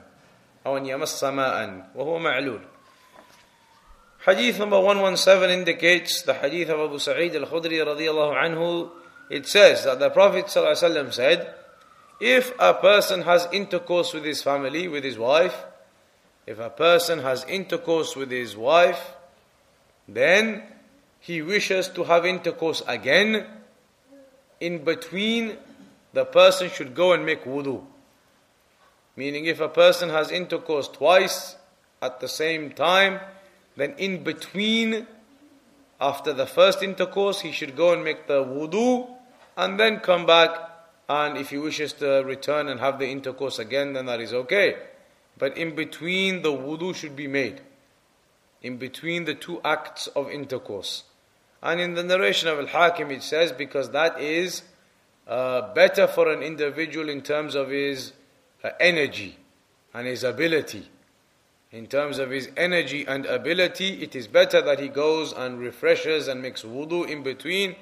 أو 0.66 0.78
أن 0.78 0.86
يمص 0.86 1.24
ماء 1.24 1.90
وهو 1.96 2.20
معلول 2.20 2.62
Hadith 4.26 4.58
number 4.58 4.82
117 4.82 5.52
indicates 5.52 6.24
the 6.24 6.34
hadith 6.34 6.70
of 6.70 6.80
Abu 6.80 6.98
Sa'id 6.98 7.36
al-Khudri 7.36 7.78
radiyallahu 7.78 8.34
anhu. 8.34 8.90
It 9.30 9.46
says 9.46 9.84
that 9.84 10.00
the 10.00 10.10
Prophet 10.10 10.46
ﷺ 10.46 11.14
said, 11.14 11.54
if 12.20 12.52
a 12.58 12.74
person 12.74 13.22
has 13.22 13.48
intercourse 13.52 14.16
with 14.16 14.24
his 14.24 14.42
family, 14.42 14.88
with 14.88 15.04
his 15.04 15.20
wife, 15.20 15.66
if 16.48 16.58
a 16.58 16.72
person 16.72 17.20
has 17.20 17.44
intercourse 17.46 18.16
with 18.16 18.32
his 18.32 18.58
wife, 18.58 19.14
then 20.08 20.64
he 21.20 21.44
wishes 21.44 21.90
to 21.90 22.04
have 22.04 22.26
intercourse 22.26 22.82
again 22.88 23.46
in 24.60 24.84
between 24.84 25.58
the 26.13 26.25
person 26.25 26.71
should 26.71 26.95
go 26.95 27.13
and 27.13 27.25
make 27.25 27.45
wudu. 27.45 27.85
Meaning, 29.17 29.47
if 29.47 29.61
a 29.61 29.69
person 29.69 30.09
has 30.09 30.31
intercourse 30.31 30.89
twice 30.89 31.57
at 32.01 32.21
the 32.21 32.29
same 32.29 32.71
time, 32.71 33.21
then 33.77 33.95
in 33.99 34.23
between, 34.23 35.07
after 36.01 36.33
the 36.33 36.47
first 36.47 36.83
intercourse, 36.83 37.41
he 37.41 37.53
should 37.53 37.77
go 37.77 37.93
and 37.93 38.03
make 38.03 38.27
the 38.27 38.45
wudu 38.45 39.09
and 39.57 39.79
then 39.79 40.01
come 40.01 40.27
back. 40.27 40.51
And 41.09 41.37
if 41.37 41.51
he 41.51 41.59
wishes 41.59 41.93
to 41.95 42.23
return 42.25 42.69
and 42.69 42.81
have 42.81 42.99
the 42.99 43.09
intercourse 43.09 43.59
again, 43.59 43.95
then 43.95 44.07
that 44.07 44.21
is 44.21 44.33
okay. 44.33 44.77
But 45.37 45.57
in 45.57 45.75
between, 45.75 46.43
the 46.43 46.53
wudu 46.53 46.95
should 46.95 47.17
be 47.17 47.27
made. 47.27 47.61
In 48.63 48.77
between 48.77 49.25
the 49.25 49.35
two 49.35 49.61
acts 49.65 50.07
of 50.09 50.31
intercourse. 50.31 51.05
And 51.63 51.81
in 51.81 51.95
the 51.95 52.03
narration 52.03 52.49
of 52.49 52.59
Al 52.59 52.67
Hakim, 52.69 53.11
it 53.11 53.23
says, 53.23 53.53
because 53.53 53.91
that 53.91 54.21
is 54.21 54.63
uh, 55.31 55.73
better 55.75 56.09
for 56.09 56.33
an 56.33 56.43
individual 56.43 57.09
in 57.09 57.23
terms 57.23 57.55
of 57.55 57.71
his 57.71 58.13
uh, 58.65 58.71
energy 58.81 59.37
and 59.95 60.07
his 60.09 60.25
ability. 60.25 60.89
In 61.71 61.87
terms 61.87 62.19
of 62.19 62.31
his 62.31 62.51
energy 62.57 63.07
and 63.07 63.25
ability, 63.27 64.03
it 64.03 64.17
is 64.17 64.27
better 64.27 64.61
that 64.61 64.81
he 64.81 64.89
goes 64.89 65.33
and 65.33 65.61
refreshes 65.61 66.27
and 66.27 66.43
makes 66.43 66.63
wudu 66.63 67.09
in 67.09 67.23
between 67.23 67.77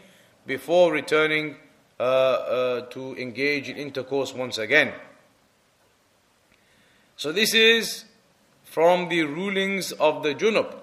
before 0.47 0.93
returning 0.93 1.57
uh, 1.99 2.03
uh 2.03 2.81
to 2.91 3.17
engage 3.17 3.71
in 3.71 3.77
intercourse 3.79 4.35
once 4.35 4.59
again. 4.59 4.93
So, 7.17 7.33
this 7.33 7.55
is 7.55 8.05
from 8.63 9.09
the 9.09 9.23
rulings 9.23 9.93
of 9.93 10.23
the 10.23 10.35
junub. 10.35 10.75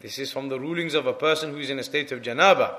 This 0.00 0.18
is 0.18 0.32
from 0.32 0.48
the 0.48 0.58
rulings 0.58 0.94
of 0.94 1.06
a 1.06 1.12
person 1.12 1.50
who 1.50 1.58
is 1.58 1.68
in 1.68 1.78
a 1.78 1.84
state 1.84 2.10
of 2.10 2.22
janaba. 2.22 2.74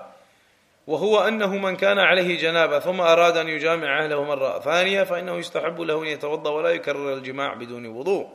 وهو 0.86 1.28
أنه 1.28 1.56
من 1.58 1.76
كان 1.76 1.98
عليه 1.98 2.40
جنابة 2.40 2.78
ثم 2.78 3.00
أراد 3.00 3.36
أن 3.36 3.48
يجامع 3.48 4.04
أهله 4.04 4.24
مرة 4.24 4.60
ثانية 4.60 5.02
فإنه 5.02 5.36
يستحب 5.36 5.80
له 5.80 6.02
أن 6.02 6.06
يتوضأ 6.06 6.50
ولا 6.50 6.70
يكرر 6.70 7.14
الجماع 7.14 7.54
بدون 7.54 7.86
وضوء 7.86 8.28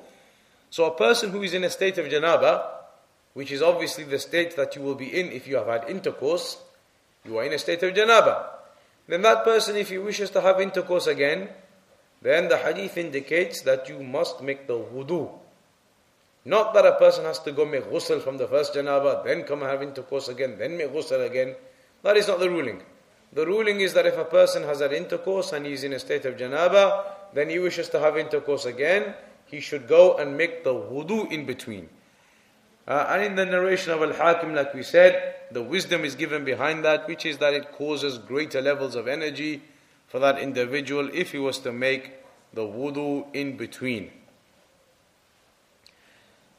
So 0.70 0.86
a 0.86 0.92
person 0.92 1.32
who 1.32 1.42
is 1.44 1.54
in 1.54 1.64
a 1.64 1.70
state 1.70 1.98
of 1.98 2.06
janaba, 2.08 2.64
which 3.34 3.52
is 3.52 3.62
obviously 3.62 4.04
the 4.04 4.20
state 4.20 4.56
that 4.58 4.76
you 4.76 4.82
will 4.82 4.96
be 4.96 5.08
in 5.08 5.32
if 5.32 5.48
you 5.48 5.56
have 5.56 5.68
had 5.68 5.90
intercourse, 5.90 6.58
you 7.24 7.38
are 7.38 7.44
in 7.44 7.54
a 7.54 7.60
state 7.60 7.82
of 7.84 7.94
janaba. 7.94 8.46
Then 9.08 9.22
that 9.22 9.44
person, 9.44 9.76
if 9.76 9.90
he 9.90 9.98
wishes 9.98 10.32
to 10.32 10.42
have 10.42 10.60
intercourse 10.60 11.08
again, 11.08 11.50
then 12.22 12.50
the 12.50 12.58
hadith 12.58 12.98
indicates 12.98 13.62
that 13.62 13.88
you 13.88 14.00
must 14.00 14.42
make 14.42 14.68
the 14.68 14.74
wudu. 14.74 15.30
Not 16.44 16.74
that 16.74 16.86
a 16.86 16.94
person 16.94 17.26
has 17.26 17.40
to 17.40 17.52
go 17.52 17.66
make 17.66 17.86
ghusl 17.86 18.22
from 18.22 18.38
the 18.38 18.48
first 18.48 18.74
janaba, 18.74 19.24
then 19.24 19.44
come 19.44 19.62
and 19.62 19.72
have 19.72 19.82
intercourse 19.82 20.28
again, 20.28 20.58
then 20.58 20.78
make 20.78 20.92
ghusl 20.92 21.26
again. 21.26 21.56
That 22.03 22.17
is 22.17 22.29
not 22.29 22.41
the 22.41 22.51
ruling. 22.51 22.83
The 23.33 23.47
ruling 23.47 23.81
is 23.81 23.95
that 23.95 24.07
if 24.07 24.17
a 24.17 24.25
person 24.25 24.65
has 24.65 24.81
had 24.81 24.93
intercourse 24.93 25.53
and 25.53 25.65
he 25.65 25.73
is 25.73 25.85
in 25.85 25.93
a 25.93 25.99
state 25.99 26.25
of 26.25 26.37
janaba, 26.37 27.05
then 27.33 27.49
he 27.49 27.59
wishes 27.59 27.89
to 27.91 28.01
have 28.01 28.17
intercourse 28.17 28.65
again, 28.65 29.15
he 29.47 29.61
should 29.61 29.87
go 29.87 30.17
and 30.17 30.37
make 30.37 30.65
the 30.65 30.75
wudu 30.75 31.31
in 31.31 31.47
between. 31.47 31.89
Uh, 32.89 33.07
and 33.11 33.23
in 33.23 33.35
the 33.37 33.47
narration 33.47 33.93
of 33.93 34.03
Al 34.03 34.13
Hakim, 34.13 34.55
like 34.55 34.75
we 34.75 34.83
said, 34.83 35.35
the 35.53 35.63
wisdom 35.63 36.05
is 36.05 36.15
given 36.15 36.45
behind 36.45 36.85
that, 36.85 37.07
which 37.07 37.25
is 37.25 37.39
that 37.39 37.55
it 37.55 37.73
causes 37.73 38.19
greater 38.19 38.61
levels 38.61 38.97
of 38.97 39.07
energy 39.07 39.63
for 40.09 40.19
that 40.19 40.39
individual 40.39 41.09
if 41.13 41.31
he 41.33 41.39
was 41.39 41.59
to 41.61 41.71
make 41.71 42.13
the 42.53 42.63
wudu 42.63 43.27
in 43.33 43.57
between. 43.57 44.11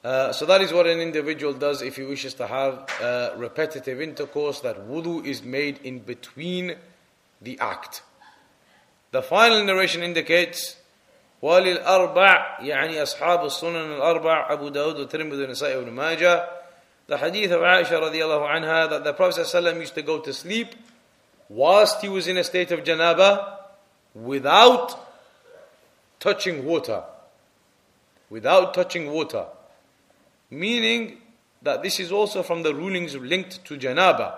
Uh, 0.04 0.32
so 0.32 0.46
that 0.46 0.60
is 0.60 0.72
what 0.72 0.86
an 0.86 1.00
individual 1.00 1.52
does 1.52 1.82
if 1.82 1.96
he 1.96 2.02
wishes 2.02 2.34
to 2.34 2.46
have 2.46 2.88
uh, 3.02 3.30
repetitive 3.36 4.00
intercourse, 4.00 4.60
that 4.60 4.88
wudu 4.88 5.24
is 5.24 5.42
made 5.42 5.78
in 5.82 5.98
between 5.98 6.76
the 7.42 7.58
act. 7.58 8.02
The 9.10 9.22
final 9.22 9.64
narration 9.64 10.02
indicates 10.02 10.76
وللأربع 11.42 12.58
يعني 12.60 13.02
أصحاب 13.02 13.44
السنن 13.44 13.92
الأربع 13.96 14.52
أبو 14.52 14.68
داود 14.68 14.98
والترمذي 14.98 15.42
والنسائي 15.42 15.76
وابن 15.76 15.90
ماجه 15.90 16.48
The 17.08 17.18
hadith 17.18 17.52
of 17.52 17.60
Aisha 17.60 18.00
radiallahu 18.00 18.48
anha 18.50 18.90
that 18.90 19.04
the 19.04 19.12
Prophet 19.12 19.46
ﷺ 19.46 19.78
used 19.78 19.94
to 19.94 20.02
go 20.02 20.18
to 20.18 20.32
sleep 20.32 20.74
whilst 21.48 22.00
he 22.00 22.08
was 22.08 22.26
in 22.26 22.36
a 22.36 22.42
state 22.42 22.72
of 22.72 22.82
janaba 22.82 23.58
without 24.12 24.98
touching 26.18 26.64
water. 26.64 27.04
Without 28.28 28.74
touching 28.74 29.12
water. 29.12 29.46
Meaning 30.51 31.17
that 31.61 31.81
this 31.81 31.99
is 31.99 32.11
also 32.11 32.43
from 32.43 32.63
the 32.63 32.75
rulings 32.75 33.15
linked 33.15 33.63
to 33.65 33.77
janaba. 33.77 34.35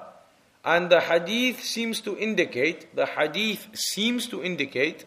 And 0.64 0.90
the 0.90 1.02
hadith 1.02 1.62
seems 1.62 2.00
to 2.02 2.18
indicate, 2.18 2.96
the 2.96 3.06
hadith 3.06 3.68
seems 3.74 4.28
to 4.28 4.44
indicate 4.44 5.06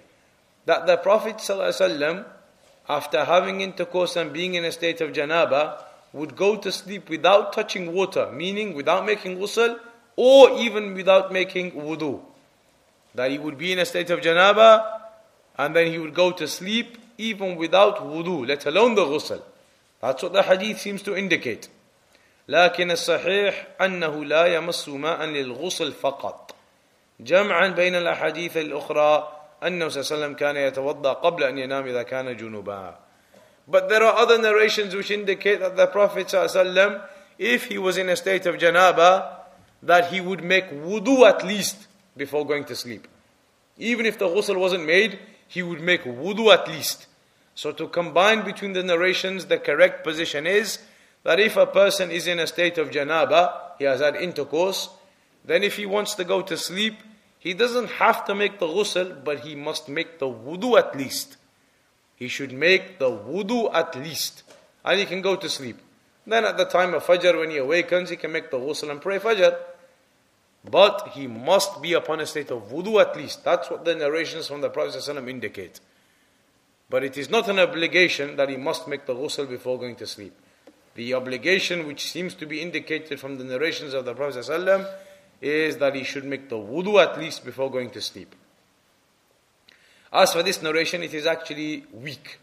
that 0.67 0.87
the 0.87 0.97
Prophet 0.99 1.37
ﷺ, 1.37 2.25
after 2.89 3.25
having 3.25 3.61
intercourse 3.61 4.17
and 4.17 4.33
being 4.33 4.55
in 4.55 4.65
a 4.65 4.73
state 4.73 5.01
of 5.01 5.13
janaba, 5.13 5.83
would 6.13 6.37
go 6.37 6.57
to 6.57 6.73
sleep 6.73 7.09
without 7.09 7.53
touching 7.53 7.93
water, 7.93 8.31
meaning 8.33 8.75
without 8.75 9.07
making 9.07 9.39
ghusl 9.39 9.79
or 10.17 10.51
even 10.59 10.95
without 10.95 11.33
making 11.33 11.73
wudu. 11.73 12.21
That 13.15 13.31
he 13.31 13.39
would 13.39 13.59
be 13.59 13.73
in 13.73 13.79
a 13.79 13.87
state 13.87 14.11
of 14.11 14.21
janaba 14.21 14.85
and 15.59 15.75
then 15.75 15.91
he 15.91 15.99
would 15.99 16.15
go 16.15 16.33
to 16.33 16.49
sleep 16.49 16.99
even 17.19 17.57
without 17.57 17.99
wudu, 17.99 18.47
let 18.47 18.67
alone 18.67 18.95
the 18.95 19.05
ghusl. 19.05 19.43
That's 20.01 20.23
what 20.23 20.33
the 20.33 20.43
hadith 20.43 20.81
seems 20.81 21.03
to 21.03 21.17
indicate. 21.17 21.69
لكن 22.49 22.91
الصحيح 22.91 23.67
أنه 23.81 24.25
لا 24.25 24.47
يمس 24.47 24.89
ماء 24.89 25.25
للغسل 25.25 25.93
فقط 25.93 26.55
جمعا 27.21 27.69
بين 27.69 27.95
الأحاديث 27.95 28.57
الأخرى 28.57 29.33
أنه 29.63 29.89
صلى 29.89 30.01
الله 30.01 30.13
عليه 30.13 30.17
وسلم 30.17 30.35
كان 30.35 30.57
يتوضأ 30.57 31.13
قبل 31.13 31.45
أن 31.45 31.59
ينام 31.59 31.87
إذا 31.87 32.03
كان 32.03 32.37
جنوبا 32.37 32.95
But 33.69 33.89
there 33.89 34.05
are 34.05 34.15
other 34.17 34.39
narrations 34.39 34.95
which 34.95 35.11
indicate 35.11 35.59
that 35.59 35.77
the 35.77 35.89
Prophet 35.89 36.29
ﷺ, 36.29 37.03
if 37.37 37.65
he 37.65 37.79
was 37.79 37.99
in 37.99 38.09
a 38.09 38.15
state 38.15 38.47
of 38.47 38.55
janaba, 38.57 39.39
that 39.83 40.13
he 40.13 40.21
would 40.21 40.45
make 40.45 40.71
wudu 40.71 41.29
at 41.29 41.45
least 41.45 41.89
before 42.17 42.47
going 42.47 42.65
to 42.67 42.77
sleep. 42.77 43.09
Even 43.77 44.07
if 44.07 44.21
the 44.21 44.29
ghusl 44.29 44.57
wasn't 44.57 44.87
made, 44.87 45.19
he 45.49 45.65
would 45.65 45.81
make 45.81 46.05
wudu 46.05 46.53
at 46.53 46.69
least. 46.69 47.09
So 47.57 47.73
to 47.73 47.89
combine 47.89 48.45
between 48.45 48.75
the 48.75 48.83
narrations, 48.83 49.47
the 49.47 49.59
correct 49.59 50.05
position 50.05 50.47
is 50.47 50.79
that 51.25 51.41
if 51.41 51.57
a 51.57 51.67
person 51.67 52.11
is 52.11 52.27
in 52.27 52.39
a 52.39 52.47
state 52.47 52.77
of 52.77 52.91
janaba, 52.91 53.73
he 53.79 53.85
has 53.85 54.01
had 54.01 54.15
intercourse, 54.15 54.91
then 55.43 55.63
if 55.63 55.77
he 55.77 55.87
wants 55.87 56.15
to 56.17 56.25
go 56.25 56.43
to 56.43 56.57
sleep, 56.59 56.99
he 57.39 57.55
doesn't 57.55 57.93
have 57.93 58.27
to 58.27 58.35
make 58.35 58.59
the 58.59 58.67
ghusl, 58.67 59.25
but 59.25 59.41
he 59.41 59.55
must 59.55 59.89
make 59.89 60.19
the 60.19 60.27
wudu 60.27 60.79
at 60.79 60.95
least. 60.95 61.39
He 62.15 62.29
should 62.29 62.53
make 62.53 62.99
the 62.99 63.11
wudu 63.11 63.73
at 63.73 63.97
least. 63.97 64.43
And 64.85 65.01
he 65.01 65.07
can 65.07 65.23
go 65.23 65.35
to 65.35 65.49
sleep. 65.49 65.79
Then 66.27 66.45
at 66.45 66.59
the 66.59 66.67
time 66.67 66.93
of 66.93 67.05
Fajr, 67.05 67.39
when 67.39 67.51
he 67.51 67.57
awakens, 67.57 68.11
he 68.11 68.17
can 68.17 68.33
make 68.33 68.51
the 68.51 68.59
ghusl 68.59 68.91
and 68.91 69.01
pray 69.01 69.19
Fajr. 69.19 69.57
But 70.71 71.13
he 71.15 71.27
must 71.27 71.81
be 71.81 71.95
upon 71.95 72.21
a 72.21 72.27
state 72.27 72.51
of 72.51 72.69
wudu 72.71 73.01
at 73.01 73.17
least. 73.17 73.45
That's 73.45 73.71
what 73.71 73.87
the 73.87 73.95
narrations 73.95 74.49
from 74.49 74.61
the 74.61 74.69
Prophet 74.69 75.01
ﷺ 75.01 75.31
indicate. 75.31 75.81
But 76.89 77.03
it 77.03 77.17
is 77.19 77.29
not 77.29 77.49
an 77.49 77.59
obligation 77.59 78.37
that 78.37 78.49
he 78.49 78.57
must 78.57 78.87
make 78.87 79.07
the 79.07 79.15
ghusl 79.15 79.49
before 79.49 79.79
going 79.79 79.97
to 79.97 80.07
sleep. 80.07 80.35
The 80.95 81.15
obligation 81.15 81.87
which 81.87 82.11
seems 82.11 82.35
to 82.35 82.47
be 82.47 82.63
indicated 82.63 83.21
from 83.21 83.39
the 83.39 83.45
narrations 83.45 83.93
of 83.93 84.05
the 84.05 84.15
Prophet 84.15 84.45
ﷺ 84.45 84.91
is 85.41 85.77
that 85.77 85.95
he 85.95 86.05
should 86.05 86.25
make 86.25 86.49
the 86.49 86.57
wudu 86.57 87.03
at 87.03 87.19
least 87.19 87.45
before 87.45 87.71
going 87.71 87.91
to 87.91 88.01
sleep. 88.01 88.35
As 90.13 90.33
for 90.33 90.43
this 90.43 90.63
narration, 90.63 91.03
it 91.03 91.13
is 91.13 91.27
actually 91.27 91.85
weak. 91.93 92.39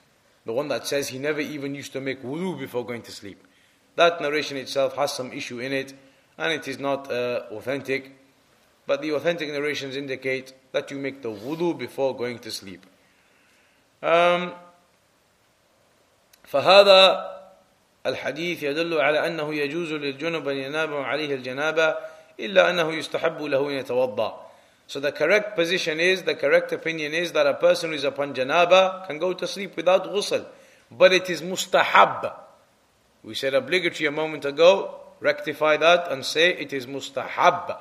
The 0.45 0.53
one 0.53 0.67
that 0.67 0.85
says 0.85 1.07
he 1.07 1.17
never 1.17 1.39
even 1.39 1.73
used 1.73 1.93
to 1.93 2.01
make 2.01 2.21
wudu 2.21 2.59
before 2.59 2.85
going 2.85 3.01
to 3.03 3.11
sleep. 3.11 3.43
That 3.95 4.21
narration 4.21 4.57
itself 4.57 4.95
has 4.95 5.13
some 5.13 5.31
issue 5.31 5.59
in 5.59 5.71
it, 5.71 5.93
and 6.37 6.51
it 6.51 6.67
is 6.67 6.77
not 6.77 7.11
uh, 7.11 7.43
authentic. 7.51 8.15
But 8.85 9.01
the 9.01 9.13
authentic 9.13 9.49
narrations 9.49 9.95
indicate 9.95 10.53
that 10.73 10.91
you 10.91 10.97
make 10.97 11.21
the 11.21 11.31
wudu 11.31 11.77
before 11.77 12.15
going 12.15 12.39
to 12.39 12.51
sleep. 12.51 12.85
Um, 14.03 14.51
فهذا 16.43 17.33
الحديث 18.05 18.63
يدل 18.63 19.01
على 19.01 19.27
أنه 19.27 19.55
يجوز 19.55 19.93
للجنب 19.93 20.47
أن 20.47 20.57
ينام 20.57 20.93
عليه 20.93 21.35
الجنابة 21.35 21.95
إلا 22.39 22.69
أنه 22.69 22.93
يستحب 22.93 23.41
له 23.41 23.69
أن 23.69 23.73
يتوضأ 23.73 24.43
So 24.85 24.99
the 24.99 25.13
correct 25.13 25.55
position 25.55 26.01
is, 26.01 26.23
the 26.23 26.35
correct 26.35 26.73
opinion 26.73 27.13
is 27.13 27.31
that 27.31 27.47
a 27.47 27.53
person 27.53 27.91
who 27.91 27.95
is 27.95 28.03
upon 28.03 28.33
janaba 28.33 29.07
can 29.07 29.17
go 29.17 29.31
to 29.31 29.47
sleep 29.47 29.77
without 29.77 30.03
ghusl. 30.03 30.45
But 30.91 31.13
it 31.13 31.29
is 31.29 31.41
mustahab. 31.41 32.33
We 33.23 33.33
said 33.33 33.53
obligatory 33.53 34.07
a 34.07 34.11
moment 34.11 34.43
ago, 34.43 34.99
rectify 35.21 35.77
that 35.77 36.11
and 36.11 36.25
say 36.25 36.49
it 36.49 36.73
is 36.73 36.85
mustahab. 36.85 37.77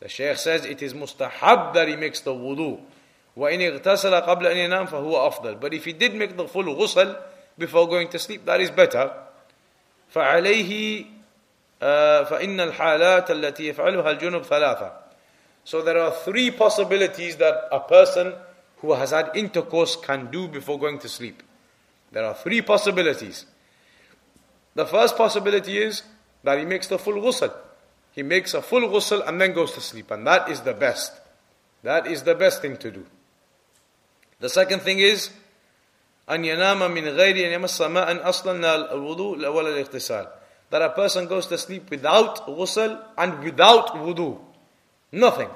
The 0.00 0.08
Shaykh 0.08 0.38
says 0.38 0.64
it 0.64 0.80
is 0.82 0.94
mustahab 0.94 1.74
that 1.74 1.88
he 1.88 1.96
makes 1.96 2.20
the 2.20 2.32
wudu. 2.32 2.80
وإن 3.35 3.61
اغتسل 3.61 4.21
قبل 4.21 4.47
أن 4.47 4.57
ينام 4.57 4.85
فهو 4.85 5.29
أفضل. 5.29 5.59
But 5.59 5.73
if 5.73 5.85
he 5.85 5.93
did 5.93 6.15
make 6.15 6.35
the 6.35 6.47
full 6.47 6.63
ghusl 6.63 7.17
before 7.57 7.87
going 7.87 8.09
to 8.09 8.19
sleep, 8.19 8.45
that 8.45 8.59
is 8.61 8.71
better. 8.71 9.11
فعليه 10.13 11.05
فإن 11.79 12.59
الحالات 12.59 13.31
التي 13.31 13.73
يفعلها 13.73 14.11
الجنوب 14.11 14.43
ثلاثة. 14.43 14.91
So 15.63 15.81
there 15.81 15.99
are 15.99 16.11
three 16.11 16.51
possibilities 16.51 17.37
that 17.37 17.67
a 17.71 17.79
person 17.79 18.33
who 18.77 18.93
has 18.93 19.11
had 19.11 19.31
intercourse 19.35 19.95
can 19.95 20.29
do 20.31 20.47
before 20.47 20.79
going 20.79 20.99
to 20.99 21.07
sleep. 21.07 21.43
There 22.11 22.25
are 22.25 22.33
three 22.33 22.61
possibilities. 22.61 23.45
The 24.75 24.85
first 24.85 25.15
possibility 25.15 25.77
is 25.77 26.03
that 26.43 26.57
he 26.59 26.65
makes 26.65 26.87
the 26.87 26.97
full 26.97 27.13
ghusl. 27.13 27.53
He 28.11 28.23
makes 28.23 28.53
a 28.53 28.61
full 28.61 28.81
ghusl 28.81 29.25
and 29.27 29.39
then 29.39 29.53
goes 29.53 29.71
to 29.73 29.81
sleep, 29.81 30.11
and 30.11 30.27
that 30.27 30.49
is 30.49 30.61
the 30.61 30.73
best. 30.73 31.13
That 31.83 32.07
is 32.07 32.23
the 32.23 32.35
best 32.35 32.61
thing 32.61 32.77
to 32.77 32.91
do. 32.91 33.05
The 34.39 34.49
second 34.49 34.81
thing 34.81 34.99
is 34.99 35.29
أن 36.29 36.45
ينام 36.45 36.91
من 36.91 37.07
غير 37.07 37.35
أن 37.47 37.51
يمس 37.51 37.81
ماء 37.81 38.29
أصلا 38.29 38.93
الوضوء 38.93 39.47
ولا 39.47 39.69
الاغتسال 39.69 40.27
that 40.71 40.81
a 40.81 40.89
person 40.89 41.27
goes 41.27 41.47
to 41.47 41.57
sleep 41.57 41.89
without 41.89 42.47
ghusl 42.47 42.97
and 43.17 43.43
without 43.43 43.89
wudu. 43.89 44.39
Nothing. 45.11 45.49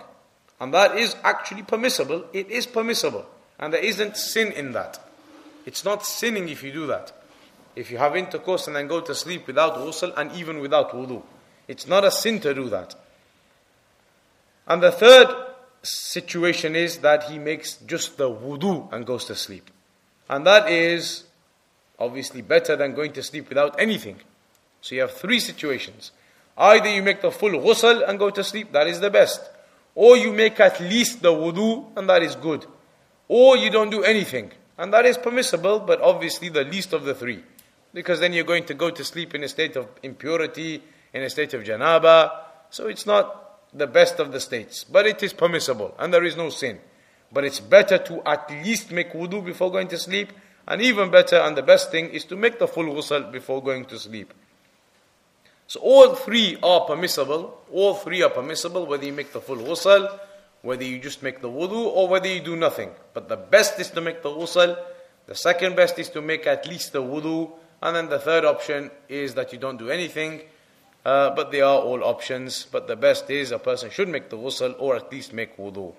And 0.60 0.74
that 0.74 0.98
is 0.98 1.16
actually 1.24 1.64
permissible. 1.64 2.26
It 2.34 2.52
is 2.52 2.68
permissible. 2.68 3.26
And 3.58 3.74
there 3.74 3.84
isn't 3.84 4.18
sin 4.18 4.52
in 4.52 4.74
that. 4.74 5.00
It's 5.66 5.86
not 5.86 6.06
sinning 6.06 6.50
if 6.50 6.64
you 6.64 6.74
do 6.74 6.86
that. 6.88 7.14
If 7.78 7.92
you 7.92 7.98
have 7.98 8.16
intercourse 8.16 8.68
and 8.68 8.76
then 8.76 8.88
go 8.88 9.00
to 9.02 9.16
sleep 9.16 9.48
without 9.48 9.76
ghusl 9.76 10.14
and 10.18 10.32
even 10.34 10.60
without 10.60 10.92
wudu. 10.92 11.24
It's 11.68 11.88
not 11.88 12.04
a 12.04 12.12
sin 12.12 12.42
to 12.42 12.54
do 12.54 12.70
that. 12.70 12.94
And 14.68 14.84
the 14.84 14.92
third 14.92 15.28
situation 15.83 16.77
is 16.77 16.99
that 16.99 17.25
he 17.25 17.39
makes 17.39 17.77
just 17.77 18.17
the 18.17 18.29
wudu 18.29 18.93
and 18.93 19.07
goes 19.07 19.25
to 19.27 19.35
sleep. 19.35 19.71
And 20.29 20.47
that 20.47 20.71
is 20.71 21.25
obviously 21.99 22.43
better 22.43 22.77
than 22.77 22.95
going 22.95 23.13
to 23.13 23.23
sleep 23.23 23.49
without 23.49 23.79
anything. 23.79 24.17
So 24.81 24.95
you 24.95 25.03
have 25.03 25.13
three 25.13 25.41
situations. 25.41 26.13
Either 26.57 26.89
you 26.89 27.03
make 27.03 27.23
the 27.23 27.31
full 27.31 27.51
ghusl 27.51 28.09
and 28.09 28.19
go 28.19 28.31
to 28.31 28.45
sleep, 28.45 28.73
that 28.73 28.87
is 28.87 29.01
the 29.01 29.11
best. 29.11 29.41
Or 29.95 30.17
you 30.17 30.33
make 30.33 30.61
at 30.61 30.81
least 30.81 31.23
the 31.23 31.33
wudu, 31.33 31.87
and 31.97 32.09
that 32.09 32.23
is 32.23 32.35
good. 32.37 32.67
Or 33.29 33.57
you 33.57 33.71
don't 33.71 33.91
do 33.91 34.03
anything, 34.03 34.53
and 34.79 34.93
that 34.93 35.07
is 35.07 35.17
permissible, 35.19 35.81
but 35.81 36.01
obviously 36.01 36.49
the 36.49 36.65
least 36.65 36.93
of 36.93 37.05
the 37.05 37.15
three. 37.15 37.43
Because 37.93 38.21
then 38.21 38.33
you're 38.33 38.45
going 38.45 38.65
to 38.67 38.75
go 38.75 38.91
to 38.91 39.05
sleep 39.05 39.35
in 39.35 39.43
a 39.43 39.49
state 39.49 39.77
of 39.77 39.89
impurity, 40.03 40.83
in 41.13 41.23
a 41.23 41.31
state 41.31 41.55
of 41.55 41.65
janaba. 41.65 42.31
So 42.71 42.87
it's 42.87 43.07
not 43.07 43.50
the 43.73 43.87
best 43.87 44.19
of 44.19 44.33
the 44.33 44.41
states, 44.41 44.85
but 44.85 45.07
it 45.07 45.23
is 45.23 45.33
permissible, 45.33 45.95
and 45.99 46.13
there 46.13 46.25
is 46.25 46.37
no 46.37 46.51
sin. 46.51 46.81
But 47.33 47.45
it's 47.45 47.61
better 47.61 47.99
to 47.99 48.23
at 48.29 48.51
least 48.51 48.91
make 48.91 49.13
wudu 49.13 49.45
before 49.45 49.71
going 49.71 49.89
to 49.89 49.99
sleep, 49.99 50.33
and 50.67 50.83
even 50.83 51.11
better 51.11 51.37
and 51.37 51.57
the 51.57 51.63
best 51.63 51.91
thing 51.91 52.11
is 52.11 52.25
to 52.27 52.37
make 52.37 52.59
the 52.59 52.69
full 52.69 52.85
ghusl 52.85 53.31
before 53.31 53.63
going 53.63 53.85
to 53.87 53.99
sleep. 53.99 54.35
So 55.67 55.79
all 55.81 56.15
three 56.17 56.59
are 56.63 56.81
permissible. 56.81 57.63
All 57.73 57.95
three 57.95 58.23
are 58.23 58.31
permissible, 58.31 58.87
whether 58.87 59.05
you 59.05 59.13
make 59.13 59.33
the 59.33 59.41
full 59.41 59.59
ghusl, 59.59 60.19
whether 60.63 60.83
you 60.83 60.99
just 60.99 61.23
make 61.23 61.41
the 61.41 61.49
wudu, 61.49 61.87
or 61.87 62.09
whether 62.09 62.27
you 62.27 62.41
do 62.41 62.57
nothing. 62.57 62.91
But 63.15 63.29
the 63.29 63.37
best 63.37 63.79
is 63.79 63.91
to 63.91 64.01
make 64.01 64.23
the 64.23 64.31
ghusl. 64.31 64.77
The 65.27 65.35
second 65.37 65.77
best 65.77 65.99
is 66.01 66.09
to 66.11 66.21
make 66.21 66.47
at 66.49 66.67
least 66.67 66.93
the 66.93 67.03
wudu. 67.03 67.53
And 67.83 67.95
then 67.95 68.09
the 68.09 68.19
third 68.19 68.45
option 68.45 68.91
is 69.09 69.35
that 69.35 69.53
you 69.53 69.61
don't 69.61 69.79
do 69.79 69.91
anything. 69.91 70.43
Uh, 71.05 71.31
but 71.31 71.51
they 71.51 71.61
are 71.61 71.79
all 71.79 72.05
options. 72.05 72.67
But 72.71 72.87
the 72.87 72.97
best 72.97 73.31
is 73.31 73.53
a 73.53 73.59
person 73.59 73.91
should 73.91 74.09
make 74.09 74.29
the 74.29 74.37
ghusl 74.37 74.75
or 74.79 74.97
at 74.97 75.11
least 75.11 75.33
make 75.33 75.57
wudu. 75.57 75.95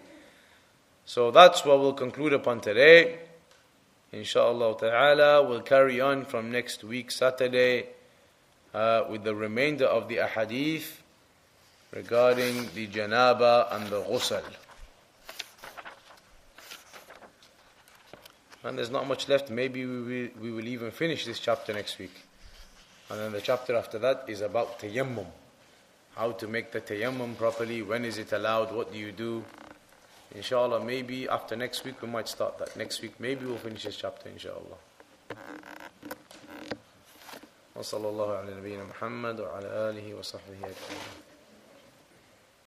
So 1.05 1.31
that's 1.31 1.65
what 1.65 1.79
we'll 1.79 1.93
conclude 1.93 2.33
upon 2.33 2.61
today. 2.61 3.19
Inshallah 4.11 4.77
ta'ala, 4.77 5.47
we'll 5.47 5.61
carry 5.61 6.01
on 6.01 6.25
from 6.25 6.51
next 6.51 6.83
week, 6.83 7.11
Saturday 7.11 7.87
uh, 8.73 9.05
with 9.09 9.23
the 9.23 9.33
remainder 9.33 9.85
of 9.85 10.07
the 10.07 10.17
ahadith 10.17 10.99
regarding 11.93 12.69
the 12.75 12.87
janaba 12.87 13.73
and 13.73 13.87
the 13.87 14.01
ghusl. 14.01 14.43
And 18.63 18.77
there's 18.77 18.91
not 18.91 19.07
much 19.07 19.27
left. 19.27 19.49
Maybe 19.49 19.85
we 19.85 20.01
will, 20.01 20.29
we 20.39 20.51
will 20.51 20.67
even 20.67 20.91
finish 20.91 21.25
this 21.25 21.39
chapter 21.39 21.73
next 21.73 21.97
week. 21.97 22.13
And 23.10 23.20
then 23.20 23.32
the 23.32 23.40
chapter 23.40 23.76
after 23.76 23.98
that 24.00 24.24
is 24.28 24.40
about 24.40 24.78
tayammum. 24.80 25.26
How 26.16 26.32
to 26.32 26.48
make 26.48 26.72
the 26.72 26.80
tayammum 26.80 27.36
properly, 27.36 27.82
when 27.82 28.04
is 28.04 28.18
it 28.18 28.32
allowed, 28.32 28.72
what 28.72 28.92
do 28.92 28.98
you 28.98 29.12
do. 29.12 29.44
Inshallah, 30.34 30.84
maybe 30.84 31.28
after 31.28 31.56
next 31.56 31.84
week 31.84 32.02
we 32.02 32.08
might 32.08 32.28
start 32.28 32.58
that. 32.58 32.76
Next 32.76 33.00
week, 33.00 33.20
maybe 33.20 33.46
we'll 33.46 33.58
finish 33.58 33.84
this 33.84 33.96
chapter, 33.96 34.28
inshallah. 34.28 34.78
وصلى 37.76 38.08
الله 38.08 38.36
على 38.36 38.54
نبينا 38.54 38.84
محمد 38.84 39.40
وعلى 39.40 39.66
آله 39.66 40.14
وصحبه 40.14 40.56
أجمعين 40.56 41.29